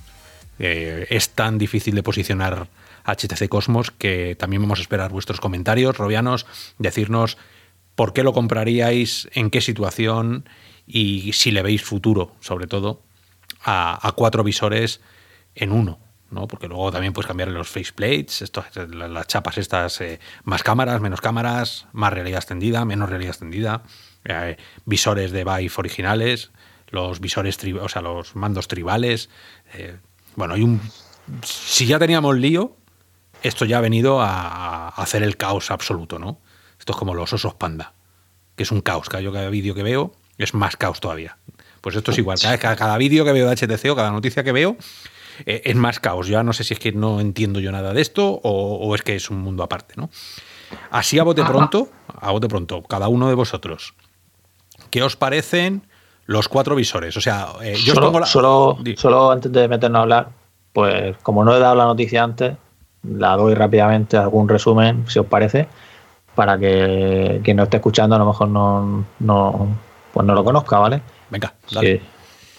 [0.59, 2.69] Eh, es tan difícil de posicionar
[3.05, 6.47] HTC Cosmos que también vamos a esperar vuestros comentarios, Robianos,
[6.79, 7.37] decirnos
[7.95, 10.49] por qué lo compraríais, en qué situación
[10.87, 13.03] y si le veis futuro, sobre todo,
[13.63, 15.01] a, cuatro visores
[15.55, 15.99] en uno.
[16.31, 16.47] ¿no?
[16.47, 18.53] Porque luego también puedes cambiar los faceplates,
[18.91, 23.83] las chapas estas, eh, más cámaras, menos cámaras, más realidad extendida, menos realidad extendida,
[24.25, 26.51] eh, visores de Vive originales,
[26.91, 29.31] los visores, o sea, los mandos tribales.
[29.75, 29.97] Eh,
[30.37, 30.81] bueno, hay un.
[31.43, 32.77] Si ya teníamos lío,
[33.43, 36.41] esto ya ha venido a, hacer el caos absoluto, ¿no?
[36.79, 37.95] Esto es como los osos panda,
[38.57, 39.09] que es un caos.
[39.09, 41.37] Cada, vídeo que veo es más caos todavía.
[41.81, 42.39] Pues esto es igual.
[42.41, 44.77] Cada, cada, vídeo que veo de HTC o cada noticia que veo
[45.47, 46.29] eh, es más caos.
[46.29, 49.17] Ya no sé si es que no entiendo yo nada de esto o, es que
[49.17, 50.11] es un mundo aparte, ¿no?
[50.91, 51.89] Así a bote pronto,
[52.21, 53.95] a bote pronto, cada uno de vosotros,
[54.91, 55.87] ¿qué os parecen
[56.27, 57.17] los cuatro visores?
[57.17, 60.29] O sea, eh, yo solo, solo, solo antes de meternos a hablar,
[60.75, 62.55] pues como no he dado la noticia antes,
[63.03, 65.69] la doy rápidamente algún resumen, si os parece,
[66.35, 69.69] para que quien no esté escuchando a lo mejor no, no,
[70.13, 71.01] pues no lo conozca, ¿vale?
[71.31, 71.99] Venga, dale.
[71.99, 72.03] Sí.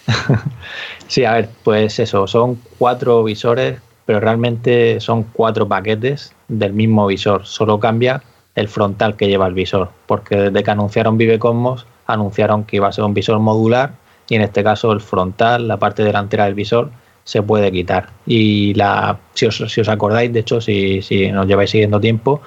[1.06, 7.06] sí, a ver, pues eso, son cuatro visores, pero realmente son cuatro paquetes del mismo
[7.06, 8.22] visor, solo cambia
[8.54, 12.88] el frontal que lleva el visor, porque desde que anunciaron Vive Cosmos, anunciaron que iba
[12.88, 13.92] a ser un visor modular
[14.28, 16.90] y en este caso el frontal, la parte delantera del visor,
[17.24, 18.08] se puede quitar.
[18.26, 22.40] Y la, si, os, si os acordáis, de hecho, si, si nos lleváis siguiendo tiempo,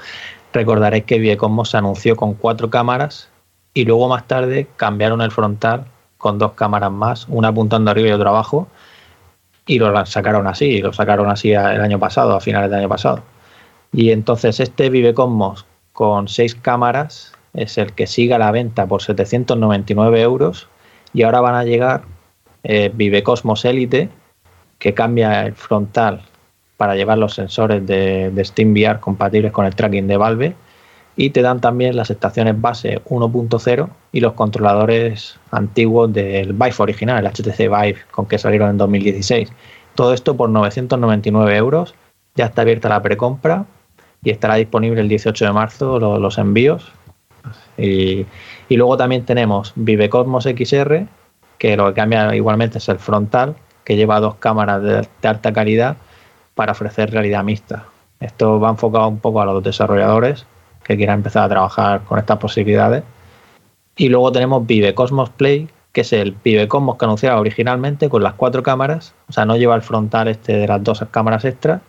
[0.52, 3.30] recordaréis que Viacomos se anunció con cuatro cámaras
[3.74, 5.86] y luego más tarde cambiaron el frontal
[6.24, 8.70] con dos cámaras más, una apuntando arriba y otra abajo,
[9.66, 13.22] y lo sacaron así, lo sacaron así el año pasado, a finales del año pasado.
[13.91, 18.88] Y entonces este Vive Cosmos con seis cámaras es el que sigue a la venta
[18.88, 20.70] por 799 euros
[21.14, 22.04] y ahora van a llegar
[22.64, 24.08] eh, Vive Cosmos Elite
[24.80, 26.22] que cambia el frontal
[26.78, 30.56] para llevar los sensores de, de SteamVR compatibles con el tracking de Valve
[31.15, 37.26] y te dan también las estaciones base 1.0 y los controladores antiguos del Vive original,
[37.26, 39.52] el HTC Vive con que salieron en 2016.
[39.95, 41.94] Todo esto por 999 euros.
[42.35, 43.65] Ya está abierta la precompra
[44.23, 46.91] y estará disponible el 18 de marzo los, envíos.
[47.77, 48.26] Y,
[48.69, 51.06] y, luego también tenemos Vive Cosmos XR,
[51.60, 55.98] que lo que cambia igualmente es el frontal, que lleva dos cámaras de, alta calidad
[56.56, 57.85] para ofrecer realidad mixta.
[58.19, 60.48] Esto va enfocado un poco a los desarrolladores
[60.84, 63.04] que quieran empezar a trabajar con estas posibilidades.
[63.96, 68.24] Y luego tenemos Vive Cosmos Play, que es el Vive Cosmos que anunciaba originalmente con
[68.24, 71.82] las cuatro cámaras, o sea, no lleva el frontal este de las dos cámaras extras,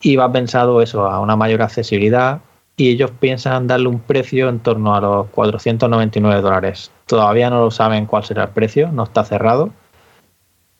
[0.00, 2.40] y va pensado eso, a una mayor accesibilidad,
[2.76, 6.90] y ellos piensan darle un precio en torno a los 499 dólares.
[7.04, 9.70] Todavía no lo saben cuál será el precio, no está cerrado,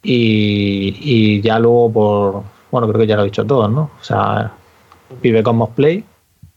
[0.03, 3.91] y, ya luego por, bueno, creo que ya lo he dicho todo, ¿no?
[4.01, 4.53] O sea,
[5.21, 6.05] Vive Cosmos Play,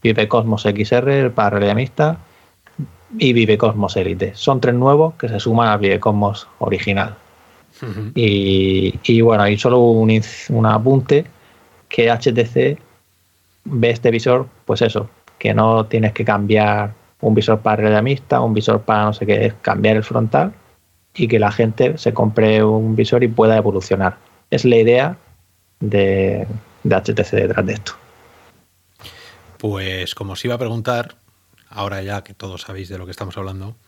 [0.04, 2.18] Vive Cosmos XR para realidad mixta
[3.18, 4.32] y Vive Cosmos Elite.
[4.34, 7.16] Son tres nuevos que se suman a Vive Cosmos original.
[8.14, 11.24] y, y, bueno, y solo un, un apunte
[11.88, 12.78] que HTC
[13.64, 15.08] ve este visor, pues eso,
[15.38, 19.24] que no tienes que cambiar un visor para realidad mixta, un visor para no sé
[19.24, 20.52] qué, es cambiar el frontal
[21.14, 24.16] y que la gente se compre un visor y pueda evolucionar.
[24.50, 25.16] Es la idea
[25.80, 26.46] de,
[26.84, 27.92] HTC detrás de esto.
[29.64, 31.16] Pues como os iba a preguntar,
[31.70, 33.78] ahora ya que todos sabéis de lo que estamos hablando,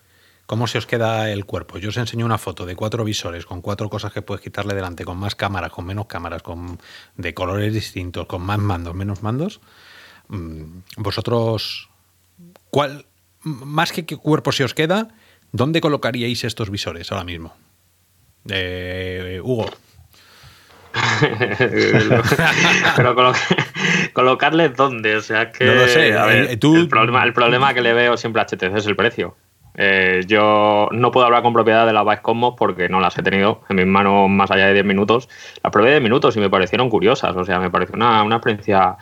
[0.47, 1.77] ¿cómo se os queda el cuerpo?
[1.77, 5.05] Yo os enseño una foto de cuatro visores con cuatro cosas que puedes quitarle delante,
[5.05, 6.81] con más cámaras, con menos cámaras, con,
[7.19, 9.61] de colores distintos, con más mandos, menos mandos.
[10.29, 11.91] Mm, vosotros,
[12.71, 13.05] ¿cuál,
[13.43, 15.11] más que qué cuerpo se os queda,
[15.53, 17.55] ¿Dónde colocaríais estos visores ahora mismo?
[18.49, 19.69] Eh, Hugo.
[22.97, 23.15] Pero
[24.13, 25.65] colocarles dónde, o sea que.
[25.65, 26.09] No lo sé.
[26.09, 29.37] El, problema, el problema que le veo siempre a HTC es el precio.
[29.79, 33.23] Eh, yo no puedo hablar con propiedad de la Vice Cosmos porque no las he
[33.23, 35.29] tenido en mis manos más allá de 10 minutos.
[35.63, 37.37] Las probé de minutos y me parecieron curiosas.
[37.37, 38.97] O sea, me pareció una, una experiencia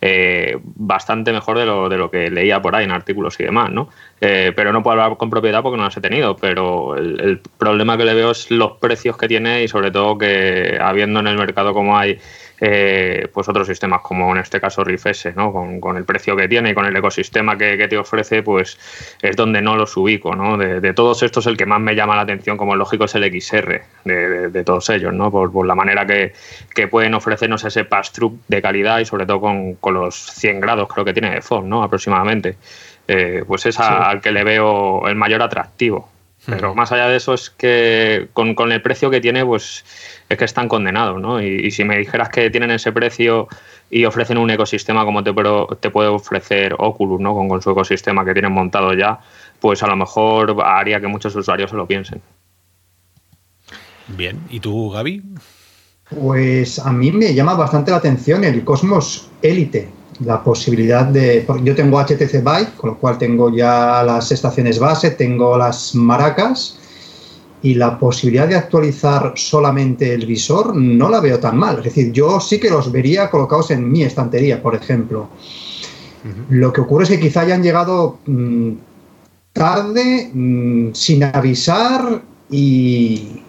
[0.00, 3.70] eh, bastante mejor de lo, de lo que leía por ahí en artículos y demás,
[3.70, 3.88] ¿no?
[4.20, 7.96] Eh, pero no puedo hablar con propiedad porque no las he tenido, pero el, problema
[7.96, 11.36] que le veo es los precios que tiene y sobre todo que habiendo en el
[11.36, 12.18] mercado como hay
[12.60, 15.52] eh, pues otros sistemas como en este caso Riff S, ¿no?
[15.52, 18.78] Con, el precio que tiene y con el ecosistema que, te ofrece, pues
[19.22, 20.34] es donde no los ubico.
[20.34, 20.56] ¿no?
[20.56, 23.82] De, todos estos, el que más me llama la atención, como lógico, es el XR
[24.04, 25.30] de, todos ellos, ¿no?
[25.30, 26.32] Por, la manera que,
[26.88, 31.12] pueden ofrecernos ese pass-through de calidad y sobre todo con, los 100 grados creo que
[31.12, 31.82] tiene de FOV, ¿no?
[31.82, 32.56] aproximadamente.
[33.06, 36.10] Eh, pues es al que le veo el mayor atractivo.
[36.48, 39.84] Pero más allá de eso es que con, con, el precio que tiene, pues
[40.30, 41.42] es que están condenados, ¿no?
[41.42, 43.48] Y, si me dijeras que tienen ese precio
[43.90, 45.34] y ofrecen un ecosistema como te,
[45.80, 47.34] te puede ofrecer Oculus, ¿no?
[47.34, 49.20] Con, con su ecosistema que tienen montado ya,
[49.60, 52.22] pues a lo mejor haría que muchos usuarios se lo piensen.
[54.08, 55.22] Bien, ¿y tú, Gaby?
[56.08, 59.88] Pues a mí me llama bastante la atención el Cosmos Elite,
[60.20, 61.46] la posibilidad de...
[61.62, 66.78] Yo tengo HTC Vive, con lo cual tengo ya las estaciones base, tengo las maracas
[67.62, 71.78] y la posibilidad de actualizar solamente el visor no la veo tan mal.
[71.78, 75.28] Es decir, yo sí que los vería colocados en mi estantería, por ejemplo.
[76.50, 78.72] Lo que ocurre es que quizá hayan llegado mm,
[79.52, 83.42] tarde, mm, sin avisar y,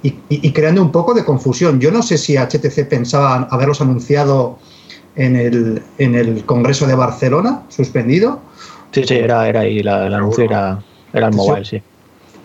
[0.54, 1.80] creando un poco de confusión.
[1.80, 4.60] Yo no sé si HTC pensaba haberlos anunciado
[5.20, 8.40] en el, en el Congreso de Barcelona, suspendido.
[8.92, 10.84] Sí, sí, era, era ahí, el anuncio era,
[11.14, 11.82] era el mobile, sí.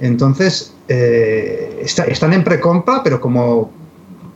[0.01, 3.71] Entonces, eh, están en precompra, pero como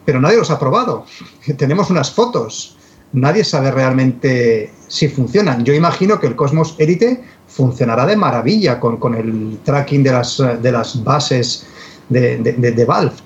[0.08, 1.04] pero nadie los ha probado.
[1.58, 2.78] Tenemos unas fotos.
[3.12, 5.66] Nadie sabe realmente si funcionan.
[5.66, 10.42] Yo imagino que el Cosmos Elite funcionará de maravilla con, con el tracking de las,
[10.62, 11.66] de las bases
[12.08, 13.16] de, de, Valve.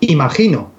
[0.00, 0.72] Imagino,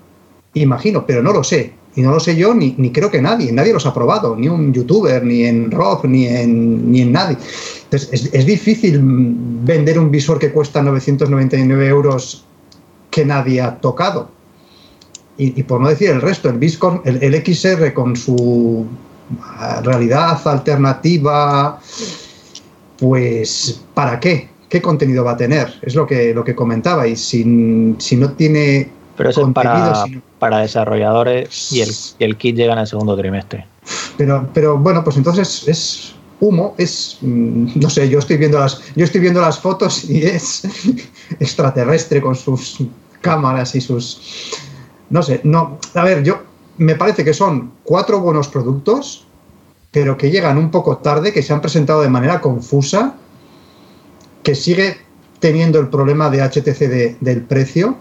[0.55, 1.73] imagino, pero no lo sé.
[1.95, 3.51] Y no lo sé yo ni, ni, creo que nadie.
[3.51, 7.37] Nadie los ha probado, ni un youtuber, ni en Rob, ni en, ni en nadie.
[7.85, 12.45] Entonces, es, es, difícil vender un visor que cuesta 999 euros
[13.09, 14.29] que nadie ha tocado.
[15.37, 18.85] Y, por no decir el resto, el, Viscon, el, el XR con su
[19.83, 21.79] realidad alternativa,
[22.97, 24.55] pues ¿para qué?
[24.69, 25.73] ¿qué contenido va a tener?
[25.81, 27.07] Es lo que, lo que comentaba.
[27.07, 28.89] Y si, si no tiene.
[29.17, 30.05] Pero eso es para,
[30.39, 31.89] para desarrolladores y el,
[32.19, 33.65] el, kit llega en el segundo trimestre.
[34.17, 37.17] Pero, pero bueno, pues entonces es humo, es.
[37.21, 40.63] Mm, no sé, yo estoy viendo las, yo estoy viendo las fotos y es
[41.39, 42.79] extraterrestre con sus
[43.21, 44.51] cámaras y sus.
[45.09, 45.79] No sé, no.
[45.93, 46.43] A ver, yo.
[46.77, 49.25] Me parece que son cuatro buenos productos,
[49.91, 53.15] pero que llegan un poco tarde, que se han presentado de manera confusa
[54.43, 54.97] que sigue
[55.39, 57.97] teniendo el problema de HTC del precio,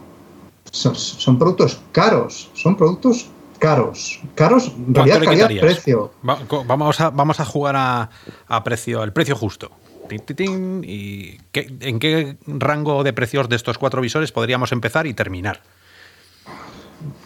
[0.75, 3.29] son, productos caros, son productos
[3.59, 6.13] caros, caros, realidad, calidad, precio.
[6.23, 9.71] vamos, a, vamos a jugar a, precio, al precio justo.
[10.11, 15.63] ¿Y en qué rango de precios de estos cuatro visores podríamos empezar y terminar?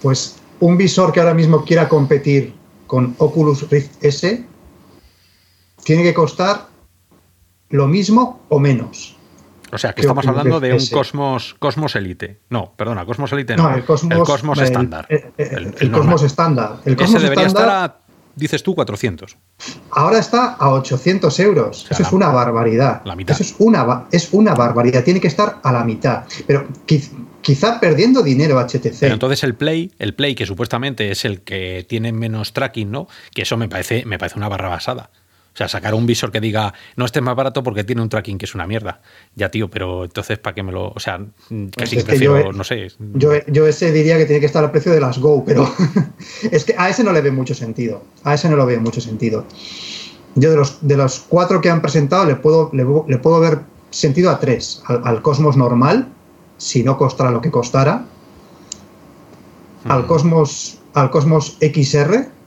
[0.00, 2.54] Pues un visor que ahora mismo quiera competir
[2.86, 4.44] con Oculus Rift S
[5.82, 6.68] tiene que costar
[7.70, 9.17] lo mismo o menos.
[9.72, 12.40] O sea, que estamos hablando de un Cosmos, Cosmos Elite.
[12.50, 13.74] No, perdona, Cosmos Elite no.
[13.74, 15.06] el Cosmos, estándar.
[15.08, 16.76] El, Cosmos estándar.
[16.84, 17.98] El Cosmos Ese debería estar a,
[18.34, 19.36] dices tú, 400.
[19.90, 21.86] Ahora está a 800 euros.
[21.90, 23.02] Eso es una barbaridad.
[23.04, 23.34] La mitad.
[23.34, 25.04] Eso es una, es una barbaridad.
[25.04, 26.24] Tiene que estar a la mitad.
[26.46, 26.66] Pero
[27.42, 29.00] quizá perdiendo dinero HTC.
[29.00, 33.08] Pero entonces el Play, el Play que supuestamente es el que tiene menos tracking, ¿no?
[33.34, 35.10] Que eso me parece, me parece una barra basada.
[35.58, 38.38] O sea, sacar un visor que diga, no esté más barato porque tiene un tracking
[38.38, 39.00] que es una mierda.
[39.34, 40.90] Ya, tío, pero entonces, ¿para qué me lo...?
[40.90, 41.18] O sea,
[41.76, 42.92] casi pues prefiero, no sé...
[43.14, 45.68] Yo, ese diría que tiene que estar al precio de las Go, pero
[46.52, 48.04] es que a ese no le ve mucho sentido.
[48.22, 49.46] A ese no lo veo mucho sentido.
[50.36, 54.30] Yo de los, de los cuatro que han presentado le puedo, le, puedo ver sentido
[54.30, 54.80] a tres.
[54.86, 56.06] Al, Cosmos normal,
[56.56, 58.04] si no costara lo que costara.
[59.88, 62.37] Al Cosmos, al Cosmos XR,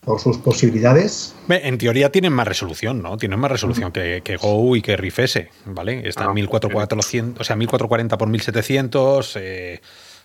[0.00, 1.34] por sus posibilidades.
[1.48, 3.16] En teoría tienen más resolución, ¿no?
[3.16, 6.08] Tienen más resolución que, Go y que Riff S, ¿vale?
[6.08, 9.36] Está en 1440, o sea, 1440 por 1700.
[9.36, 9.80] Eh,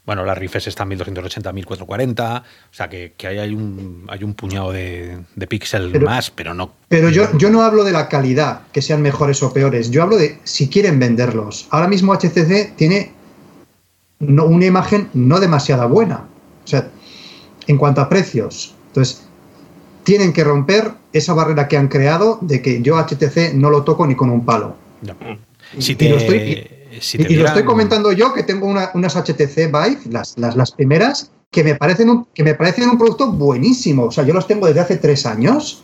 [0.06, 2.44] bueno, la Riff S está en 1280 1440.
[2.44, 6.74] O sea, que, hay, un, hay un puñado de, de píxeles más, pero no.
[6.90, 9.92] Pero yo, yo no hablo de la calidad, que sean mejores o peores.
[9.92, 11.68] Yo hablo de si quieren venderlos.
[11.72, 13.14] Ahora mismo HTC tiene
[14.20, 16.28] una imagen no demasiado buena.
[16.64, 16.90] O sea,
[17.68, 18.76] en cuanto a precios.
[18.88, 19.24] Entonces,
[20.04, 24.06] tienen que romper esa barrera que han creado de que yo HTC no lo toco
[24.06, 24.76] ni con un palo.
[25.02, 31.76] y, lo estoy, comentando yo, que tengo unas HTC Vive, las, las, primeras, que me,
[31.76, 34.06] parecen un, que me parecen un producto buenísimo.
[34.06, 35.84] O sea, yo los tengo desde hace tres años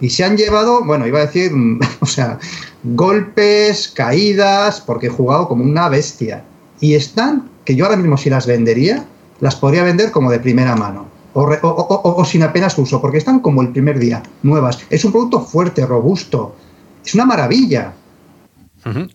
[0.00, 1.52] y se han llevado, bueno, iba a decir,
[2.00, 2.38] o sea,
[2.84, 6.44] golpes, caídas, porque he jugado como una bestia.
[6.80, 9.04] Y están, que yo ahora mismo si las vendería,
[9.40, 13.70] las podría vender como de primera mano o, sin apenas uso, porque están como el
[13.70, 14.84] primer día, nuevas.
[14.90, 16.56] Es un producto fuerte, robusto.
[17.04, 17.94] Es una maravilla.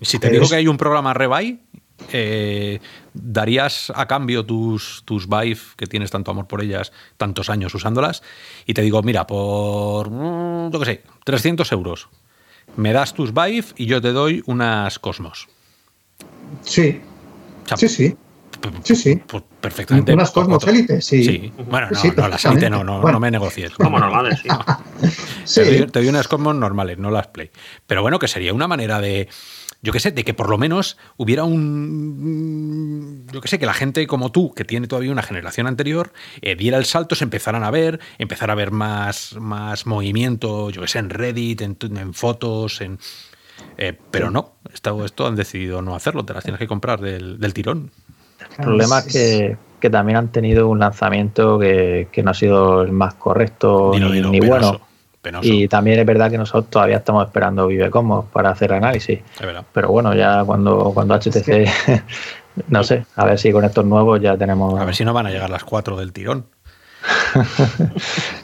[0.02, 1.60] Si te digo que hay un programa Rebuy,
[2.12, 2.80] eh,
[3.14, 8.22] ¿darías a cambio tus, tus Vive, que tienes tanto amor por ellas, tantos años usándolas?
[8.66, 12.10] Y te digo, mira, por, mm, yo qué sé, 300 euros.
[12.78, 15.48] Me das tus Vive y yo te doy unas Cosmos.
[16.62, 17.02] Sí.
[17.72, 18.16] O Sí, sí.
[18.84, 19.22] Sí, sí.
[19.28, 20.14] Pues perfectamente.
[20.14, 21.24] Unas Cosmos Otro- Elite, sí.
[21.24, 21.54] Sí.
[21.70, 23.00] Bueno, no, Sí, no, las Elite no, no.
[23.02, 23.14] Bueno.
[23.14, 23.72] no me negocies.
[23.78, 24.50] Como normales, sí.
[25.46, 25.62] Sí.
[25.62, 27.52] Te, doy, te doy unas Cosmos normales, no las Play.
[27.86, 29.30] Pero bueno, que sería una manera de,
[29.84, 33.74] yo qué sé, de que por lo menos hubiera un, yo qué sé, que la
[33.74, 37.64] gente como tú, que tiene todavía una generación anterior, eh, diera el salto, se empezaran
[37.64, 42.82] a ver, empezar a ver más, más movimiento, yo qué sé, en Reddit, en fotos,
[42.82, 42.98] en...
[43.78, 47.40] eh, pero no, esto, esto han decidido no hacerlo, te las tienes que comprar del,
[47.40, 47.92] del tirón.
[48.58, 52.82] El problema es que, que también han tenido un lanzamiento que, que no ha sido
[52.82, 54.82] el más correcto Dilo, ni, dilo, ni penoso, bueno.
[55.22, 59.20] penoso, Y también es verdad que nosotros todavía estamos esperando Vivecomos para hacer análisis.
[59.74, 61.68] Pero bueno, ya cuando, cuando HTC,
[62.70, 64.80] no sé, a ver si con estos nuevos ya tenemos...
[64.80, 66.46] A ver si no van a llegar las cuatro del tirón.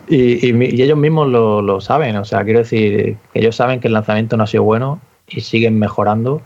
[0.07, 3.80] Y, y mi- y ellos mismos lo, lo saben, o sea, quiero decir, ellos saben
[3.80, 6.41] que el lanzamiento no ha sido bueno y siguen mejorando,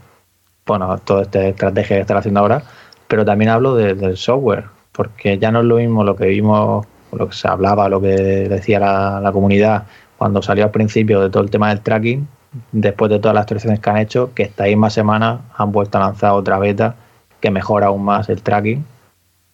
[0.68, 2.62] bueno, toda esta estrategia que están haciendo ahora,
[3.08, 6.86] pero también hablo de- del software, porque ya no es lo mismo lo que vimos,
[7.12, 9.84] lo que se hablaba, lo que decía la, la comunidad
[10.18, 12.28] cuando salió al principio de todo el tema del tracking,
[12.72, 16.02] después de todas las actualizaciones que han hecho, que esta misma semana han vuelto a
[16.02, 16.96] lanzar otra beta
[17.42, 18.86] que mejora aún más el tracking.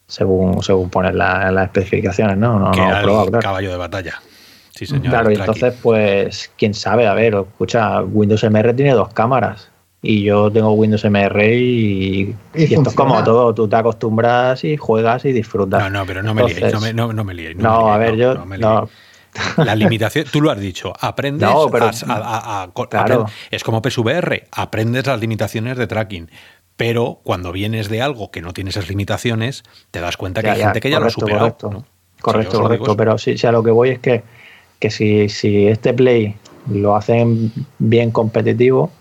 [0.07, 2.59] Según, según ponen la- las especificaciones, ¿no?
[2.59, 3.41] No, que no, el probado, claro.
[3.43, 4.15] caballo de batalla.
[4.75, 5.09] Sí, señor.
[5.09, 9.69] Claro, y entonces, pues, quién sabe, a ver, escucha, Windows MR tiene dos cámaras
[10.01, 14.63] y yo tengo Windows MR y, Y y esto es como todo, tú te acostumbras
[14.63, 15.81] y juegas y disfrutas.
[15.83, 17.55] No, no, pero no me liéis, no me, no, no me liéis.
[17.57, 18.89] No, me liéis, a ver, yo.
[19.63, 23.25] La limitación, tú lo has dicho, aprendes No, pero- a- a- a- Claro.
[23.25, 26.29] aprend- es como PSVR, aprendes las limitaciones de tracking,
[26.75, 30.53] pero cuando vienes de algo que no tiene esas limitaciones, te das cuenta que Ya,
[30.53, 31.57] hay ya, gente que ya lo ha correcto, superado.
[32.21, 32.57] correcto.
[32.59, 32.63] ¿no?
[32.67, 34.23] correcto, pero sí, sí, a lo que voy es que,
[34.79, 36.35] que si, si este Play
[36.69, 38.91] lo hacen bien competitivo,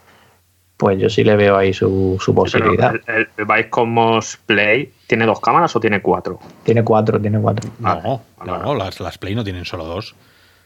[0.81, 2.95] pues yo sí le veo ahí su, su posibilidad.
[3.07, 6.41] el, el, el Vice Cosmos Play tiene dos cámaras o tiene cuatro?
[6.65, 7.71] Tiene cuatro, tiene cuatro.
[7.79, 10.15] Vale, No, vale, no, las, las Play no tienen solo dos.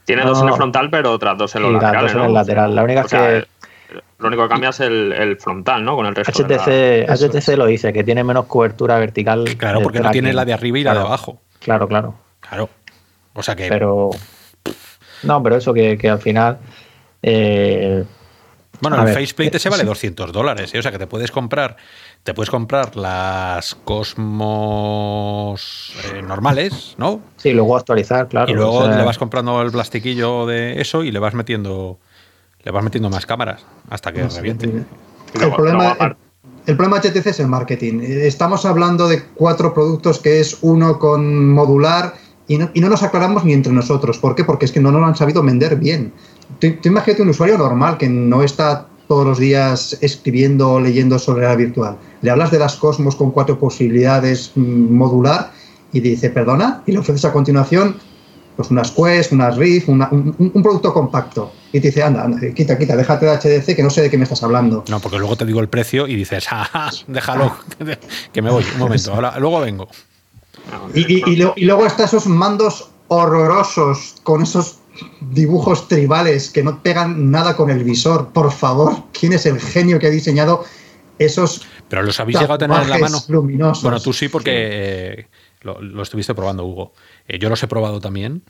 [0.05, 0.57] Tiene No, dos en el no.
[0.57, 2.03] frontal, pero otras dos en los laterales.
[2.03, 2.25] dos en ¿no?
[2.29, 2.75] el lateral.
[2.75, 3.47] La única O sea, que-
[4.19, 5.97] Lo único que cambia es el, el frontal, ¿no?
[5.97, 6.43] Con el resto.
[6.45, 9.45] de la- HTC, HTC lo dice, que tiene menos cobertura vertical.
[9.59, 11.41] Claro, porque no tiene la de arriba y la de Claro, abajo.
[11.59, 12.15] Claro, claro.
[12.41, 12.69] Claro.
[13.35, 13.69] O sea que.
[13.69, 14.11] Pero.
[15.25, 16.59] No, pero eso que, que al final.
[17.23, 18.05] eh,
[18.81, 19.87] Bueno, A el ver, faceplate eh, ese vale sí.
[19.87, 20.79] 200 dólares, ¿eh?
[20.79, 21.77] o sea que te puedes comprar,
[22.23, 23.75] te puedes comprar las
[24.65, 27.21] Cosmos eh, normales, ¿no?
[27.37, 28.51] sí, luego actualizar, claro.
[28.51, 31.99] y luego o sea, le vas comprando el plastiquillo de eso y le vas metiendo,
[32.63, 34.67] le vas metiendo más cámaras hasta que reviente.
[34.67, 34.85] El
[35.35, 36.17] luego- problema, luego el,
[36.67, 38.01] el problema HTC es el marketing.
[38.03, 42.15] Estamos hablando de cuatro productos que es uno con modular
[42.49, 44.19] y no, y no nos aclaramos ni entre nosotros.
[44.19, 44.45] ¿Por qué?
[44.45, 46.13] Porque es que no nos lo han sabido vender bien.
[46.61, 51.19] Tú, tú imagínate un usuario normal que no está todos los días escribiendo o leyendo
[51.19, 51.97] sobre la virtual.
[52.23, 55.53] Le hablas de las Cosmos con cuatro posibilidades mm, modular
[55.93, 57.97] y dice, perdona, y le ofreces a continuación
[58.57, 61.51] pues unas Quest, unas Rift, una- un, un- un producto compacto.
[61.73, 64.17] Y te dice, anda, anda, quita, quita, déjate de HDC que no sé de qué
[64.17, 64.85] me estás hablando.
[64.89, 67.53] No, porque luego te digo el precio y dices, ah, déjalo,
[68.33, 69.89] que me voy, un momento, ahora, luego vengo.
[70.95, 74.79] Y, y- y lo- y luego están esos mandos horrorosos con esos
[75.21, 78.29] dibujos tribales que no pegan nada con el visor.
[78.29, 80.65] Por favor, ¿quién es el genio que ha diseñado
[81.19, 83.19] esos Pero los habéis llegado a tener en la mano.
[83.29, 83.83] luminosos?
[83.83, 85.27] Bueno, tú sí, porque eh,
[85.63, 86.93] lo, lo estuviste probando, Hugo.
[87.29, 88.43] Eh, yo los he probado también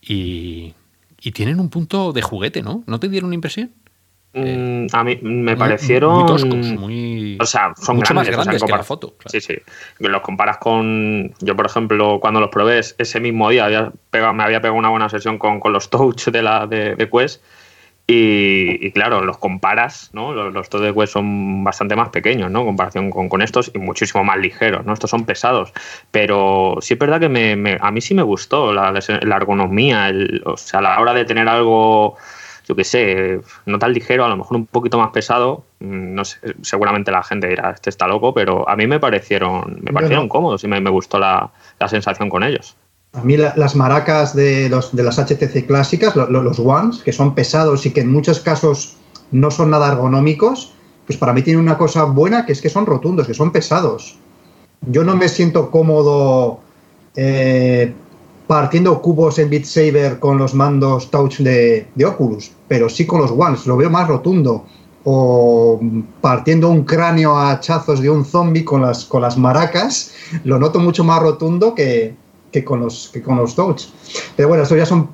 [0.00, 0.74] y,
[1.20, 2.82] y tienen un punto de juguete, ¿no?
[2.86, 3.72] ¿No te dieron impresión?
[4.38, 6.14] Mm, a mí me Muy- parecieron.
[6.14, 7.38] Muy toscos, muy.
[7.40, 9.14] O sea, son mucho más grandes, o sea, grandes en que la foto.
[9.18, 9.30] claro.
[9.30, 9.54] Sí, sí.
[9.98, 11.32] Los comparas con.
[11.40, 14.88] Yo, por ejemplo, cuando los probé, ese mismo día había pegado- me había pegado una
[14.90, 17.42] buena sesión con, con los touch de, la, de, de Quest.
[18.10, 20.32] Y, y claro, los comparas, ¿no?
[20.32, 22.60] Los, los touch de Quest son bastante más pequeños, ¿no?
[22.60, 24.94] En comparación con, con estos y muchísimo más ligeros, ¿no?
[24.94, 25.74] Estos son pesados.
[26.10, 30.08] Pero sí es verdad que me, me- a mí sí me gustó la, la ergonomía,
[30.08, 32.16] el- o sea, a la hora de tener algo
[32.68, 35.64] yo qué sé, no tan ligero, a lo mejor un poquito más pesado.
[35.80, 39.78] mm, No sé, seguramente la gente dirá, este está loco, pero a mí me parecieron,
[39.82, 41.50] me parecieron cómodos y me, me gustó la,
[41.80, 42.76] la sensación con ellos.
[43.14, 46.98] A mí la- las maracas de, los, de las HTC clásicas, lo- lo- los Ones,
[47.02, 48.96] que son pesados y que en muchos casos
[49.30, 50.74] no son nada ergonómicos,
[51.06, 54.18] pues para mí tienen una cosa buena que es que son rotundos, que son pesados.
[54.82, 56.60] Yo no me siento cómodo
[57.16, 57.94] eh,
[58.48, 63.30] partiendo cubos en Beat Saber con los mandos touch de, Oculus, pero sí con los
[63.30, 64.64] Ones, lo veo más rotundo.
[65.04, 65.80] O
[66.20, 70.12] partiendo un cráneo a hachazos de un zombie con las, con las maracas,
[70.44, 72.16] lo noto mucho más rotundo que,
[72.50, 73.84] que con los, que con los touch.
[74.36, 75.08] Pero bueno, esto ya son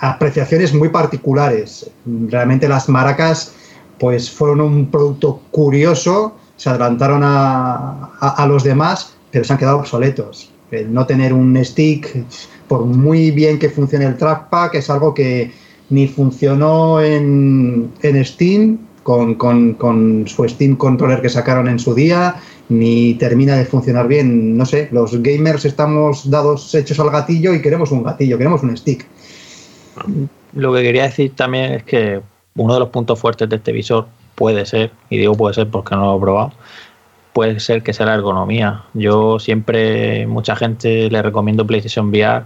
[0.00, 1.90] apreciaciones muy particulares.
[2.04, 3.54] Realmente las maracas
[3.98, 9.78] pues fueron un producto curioso se adelantaron a, a, los demás, pero se han quedado
[9.78, 10.50] obsoletos.
[10.82, 12.24] No tener un stick,
[12.68, 15.52] por muy bien que funcione el trackpad, es algo que
[15.90, 21.94] ni funcionó en, en Steam con, con, con, su Steam Controller que sacaron en su
[21.94, 22.36] día,
[22.68, 24.56] ni termina de funcionar bien.
[24.56, 28.76] No sé, los gamers estamos dados hechos al gatillo y queremos un gatillo, queremos un
[28.76, 29.06] stick.
[30.54, 32.20] Lo que quería decir también es que
[32.56, 35.94] uno de los puntos fuertes de este visor puede ser, y digo puede ser porque
[35.94, 36.52] no lo he probado,
[37.34, 38.84] puede ser que sea la ergonomía.
[38.94, 42.44] Yo siempre, mucha gente le recomiendo PlayStation VR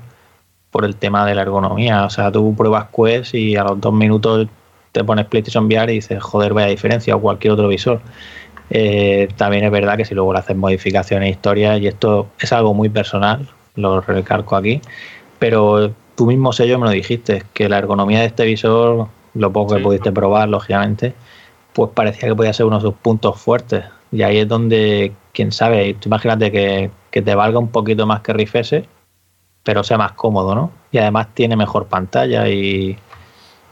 [0.70, 2.05] por el tema de la ergonomía.
[2.05, 4.48] O sea, tú pruebas Quest y a los dos minutos
[4.93, 8.01] te pones PlayStation VR y dices, joder, vaya diferencia, o cualquier otro visor.
[8.70, 12.73] Eh, también es verdad que si luego le haces modificaciones, historias, y esto es algo
[12.74, 13.47] muy personal,
[13.77, 14.81] lo recalco aquí,
[15.39, 19.77] pero tú mismo sello me lo dijiste, que la ergonomía de este visor, lo poco
[19.77, 21.15] que pudiste probar, lógicamente,
[21.74, 23.85] pues parecía que podía ser uno de sus puntos fuertes.
[24.10, 28.32] Y ahí es donde, quién sabe, imagínate que, que te valga un poquito más que
[28.32, 28.86] Rifese,
[29.62, 30.72] pero sea más cómodo, ¿no?
[30.90, 32.97] Y además tiene mejor pantalla y,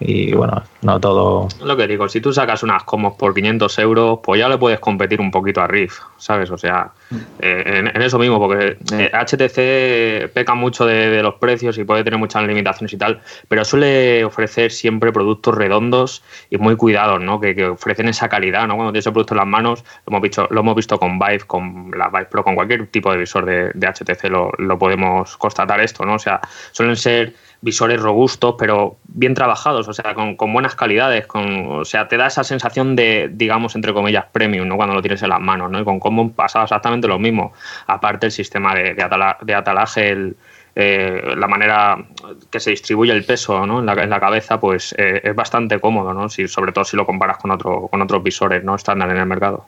[0.01, 1.49] y bueno, no todo.
[1.65, 4.79] Lo que digo, si tú sacas unas comos por 500 euros, pues ya le puedes
[4.79, 6.51] competir un poquito a Riff, ¿sabes?
[6.51, 6.93] O sea,
[7.41, 8.79] eh, en, eso mismo, porque
[9.13, 13.65] HTC eh, peca mucho de, los precios y puede tener muchas limitaciones y tal, pero
[13.65, 17.41] suele ofrecer siempre productos redondos y muy cuidados, ¿no?
[17.41, 18.77] Que, ofrecen esa calidad, ¿no?
[18.77, 21.41] Cuando tienes el producto en las manos, lo hemos visto, lo hemos visto con Vive,
[21.41, 25.81] con la Vive Pro, con cualquier tipo de visor de, HTC, lo, lo podemos constatar
[25.81, 26.15] esto, ¿no?
[26.15, 26.41] O sea,
[26.71, 27.35] suelen ser
[27.67, 32.27] visores robustos, pero bien trabajados, o sea, con, buenas calidades, con, o sea, te da
[32.27, 34.77] esa sensación de, digamos, entre comillas, premium, ¿no?
[34.77, 35.81] Cuando lo tienes en las manos, ¿no?
[35.81, 37.53] Y con cómo pasaba exactamente lo mismo.
[37.87, 40.35] Aparte el sistema de, de, atalaje,
[40.75, 42.05] eh, la manera
[42.51, 43.81] que se distribuye el peso ¿no?
[43.81, 46.29] en, la, cabeza, pues eh, es bastante cómodo, ¿no?
[46.29, 49.27] Si, sobre todo si lo comparas con, otro, con otros visores no estándar en el
[49.27, 49.67] mercado.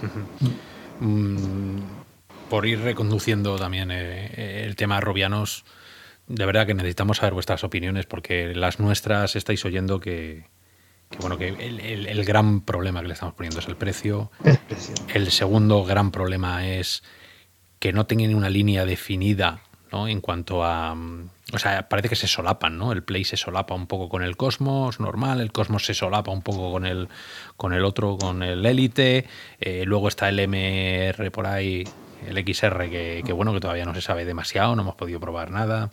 [0.98, 1.80] Mm,
[2.48, 5.66] por ir reconduciendo también eh, el tema Robianos,
[6.28, 10.46] de verdad que necesitamos saber vuestras opiniones porque las nuestras estáis oyendo que,
[11.20, 14.30] bueno, que el, gran problema que le estamos poniendo es el precio.
[15.14, 17.02] el segundo gran problema es
[17.78, 19.60] que no tengan una línea definida
[19.92, 20.08] ¿no?
[20.08, 20.96] en cuanto a...
[21.52, 22.90] O sea, parece que se solapan, ¿no?
[22.90, 26.42] El Play se solapa un poco con el Cosmos normal, el Cosmos se solapa un
[26.42, 27.08] poco con el,
[27.56, 29.26] con el otro, con el Elite,
[29.60, 31.84] eh, luego está el MR por ahí
[32.26, 35.90] el XR, que, bueno, que todavía no se sabe demasiado, no hemos podido probar nada.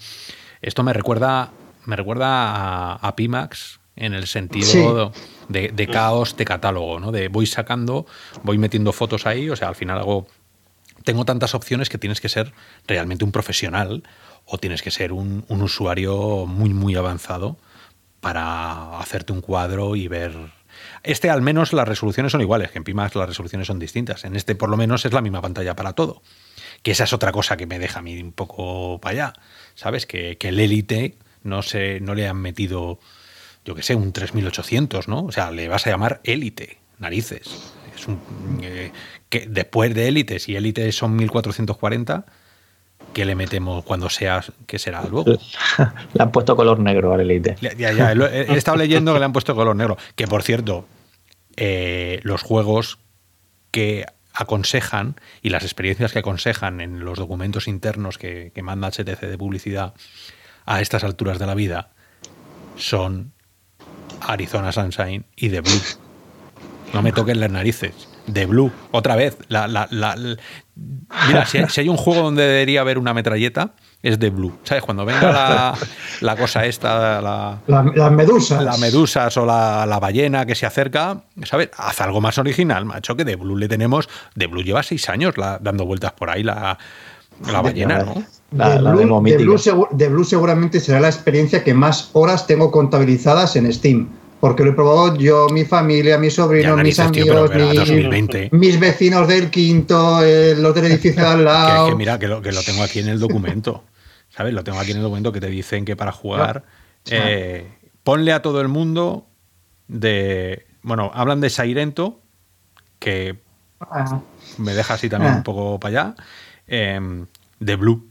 [0.61, 1.51] Esto me recuerda,
[1.85, 5.11] me recuerda a, Pimax en el sentido
[5.49, 7.11] de, caos de catálogo, ¿no?
[7.11, 8.05] De voy sacando,
[8.43, 10.27] voy metiendo fotos ahí, o sea, al final hago.
[11.03, 12.53] Tengo tantas opciones que tienes que ser
[12.87, 14.03] realmente un profesional
[14.45, 17.57] o tienes que ser un, un usuario muy, muy avanzado
[18.21, 20.33] para hacerte un cuadro y ver
[21.03, 24.23] este al menos las resoluciones son iguales, que en Pimax las resoluciones son distintas.
[24.25, 26.21] En este por lo menos es la misma pantalla para todo.
[26.81, 29.33] Que esa es otra cosa que me deja a mí un poco para allá.
[29.75, 30.05] ¿Sabes?
[30.05, 32.99] Que, el Elite no, se, no le han metido,
[33.65, 35.25] yo que sé, un 3800, ¿no?
[35.25, 37.73] O sea, le vas a llamar Elite, narices.
[37.95, 38.19] Es un,
[38.63, 38.91] eh,
[39.47, 42.25] después de Elite, si Elite son 1440,
[43.13, 45.39] ¿qué le metemos cuando sea, qué será luego?
[46.13, 47.55] Le han puesto color negro al Elite.
[47.61, 49.97] Ya, ya, he estado leyendo que le han puesto color negro.
[50.15, 50.85] Que por cierto,
[51.55, 52.99] eh, los juegos
[53.71, 59.37] que aconsejan y las experiencias que aconsejan en los documentos internos que, manda HTC de
[59.37, 59.93] publicidad
[60.65, 61.91] a estas alturas de la vida
[62.77, 63.33] son
[64.21, 65.81] Arizona Sunshine y The Blue.
[66.93, 68.07] No me toquen las narices.
[68.31, 69.37] The Blue, otra vez.
[69.49, 69.67] La,
[71.27, 74.53] Mira, si hay, un juego donde debería haber una metralleta, es The Blue.
[74.63, 74.83] ¿Sabes?
[74.83, 75.75] Cuando venga
[76.21, 78.63] la, cosa esta, la, las medusas.
[78.63, 81.69] Las medusas o la, ballena que se acerca, ¿sabes?
[81.77, 84.09] Haz algo más original, macho, que The Blue le tenemos.
[84.37, 86.77] The Blue lleva seis años dando vueltas por ahí la,
[87.41, 88.23] ballena, ¿no?
[88.55, 94.09] The Blue seguramente será la experiencia que más horas tengo contabilizadas en Steam
[94.43, 97.49] porque lo he probado yo, mi familia, mis sobrinos, mis amigos,
[98.51, 101.87] mis vecinos del quinto, los del edificio de al lado.
[101.87, 103.85] que, mira, que lo, que lo tengo aquí en el documento.
[104.27, 104.53] ¿Sabes?
[104.53, 106.65] Lo tengo aquí en el documento que te dicen que para jugar,
[107.09, 107.71] eh,
[108.03, 109.27] ponle a todo el mundo
[109.87, 110.67] de.
[110.81, 112.19] Bueno, hablan de Sairento,
[112.99, 113.39] que
[113.79, 114.19] ah.
[114.57, 115.37] me deja así también ah.
[115.37, 116.15] un poco para allá.
[116.67, 117.27] Em,
[117.61, 118.09] de Blue.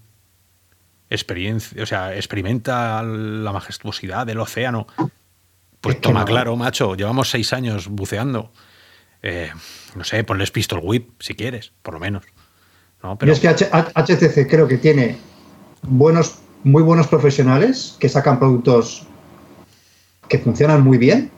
[1.10, 4.86] Experiencia, o sea, experimenta la majestuosidad del océano.
[5.82, 8.50] Pues toma claro, macho, llevamos seis años buceando.
[9.22, 9.50] Eh,
[9.94, 12.24] no sé, ponles Pistol Whip si quieres, por lo menos.
[13.18, 13.32] Pero...
[13.32, 15.18] es que HTC creo que tiene
[15.82, 19.06] buenos, muy buenos profesionales que sacan productos
[20.28, 21.30] que funcionan muy bien,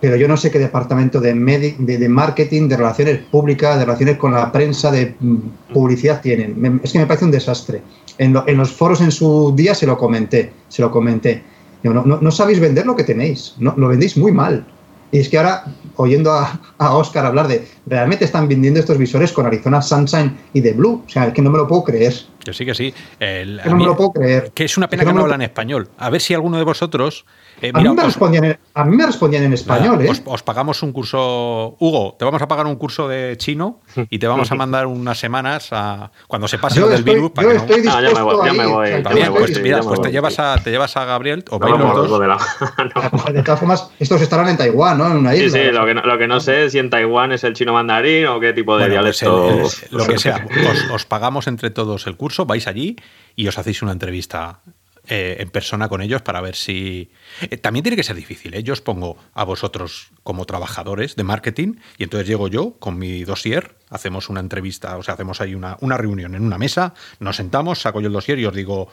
[0.00, 4.32] pero yo no sé qué departamento de, de, marketing, de relaciones públicas, de relaciones con
[4.32, 5.36] la prensa, de mm,
[5.72, 6.80] publicidad tienen.
[6.82, 7.82] es que me parece un desastre.
[8.18, 11.42] En, los foros en su día se lo comenté, se lo comenté.
[11.82, 14.64] No, no, sabéis vender lo que tenéis, no, lo vendéis muy mal.
[15.10, 15.64] Y es que ahora,
[15.96, 20.60] oyendo a, a, Oscar hablar de, realmente están vendiendo estos visores con Arizona Sunshine y
[20.60, 21.02] de Blue.
[21.06, 22.14] O sea, es que no me lo puedo creer.
[22.44, 22.94] Yo sí que sí.
[23.20, 24.50] no me lo puedo creer.
[24.54, 25.88] Que es una pena que, no, hablan español.
[25.96, 27.24] A ver si alguno de vosotros
[27.60, 30.00] eh, a, mí me respondían en, a, mí me respondían en, español.
[30.02, 30.10] ¿eh?
[30.24, 33.80] os, pagamos un curso, Hugo, te vamos a pagar un curso de chino
[34.10, 37.30] y te vamos a mandar unas semanas a cuando se pase lo del virus.
[37.30, 38.90] Para yo estoy dispuesto ya me voy.
[38.90, 41.78] Ya me voy, pues, mira, pues te llevas, a, te llevas a Gabriel o no,
[41.78, 42.20] los dos.
[42.20, 42.38] De, la...
[43.32, 45.06] de, todas formas, estos estarán en Taiwán, ¿no?
[45.06, 45.58] En una isla.
[45.58, 47.54] Sí, sí, lo que, no, lo que no sé es si en Taiwán es el
[47.54, 49.68] chino mandarín o qué tipo de bueno, pues dialecto.
[49.90, 50.46] lo que sea.
[50.70, 52.96] Os, os pagamos entre todos el curso, vais allí
[53.34, 54.60] y os hacéis una entrevista
[55.08, 57.10] eh, en persona con ellos para ver si...
[57.40, 58.54] Eh, también tiene que ser difícil.
[58.54, 58.62] ¿eh?
[58.62, 63.24] Yo os pongo a vosotros como trabajadores de marketing y entonces llego yo con mi
[63.24, 67.36] dossier, hacemos una entrevista, o sea, hacemos ahí una, una reunión en una mesa, nos
[67.36, 68.88] sentamos, saco yo el dossier y os digo,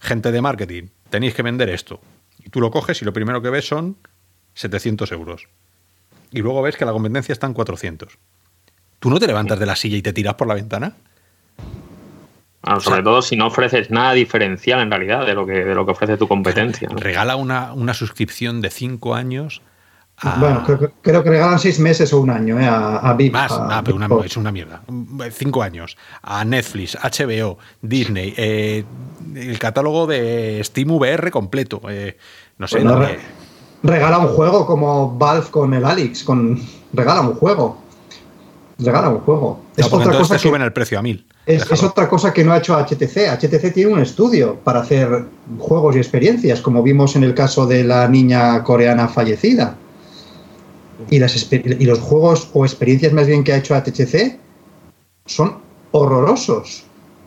[0.00, 2.00] gente de marketing, tenéis que vender esto.
[2.38, 3.98] Y tú lo coges y lo primero que ves son
[4.54, 5.48] 700 euros.
[6.30, 8.18] Y luego ves que la competencia está en 400.
[8.98, 10.96] ¿Tú no te levantas de la silla y te tiras por la ventana?
[12.80, 15.92] Sobre todo si no ofreces nada diferencial en realidad de lo que, de lo que
[15.92, 16.88] ofrece tu competencia.
[16.94, 19.62] Regala una, una suscripción de cinco años.
[20.38, 23.52] Bueno, creo, que regalan seis meses o un año eh, a, a Más,
[23.84, 24.82] pero es una mierda.
[25.30, 25.96] Cinco años.
[26.22, 28.84] A Netflix, HBO, Disney, eh,
[29.36, 31.82] el catálogo de Steam VR completo.
[31.88, 32.16] Eh,
[32.58, 32.80] no sé.
[33.84, 36.24] regala un juego como Valve con el Alex.
[36.24, 36.60] Con,
[36.92, 37.80] regala un juego.
[38.80, 39.60] Regala un juego.
[39.76, 41.27] es otra cosa te suben el precio a mil.
[41.48, 43.26] Es, otra cosa que no ha hecho HTC.
[43.40, 45.24] HTC tiene un estudio para hacer
[45.58, 49.74] juegos y experiencias, como vimos en el caso de la niña coreana fallecida.
[51.08, 54.38] Y, las, y los juegos o experiencias más bien que ha hecho HTC
[55.24, 55.56] son
[55.92, 56.84] horrorosos.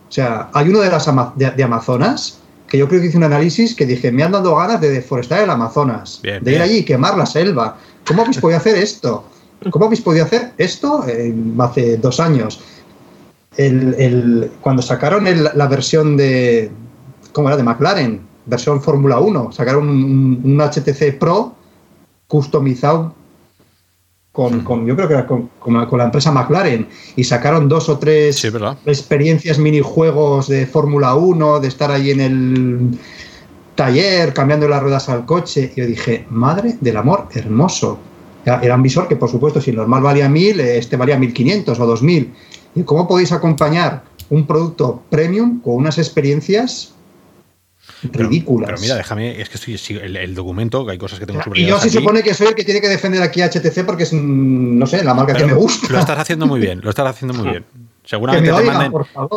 [0.08, 2.38] O sea, hay uno de las de, Amazonas
[2.68, 5.42] que yo creo que hice un análisis que dije, me han dado ganas de deforestar
[5.42, 7.76] el Amazonas, de ir allí y quemar la selva.
[8.06, 9.24] ¿Cómo habéis podido hacer esto?
[9.70, 11.04] ¿Cómo habéis podido hacer esto
[11.58, 12.60] hace dos años?
[13.56, 16.70] El, cuando sacaron la versión de,
[17.32, 17.56] ¿cómo era?
[17.56, 21.54] De McLaren, versión Fórmula 1, sacaron un, HTC Pro
[22.26, 23.14] customizado
[24.32, 25.50] con, yo creo que era con,
[25.98, 28.42] la empresa McLaren y sacaron dos o tres
[28.86, 32.98] experiencias minijuegos de Fórmula 1, de estar ahí en el
[33.74, 35.72] taller cambiando las ruedas al coche.
[35.76, 37.98] Y yo dije, madre del amor hermoso.
[38.44, 41.86] Era un visor que, por supuesto, si el normal valía 1000, este valía 1500 o
[41.86, 42.32] 2000.
[42.74, 46.94] ¿Y cómo podéis acompañar un producto premium con unas experiencias
[48.04, 48.70] ridículas?
[48.70, 51.66] Pero, mira, déjame, es que estoy el, documento, que hay cosas que tengo sobre Y
[51.66, 54.12] yo se supone que soy el que tiene que defender aquí a HTC porque es,
[54.12, 55.88] no sé, la marca que me gusta.
[55.90, 57.64] Lo estás haciendo muy bien, lo estás haciendo muy bien.
[58.04, 58.50] Seguramente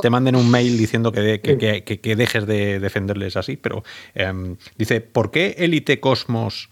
[0.01, 3.83] te, manden, un mail diciendo que, que, dejes de defenderles así, pero
[4.15, 6.69] em, dice, ¿por qué Elite Cosmos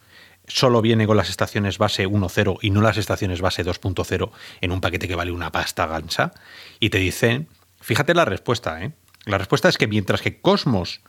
[0.48, 4.82] solo viene con las estaciones base 1.0 y no las estaciones base 2.0 en un
[4.82, 6.32] paquete que vale una pasta gancha,
[6.80, 7.48] y te dicen,
[7.80, 8.94] fíjate la respuesta, ¿eh?
[9.26, 11.02] La respuesta es que mientras que Cosmos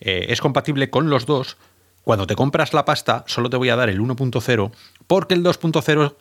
[0.00, 1.56] eh, es compatible con los dos,
[2.02, 4.72] cuando te compras la pasta solo te voy a dar el 1.0
[5.06, 6.16] porque el 2.0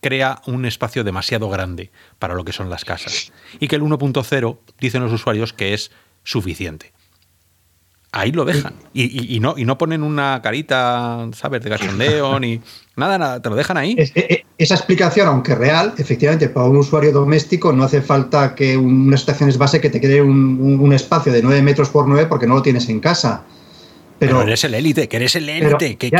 [0.00, 4.58] crea un espacio demasiado grande para lo que son las casas y que el 1.0
[4.78, 5.90] dicen los usuarios que es
[6.22, 6.92] suficiente
[8.14, 8.74] ahí lo dejan.
[8.94, 12.60] Y, no, y no ponen una carita, ¿sabes?, de cachondeo ni
[12.96, 13.96] nada, nada, te lo dejan ahí.
[13.98, 18.76] E, e, esa explicación, aunque real, efectivamente, para un usuario doméstico no hace falta que
[18.76, 22.54] unas estaciones base que te quede un, espacio de 9 metros por 9 porque no
[22.54, 23.42] lo tienes en casa.
[24.16, 26.10] Pero, eres el élite, que eres el élite, que,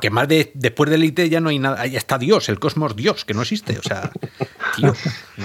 [0.00, 2.94] que, más de después del élite ya no hay nada, ahí está Dios, el cosmos
[2.94, 4.10] Dios, que no existe, o sea,
[4.76, 4.94] tío.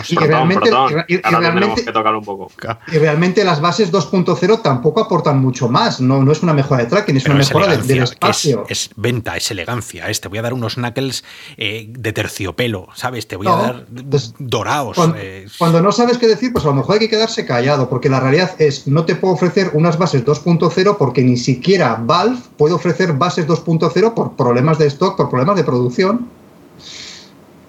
[0.09, 0.69] Y, realmente,
[1.07, 1.85] y, realmente,
[2.17, 2.51] un poco.
[2.91, 6.89] y realmente las bases 2.0 tampoco aportan mucho más, no, no es una mejora de
[6.89, 8.65] tracking, es una mejora del espacio.
[8.67, 11.23] Es, venta, es elegancia, es, te voy a dar unos knuckles
[11.57, 13.27] eh, de terciopelo, ¿sabes?
[13.27, 14.97] Te voy a dar pues, dorados.
[15.15, 15.47] Eh.
[15.57, 18.19] Cuando, no sabes qué decir, pues a lo mejor hay que quedarse callado, porque la
[18.19, 23.13] realidad es, no te puedo ofrecer unas bases 2.0 porque ni siquiera Valve puede ofrecer
[23.13, 26.29] bases 2.0 por problemas de stock, por problemas de producción.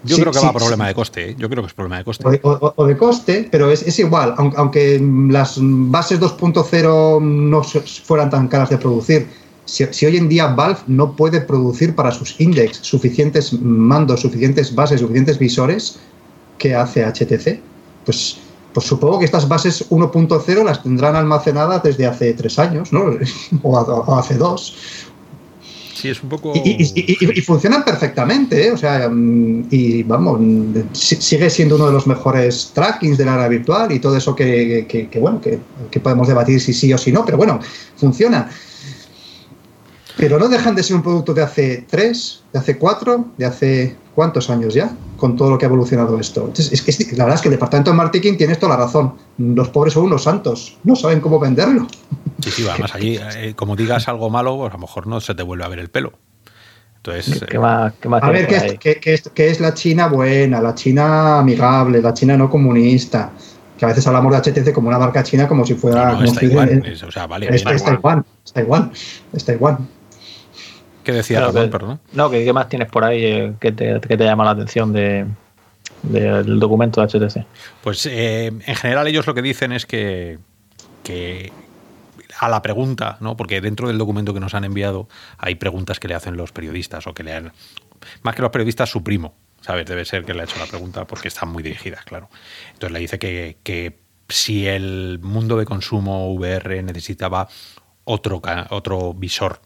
[0.06, 1.30] Yo creo que va a problema de coste.
[1.30, 1.36] ¿eh?
[1.38, 2.40] Yo creo que es problema de coste.
[2.42, 4.34] O, de coste, pero es, igual.
[4.36, 5.00] Aunque,
[5.30, 9.28] las bases 2.0 no fueran tan caras de producir,
[9.64, 15.00] si, hoy en día Valve no puede producir para sus index suficientes mandos, suficientes bases,
[15.00, 15.98] suficientes visores,
[16.58, 17.60] ¿qué hace HTC?
[18.04, 18.38] Pues
[18.76, 23.06] pues supongo que estas bases 1.0 las tendrán almacenadas desde hace tres años, ¿no?
[23.62, 24.76] o, hace dos.
[25.96, 26.52] Sí, es un poco.
[26.54, 28.70] Y, funcionan perfectamente, ¿eh?
[28.70, 30.38] o sea, mm, y vamos,
[30.92, 35.08] sigue siendo uno de los mejores trackings de la realidad virtual y todo eso que,
[35.18, 37.60] bueno, que, podemos debatir si sí o si no, pero bueno,
[37.96, 38.50] funciona.
[40.18, 43.96] Pero no dejan de ser un producto de hace tres, de hace cuatro, de hace
[44.16, 46.50] cuántos años ya, con todo lo que ha evolucionado esto.
[46.56, 49.12] es que la verdad es que el departamento de marketing tiene toda la razón.
[49.36, 51.86] Los pobres son unos santos, no saben cómo venderlo.
[52.42, 55.34] Sí, sí, además allí, eh, como digas algo malo, pues a lo mejor no se
[55.34, 56.14] te vuelve a ver el pelo.
[56.96, 62.14] Entonces, ¿Qué más, a ver, ¿qué es, es, la China buena, la China amigable, la
[62.14, 63.30] China no comunista?
[63.78, 66.12] Que a veces hablamos de HTC como una marca china como si fuera...
[66.12, 68.90] No, está, igual, o sea, vale, está, igual, está igual,
[69.34, 69.78] está igual.
[71.06, 72.00] ¿Qué decía perdón?
[72.14, 75.24] No, ¿qué, más tienes por ahí eh, que, te, que, te, llama la atención de,
[76.02, 77.46] del documento de HTC?
[77.80, 80.40] Pues eh, en general ellos lo que dicen es que,
[81.04, 81.52] que
[82.40, 83.36] a la pregunta, ¿no?
[83.36, 85.06] Porque dentro del documento que nos han enviado
[85.38, 87.52] hay preguntas que le hacen los periodistas o que le han.
[88.22, 89.86] Más que los periodistas, su primo, ¿sabes?
[89.86, 92.28] Debe ser que le ha hecho la pregunta porque están muy dirigidas, claro.
[92.72, 97.46] Entonces le dice que, que si el mundo de consumo VR necesitaba
[98.02, 99.60] otro, otro visor.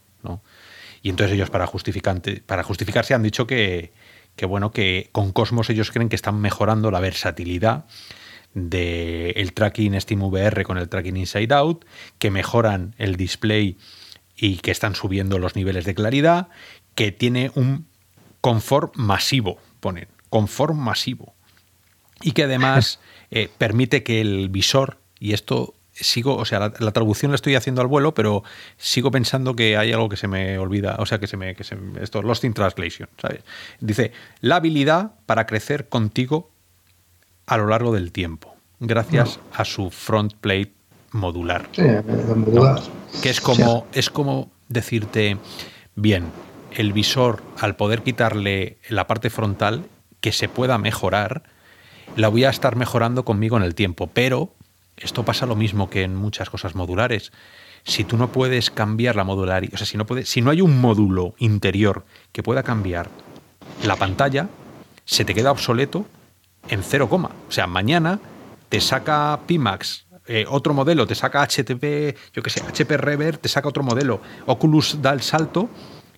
[1.03, 1.69] Y entonces ellos para,
[2.47, 3.93] para justificarse han dicho que,
[4.43, 7.87] bueno, que con Cosmos ellos creen que están mejorando la versatilidad
[8.55, 11.85] del tracking SteamVR con el tracking Inside Out,
[12.19, 13.79] que mejoran el display
[14.37, 16.49] y que están subiendo los niveles de claridad,
[16.95, 17.87] que tiene un
[18.41, 21.35] confort masivo, ponen, confort masivo.
[22.23, 23.01] Y que además
[23.31, 27.81] eh, permite que el visor, y esto sigo, o sea, la, traducción la estoy haciendo
[27.81, 28.43] al vuelo, pero
[28.77, 31.65] sigo pensando que hay algo que se me olvida, o sea, que se me, que
[31.65, 33.41] se, esto, Lost in Translation, ¿sabes?
[33.81, 36.51] Dice, la habilidad para crecer contigo
[37.47, 40.73] a lo largo del tiempo, gracias a su front plate
[41.13, 41.69] modular.
[41.73, 42.81] Sí, modular.
[43.23, 45.37] Que es como, es como decirte,
[45.97, 46.27] bien,
[46.73, 49.87] el visor, al poder quitarle la parte frontal,
[50.21, 51.43] que se pueda mejorar,
[52.17, 54.55] la voy a estar mejorando conmigo en el tiempo, pero
[55.01, 57.33] esto pasa lo mismo que en muchas cosas modulares.
[57.85, 60.61] Si tú no puedes cambiar la modularidad, o sea, si no, puede, si no hay
[60.61, 63.09] un módulo interior que pueda cambiar
[63.85, 64.49] la pantalla,
[65.05, 66.07] se te queda obsoleto
[66.69, 67.31] en cero coma.
[67.49, 68.21] O sea, mañana
[68.69, 73.49] te saca Pimax eh, otro modelo, te saca HTP, yo qué sé, HP Rever, te
[73.49, 75.69] saca otro modelo, Oculus da el salto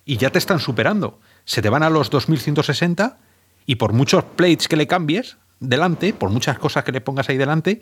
[0.05, 1.19] y ya te están superando.
[1.45, 3.17] Se te van a los 2160
[3.65, 7.37] y por muchos plates que le cambies delante, por muchas cosas que le pongas ahí
[7.37, 7.79] delante,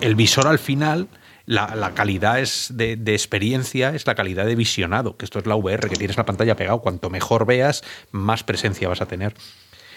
[0.00, 1.08] el visor al final,
[1.46, 5.88] la, calidad es de, experiencia, es la calidad de visionado, que esto es la VR,
[5.88, 9.34] que tienes la pantalla pegado, cuanto mejor veas, más presencia vas a tener.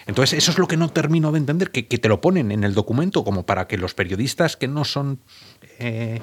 [0.06, 2.74] Entonces, eso es lo que no termino de entender, que, te lo ponen en el
[2.74, 5.20] documento como para que los periodistas que no son...
[5.78, 6.20] Eh,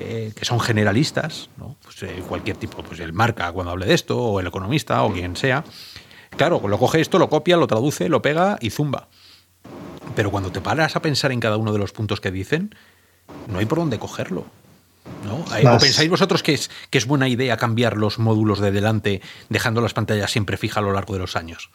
[0.00, 1.76] eh, que son generalistas, ¿no?
[1.82, 5.12] pues, eh, cualquier tipo, pues el marca cuando hable de esto, o el economista, o
[5.12, 5.64] quien sea,
[6.36, 9.08] claro, lo coge esto, lo copia, lo traduce, lo pega y zumba.
[10.14, 12.76] Pero cuando te paras a pensar en cada uno de los puntos que dicen,
[13.48, 14.46] no hay por dónde cogerlo.
[15.24, 15.36] ¿no?
[15.74, 19.80] ¿O pensáis vosotros que es, que es buena idea cambiar los módulos de delante dejando
[19.80, 21.70] las pantallas siempre fijas a lo largo de los años?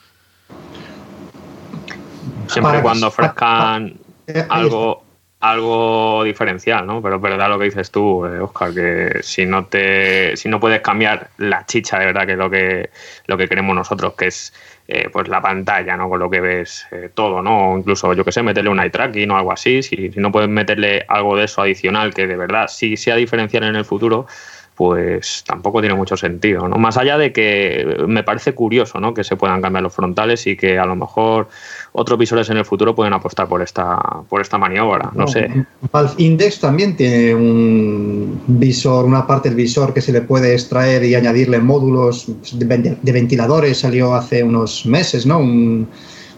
[2.48, 3.96] Siempre y cuando ofrezcan
[4.28, 5.04] eh, algo,
[5.40, 7.02] algo diferencial, ¿no?
[7.02, 10.60] Pero es verdad lo que dices tú, Oscar, eh, que si no te, si no
[10.60, 12.90] puedes cambiar la chicha de verdad, que es lo que,
[13.28, 14.54] lo que queremos nosotros, que es
[14.88, 16.10] eh, pues la pantalla, ¿no?
[16.10, 17.78] Con lo que ves eh, todo, ¿no?
[17.78, 19.82] incluso, yo que sé, meterle un eye tracking o algo así.
[19.82, 23.64] Si, si, no puedes meterle algo de eso adicional que de verdad sí sea diferencial
[23.64, 24.28] en el futuro,
[24.76, 26.78] pues tampoco tiene mucho sentido, ¿no?
[26.78, 29.14] Más allá de que me parece curioso, ¿no?
[29.14, 31.48] Que se puedan cambiar los frontales y que a lo mejor
[31.94, 33.98] otros visores en el futuro pueden apostar por esta,
[34.28, 35.66] por esta maniobra, no, sé.
[35.92, 41.04] Valve Index también tiene un visor, una parte del visor que se le puede extraer
[41.06, 45.40] y añadirle módulos de ventiladores, salió hace unos meses, ¿no?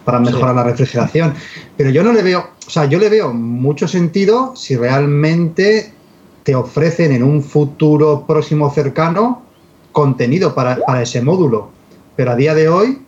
[0.06, 1.34] para mejorar la refrigeración.
[1.76, 5.92] Pero yo no le veo, o sea, yo le veo mucho sentido si realmente
[6.44, 9.42] te ofrecen en un futuro próximo cercano
[9.92, 11.70] contenido para, ese módulo.
[12.16, 13.05] Pero a día de hoy,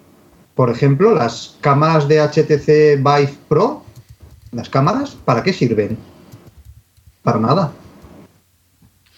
[0.57, 3.83] por ejemplo, las cámaras de HTC Vive Pro,
[4.51, 5.99] las cámaras, ¿para qué sirven?
[7.21, 7.71] Para nada.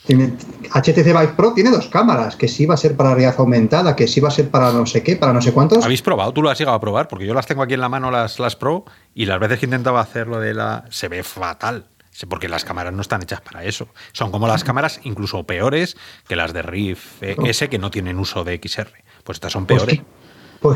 [0.06, 4.06] HTC Vive Pro tiene dos cámaras, que sí va a ser para realidad aumentada, que
[4.06, 5.86] sí va a ser para no sé qué, para no sé cuántos.
[5.86, 6.34] ¿Habéis probado?
[6.34, 7.07] ¿Tú lo has llegado a probar?
[7.07, 8.84] Porque yo las tengo aquí en la mano, las, las Pro,
[9.16, 10.84] y las veces que intentaba hacerlo de la...
[10.90, 11.88] se ve fatal
[12.28, 13.88] porque las cámaras no están hechas para eso.
[14.11, 15.95] Son como las cámaras incluso peores
[16.28, 18.91] que las de Riff S que no tienen uso de XR.
[19.24, 20.02] Pues estas son pues peores.
[20.02, 20.18] Pues,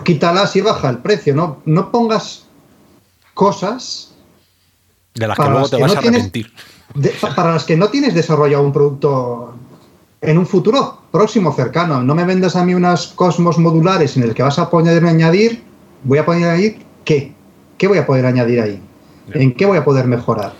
[0.03, 1.35] quítalas y baja el precio.
[1.35, 2.45] No, no pongas
[3.33, 4.13] cosas
[5.13, 6.51] de las que luego te vas a arrepentir.
[7.35, 9.53] para las que no tienes desarrollado un producto
[10.21, 12.01] en un futuro próximo, cercano.
[12.01, 15.63] No me vendas a mí unas cosmos modulares en el que vas a poder añadir,
[16.03, 17.33] voy a poder añadir qué.
[17.77, 18.81] ¿Qué voy a poder añadir ahí?
[19.33, 20.53] ¿En qué voy a poder mejorar?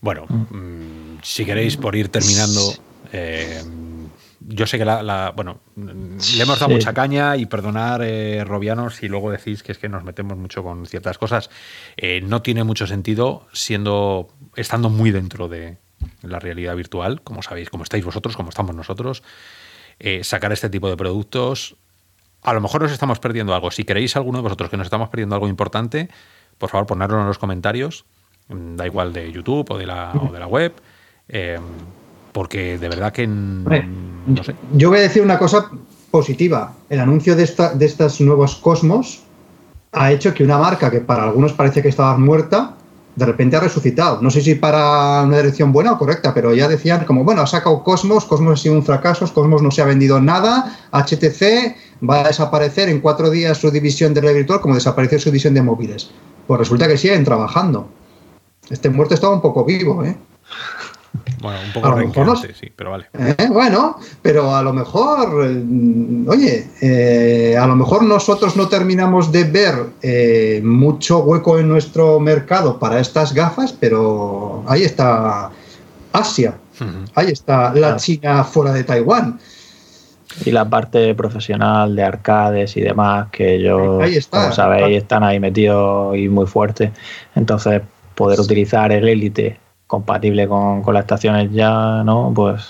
[0.00, 2.72] Bueno, mm, si queréis por ir terminando,
[3.12, 3.62] eh,
[4.50, 9.08] yo sé que la, bueno, le hemos dado mucha caña y perdonar, eh, Robianos, si
[9.08, 11.50] luego decís que es que nos metemos mucho con ciertas cosas.
[11.96, 15.76] Eh, no tiene mucho sentido siendo, estando muy dentro de
[16.22, 19.22] la realidad virtual, como sabéis, como estáis vosotros, como estamos nosotros,
[19.98, 21.76] eh, sacar este tipo de productos.
[22.42, 23.70] A lo mejor nos estamos perdiendo algo.
[23.70, 26.08] Si queréis alguno de vosotros que nos estamos perdiendo algo importante,
[26.56, 28.06] por favor, ponedlo en los comentarios.
[28.48, 30.72] Da igual de YouTube o de la, o de la web
[32.32, 34.54] porque de verdad que no sé.
[34.74, 35.70] Yo voy a decir una cosa
[36.10, 36.74] positiva.
[36.88, 39.22] El anuncio de, esta, de estos nuevos Cosmos
[39.92, 42.74] ha hecho que una marca que para algunos parece que estaba muerta,
[43.16, 44.22] de repente ha resucitado.
[44.22, 47.46] No sé si para una dirección buena o correcta, pero ya decían como, bueno, ha
[47.46, 51.74] sacado Cosmos, Cosmos ha sido un fracaso, Cosmos no se ha vendido nada, HTC
[52.08, 55.54] va a desaparecer en cuatro días su división de red virtual como desapareció su división
[55.54, 56.10] de móviles.
[56.46, 57.88] Pues resulta que siguen trabajando.
[58.70, 60.16] Este muerto estaba un poco vivo, ¿eh?
[61.40, 61.58] Bueno,
[62.04, 63.06] un poco sí, pero vale.
[63.18, 69.30] Eh, bueno, pero a lo mejor, eh, oye, eh, a lo mejor nosotros no terminamos
[69.30, 75.50] de ver mucho hueco en nuestro mercado para estas gafas, pero ahí está
[76.12, 76.54] Asia,
[77.14, 79.38] ahí está la China fuera de Taiwán.
[80.44, 86.16] Y la parte profesional de arcades y demás, que ellos, como sabéis, están ahí metidos
[86.16, 86.90] y muy fuertes.
[87.34, 87.82] Entonces,
[88.14, 89.58] poder utilizar el Elite
[89.88, 92.30] compatible con, las estaciones ya, ¿no?
[92.32, 92.62] Pues,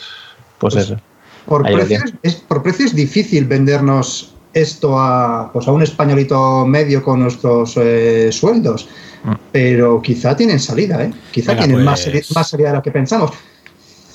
[0.59, 0.97] pues, pues eso.
[1.45, 7.03] Por precio, es, por precio es difícil vendernos esto a, pues a un españolito medio
[7.03, 8.89] con nuestros eh, sueldos,
[9.24, 9.32] mm.
[9.53, 11.12] pero quizá tienen salida, ¿eh?
[11.32, 13.32] Quizá tienen más, pues más salida de lo que pensamos.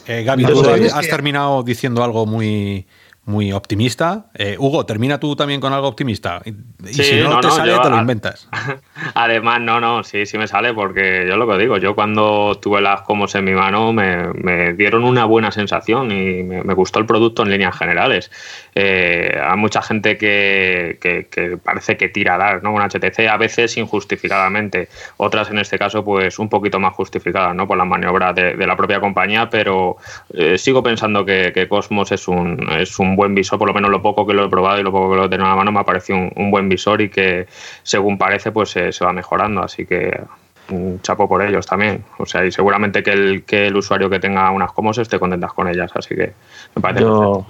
[0.08, 0.46] Eh, Gaby,
[0.94, 2.86] has terminado diciendo algo muy
[3.26, 4.26] muy optimista.
[4.34, 6.42] Eh, Hugo, termina tú también con algo optimista.
[6.44, 8.50] Y, si no, te sale, te lo inventas.
[9.14, 12.82] Además, no, no, sí, sí me sale porque yo lo que digo, yo cuando tuve
[12.82, 17.44] las comos en mi mano me, dieron una buena sensación y me, gustó el producto
[17.44, 18.30] en líneas generales.
[18.76, 22.74] Eh, hay mucha gente que, parece que tira a dar, ¿no?
[22.74, 27.68] Un HTC a veces injustificadamente, otras en este caso pues un poquito más justificadas, ¿no?
[27.68, 29.98] Por las maniobras de, la propia compañía, pero
[30.34, 34.02] eh, sigo pensando que, Cosmos es un, es un buen visor, por lo menos lo
[34.02, 35.72] poco que lo he probado y lo poco que lo he tenido en la mano
[35.72, 37.48] me ha parecido un, buen visor y que
[37.84, 40.22] según parece pues se va mejorando, así que
[40.70, 42.04] un chapo por ellos también.
[42.18, 45.54] O sea, y seguramente que el, que el usuario que tenga unas Comos esté contentas
[45.54, 46.34] con ellas, así que
[46.76, 47.46] me parece yo,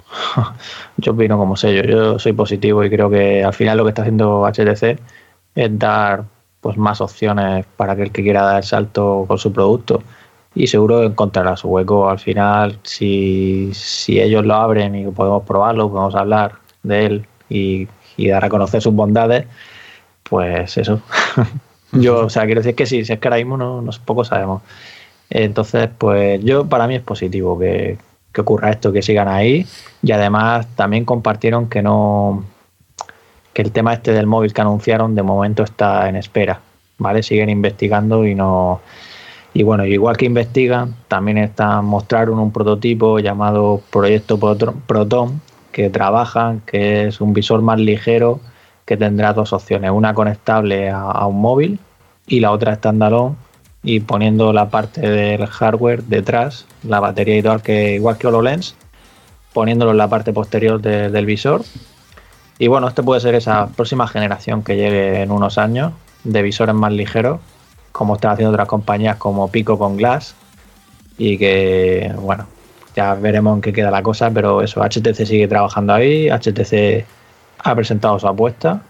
[0.96, 4.02] yo opino como sello, yo soy positivo y creo que al final lo que está
[4.02, 4.98] haciendo HTC
[5.54, 6.24] es dar
[6.60, 10.02] pues más opciones para aquel que quiera dar el salto con su producto
[10.54, 15.90] y seguro encontrará su hueco al final si, si ellos lo abren y podemos probarlo,
[15.90, 16.52] podemos hablar
[16.82, 17.88] de él y,
[18.28, 19.46] dar a conocer sus bondades,
[20.22, 21.00] pues eso.
[21.92, 24.24] yo, o sea, quiero decir que sí, si es que ahora mismo no, no poco
[24.24, 24.62] sabemos.
[25.30, 27.98] Entonces, pues yo para mí es positivo que,
[28.32, 29.66] que ocurra esto, que sigan ahí
[30.02, 32.44] y además también compartieron que no
[33.52, 36.60] que el tema este del móvil que anunciaron de momento está en espera,
[36.98, 37.22] ¿vale?
[37.22, 38.80] Siguen investigando y no
[39.54, 45.40] y bueno, igual que investigan, también están mostraron un prototipo llamado Proyecto Proton,
[45.70, 48.40] que trabajan, que es un visor más ligero
[48.84, 51.78] que tendrá dos opciones, una conectable a, un móvil
[52.26, 53.36] y la otra standalone
[53.84, 58.74] y poniendo la parte del hardware detrás, la batería y que igual que HoloLens,
[59.52, 61.62] poniéndolo en la parte posterior del visor.
[62.58, 65.92] Y bueno, este puede ser esa próxima generación que llegue en unos años
[66.24, 67.40] de visores más ligeros
[67.94, 70.34] como están haciendo otras compañías como Pico con Glass.
[71.16, 72.48] Y que, bueno,
[72.96, 77.06] ya veremos en qué queda la cosa, pero eso, HTC sigue trabajando ahí, HTC
[77.60, 78.82] ha presentado su apuesta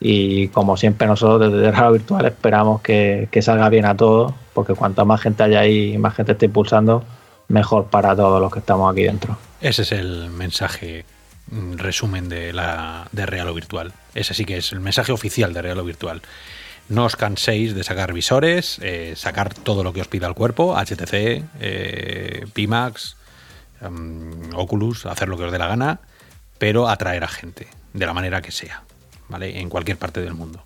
[0.00, 5.06] y como siempre nosotros desde Radio Virtual esperamos que, salga bien a todos, porque cuanto
[5.06, 7.04] más gente haya ahí más gente esté impulsando,
[7.46, 9.38] mejor para todos los que estamos aquí dentro.
[9.60, 11.04] Ese es el mensaje
[11.52, 13.92] mm, resumen de la de Realo Virtual.
[14.16, 16.22] Ese sí que es el mensaje oficial de Realo Virtual.
[16.90, 20.74] No os canséis de sacar visores, eh, sacar todo lo que os pida el cuerpo,
[20.74, 23.14] HTC, eh, Pimax,
[23.80, 26.00] em, Oculus, hacer lo que os dé la gana,
[26.58, 28.82] pero atraer a gente, de la manera que sea,
[29.28, 29.60] ¿vale?
[29.60, 30.64] En cualquier parte del mundo.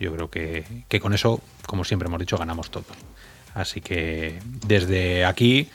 [0.00, 0.64] Yo creo que,
[1.00, 2.84] con eso, como siempre hemos dicho, ganamos todo.
[3.54, 5.70] Así que desde aquí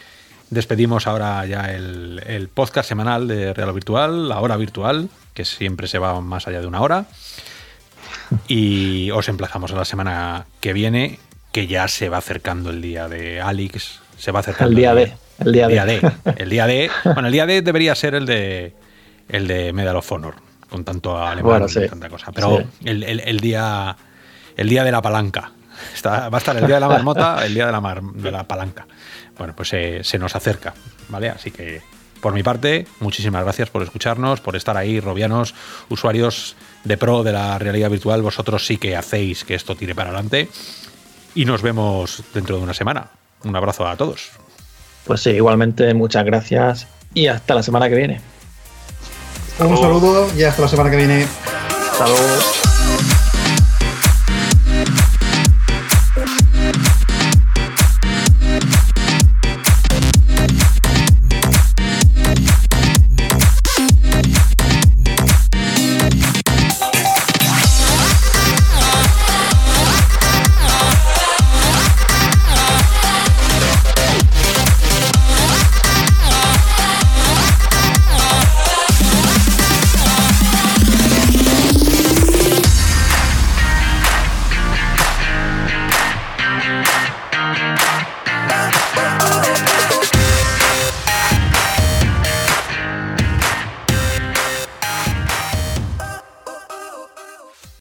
[0.49, 5.87] despedimos ahora ya el, el podcast semanal de Real Virtual, la hora virtual, que siempre
[5.87, 7.05] se va más allá de una hora.
[8.47, 11.19] Y os emplazamos a la semana que viene,
[11.51, 13.99] que ya se va acercando el día de Alex.
[14.17, 15.13] Se va acercando el día de.
[15.39, 16.01] El día, día D.
[16.37, 16.89] El día D.
[17.03, 18.73] Bueno, el día D debería ser el de
[19.29, 20.35] el de Medal of Honor,
[20.67, 22.31] con tanto alemán y tanta cosa.
[22.31, 23.95] Pero el, el, día
[24.55, 25.51] el día de la palanca.
[25.93, 28.47] Está, va a estar el día de la marmota, el día de la, de la
[28.47, 28.87] palanca.
[29.37, 30.73] Bueno, pues se nos acerca,
[31.09, 31.29] ¿vale?
[31.29, 31.83] Así que
[32.21, 35.53] por mi parte, muchísimas gracias por escucharnos, por estar ahí, robianos,
[35.89, 36.55] usuarios
[36.87, 38.21] de pro de la realidad virtual.
[38.21, 40.49] Vosotros sí que hacéis que esto tire para adelante.
[41.35, 43.07] Y nos vemos dentro de una semana.
[43.43, 44.31] Un abrazo a todos.
[45.05, 48.21] Pues sí, igualmente muchas gracias y hasta la semana que viene.
[49.59, 51.27] Un saludo y hasta la semana que viene.
[51.91, 52.66] Hasta luego.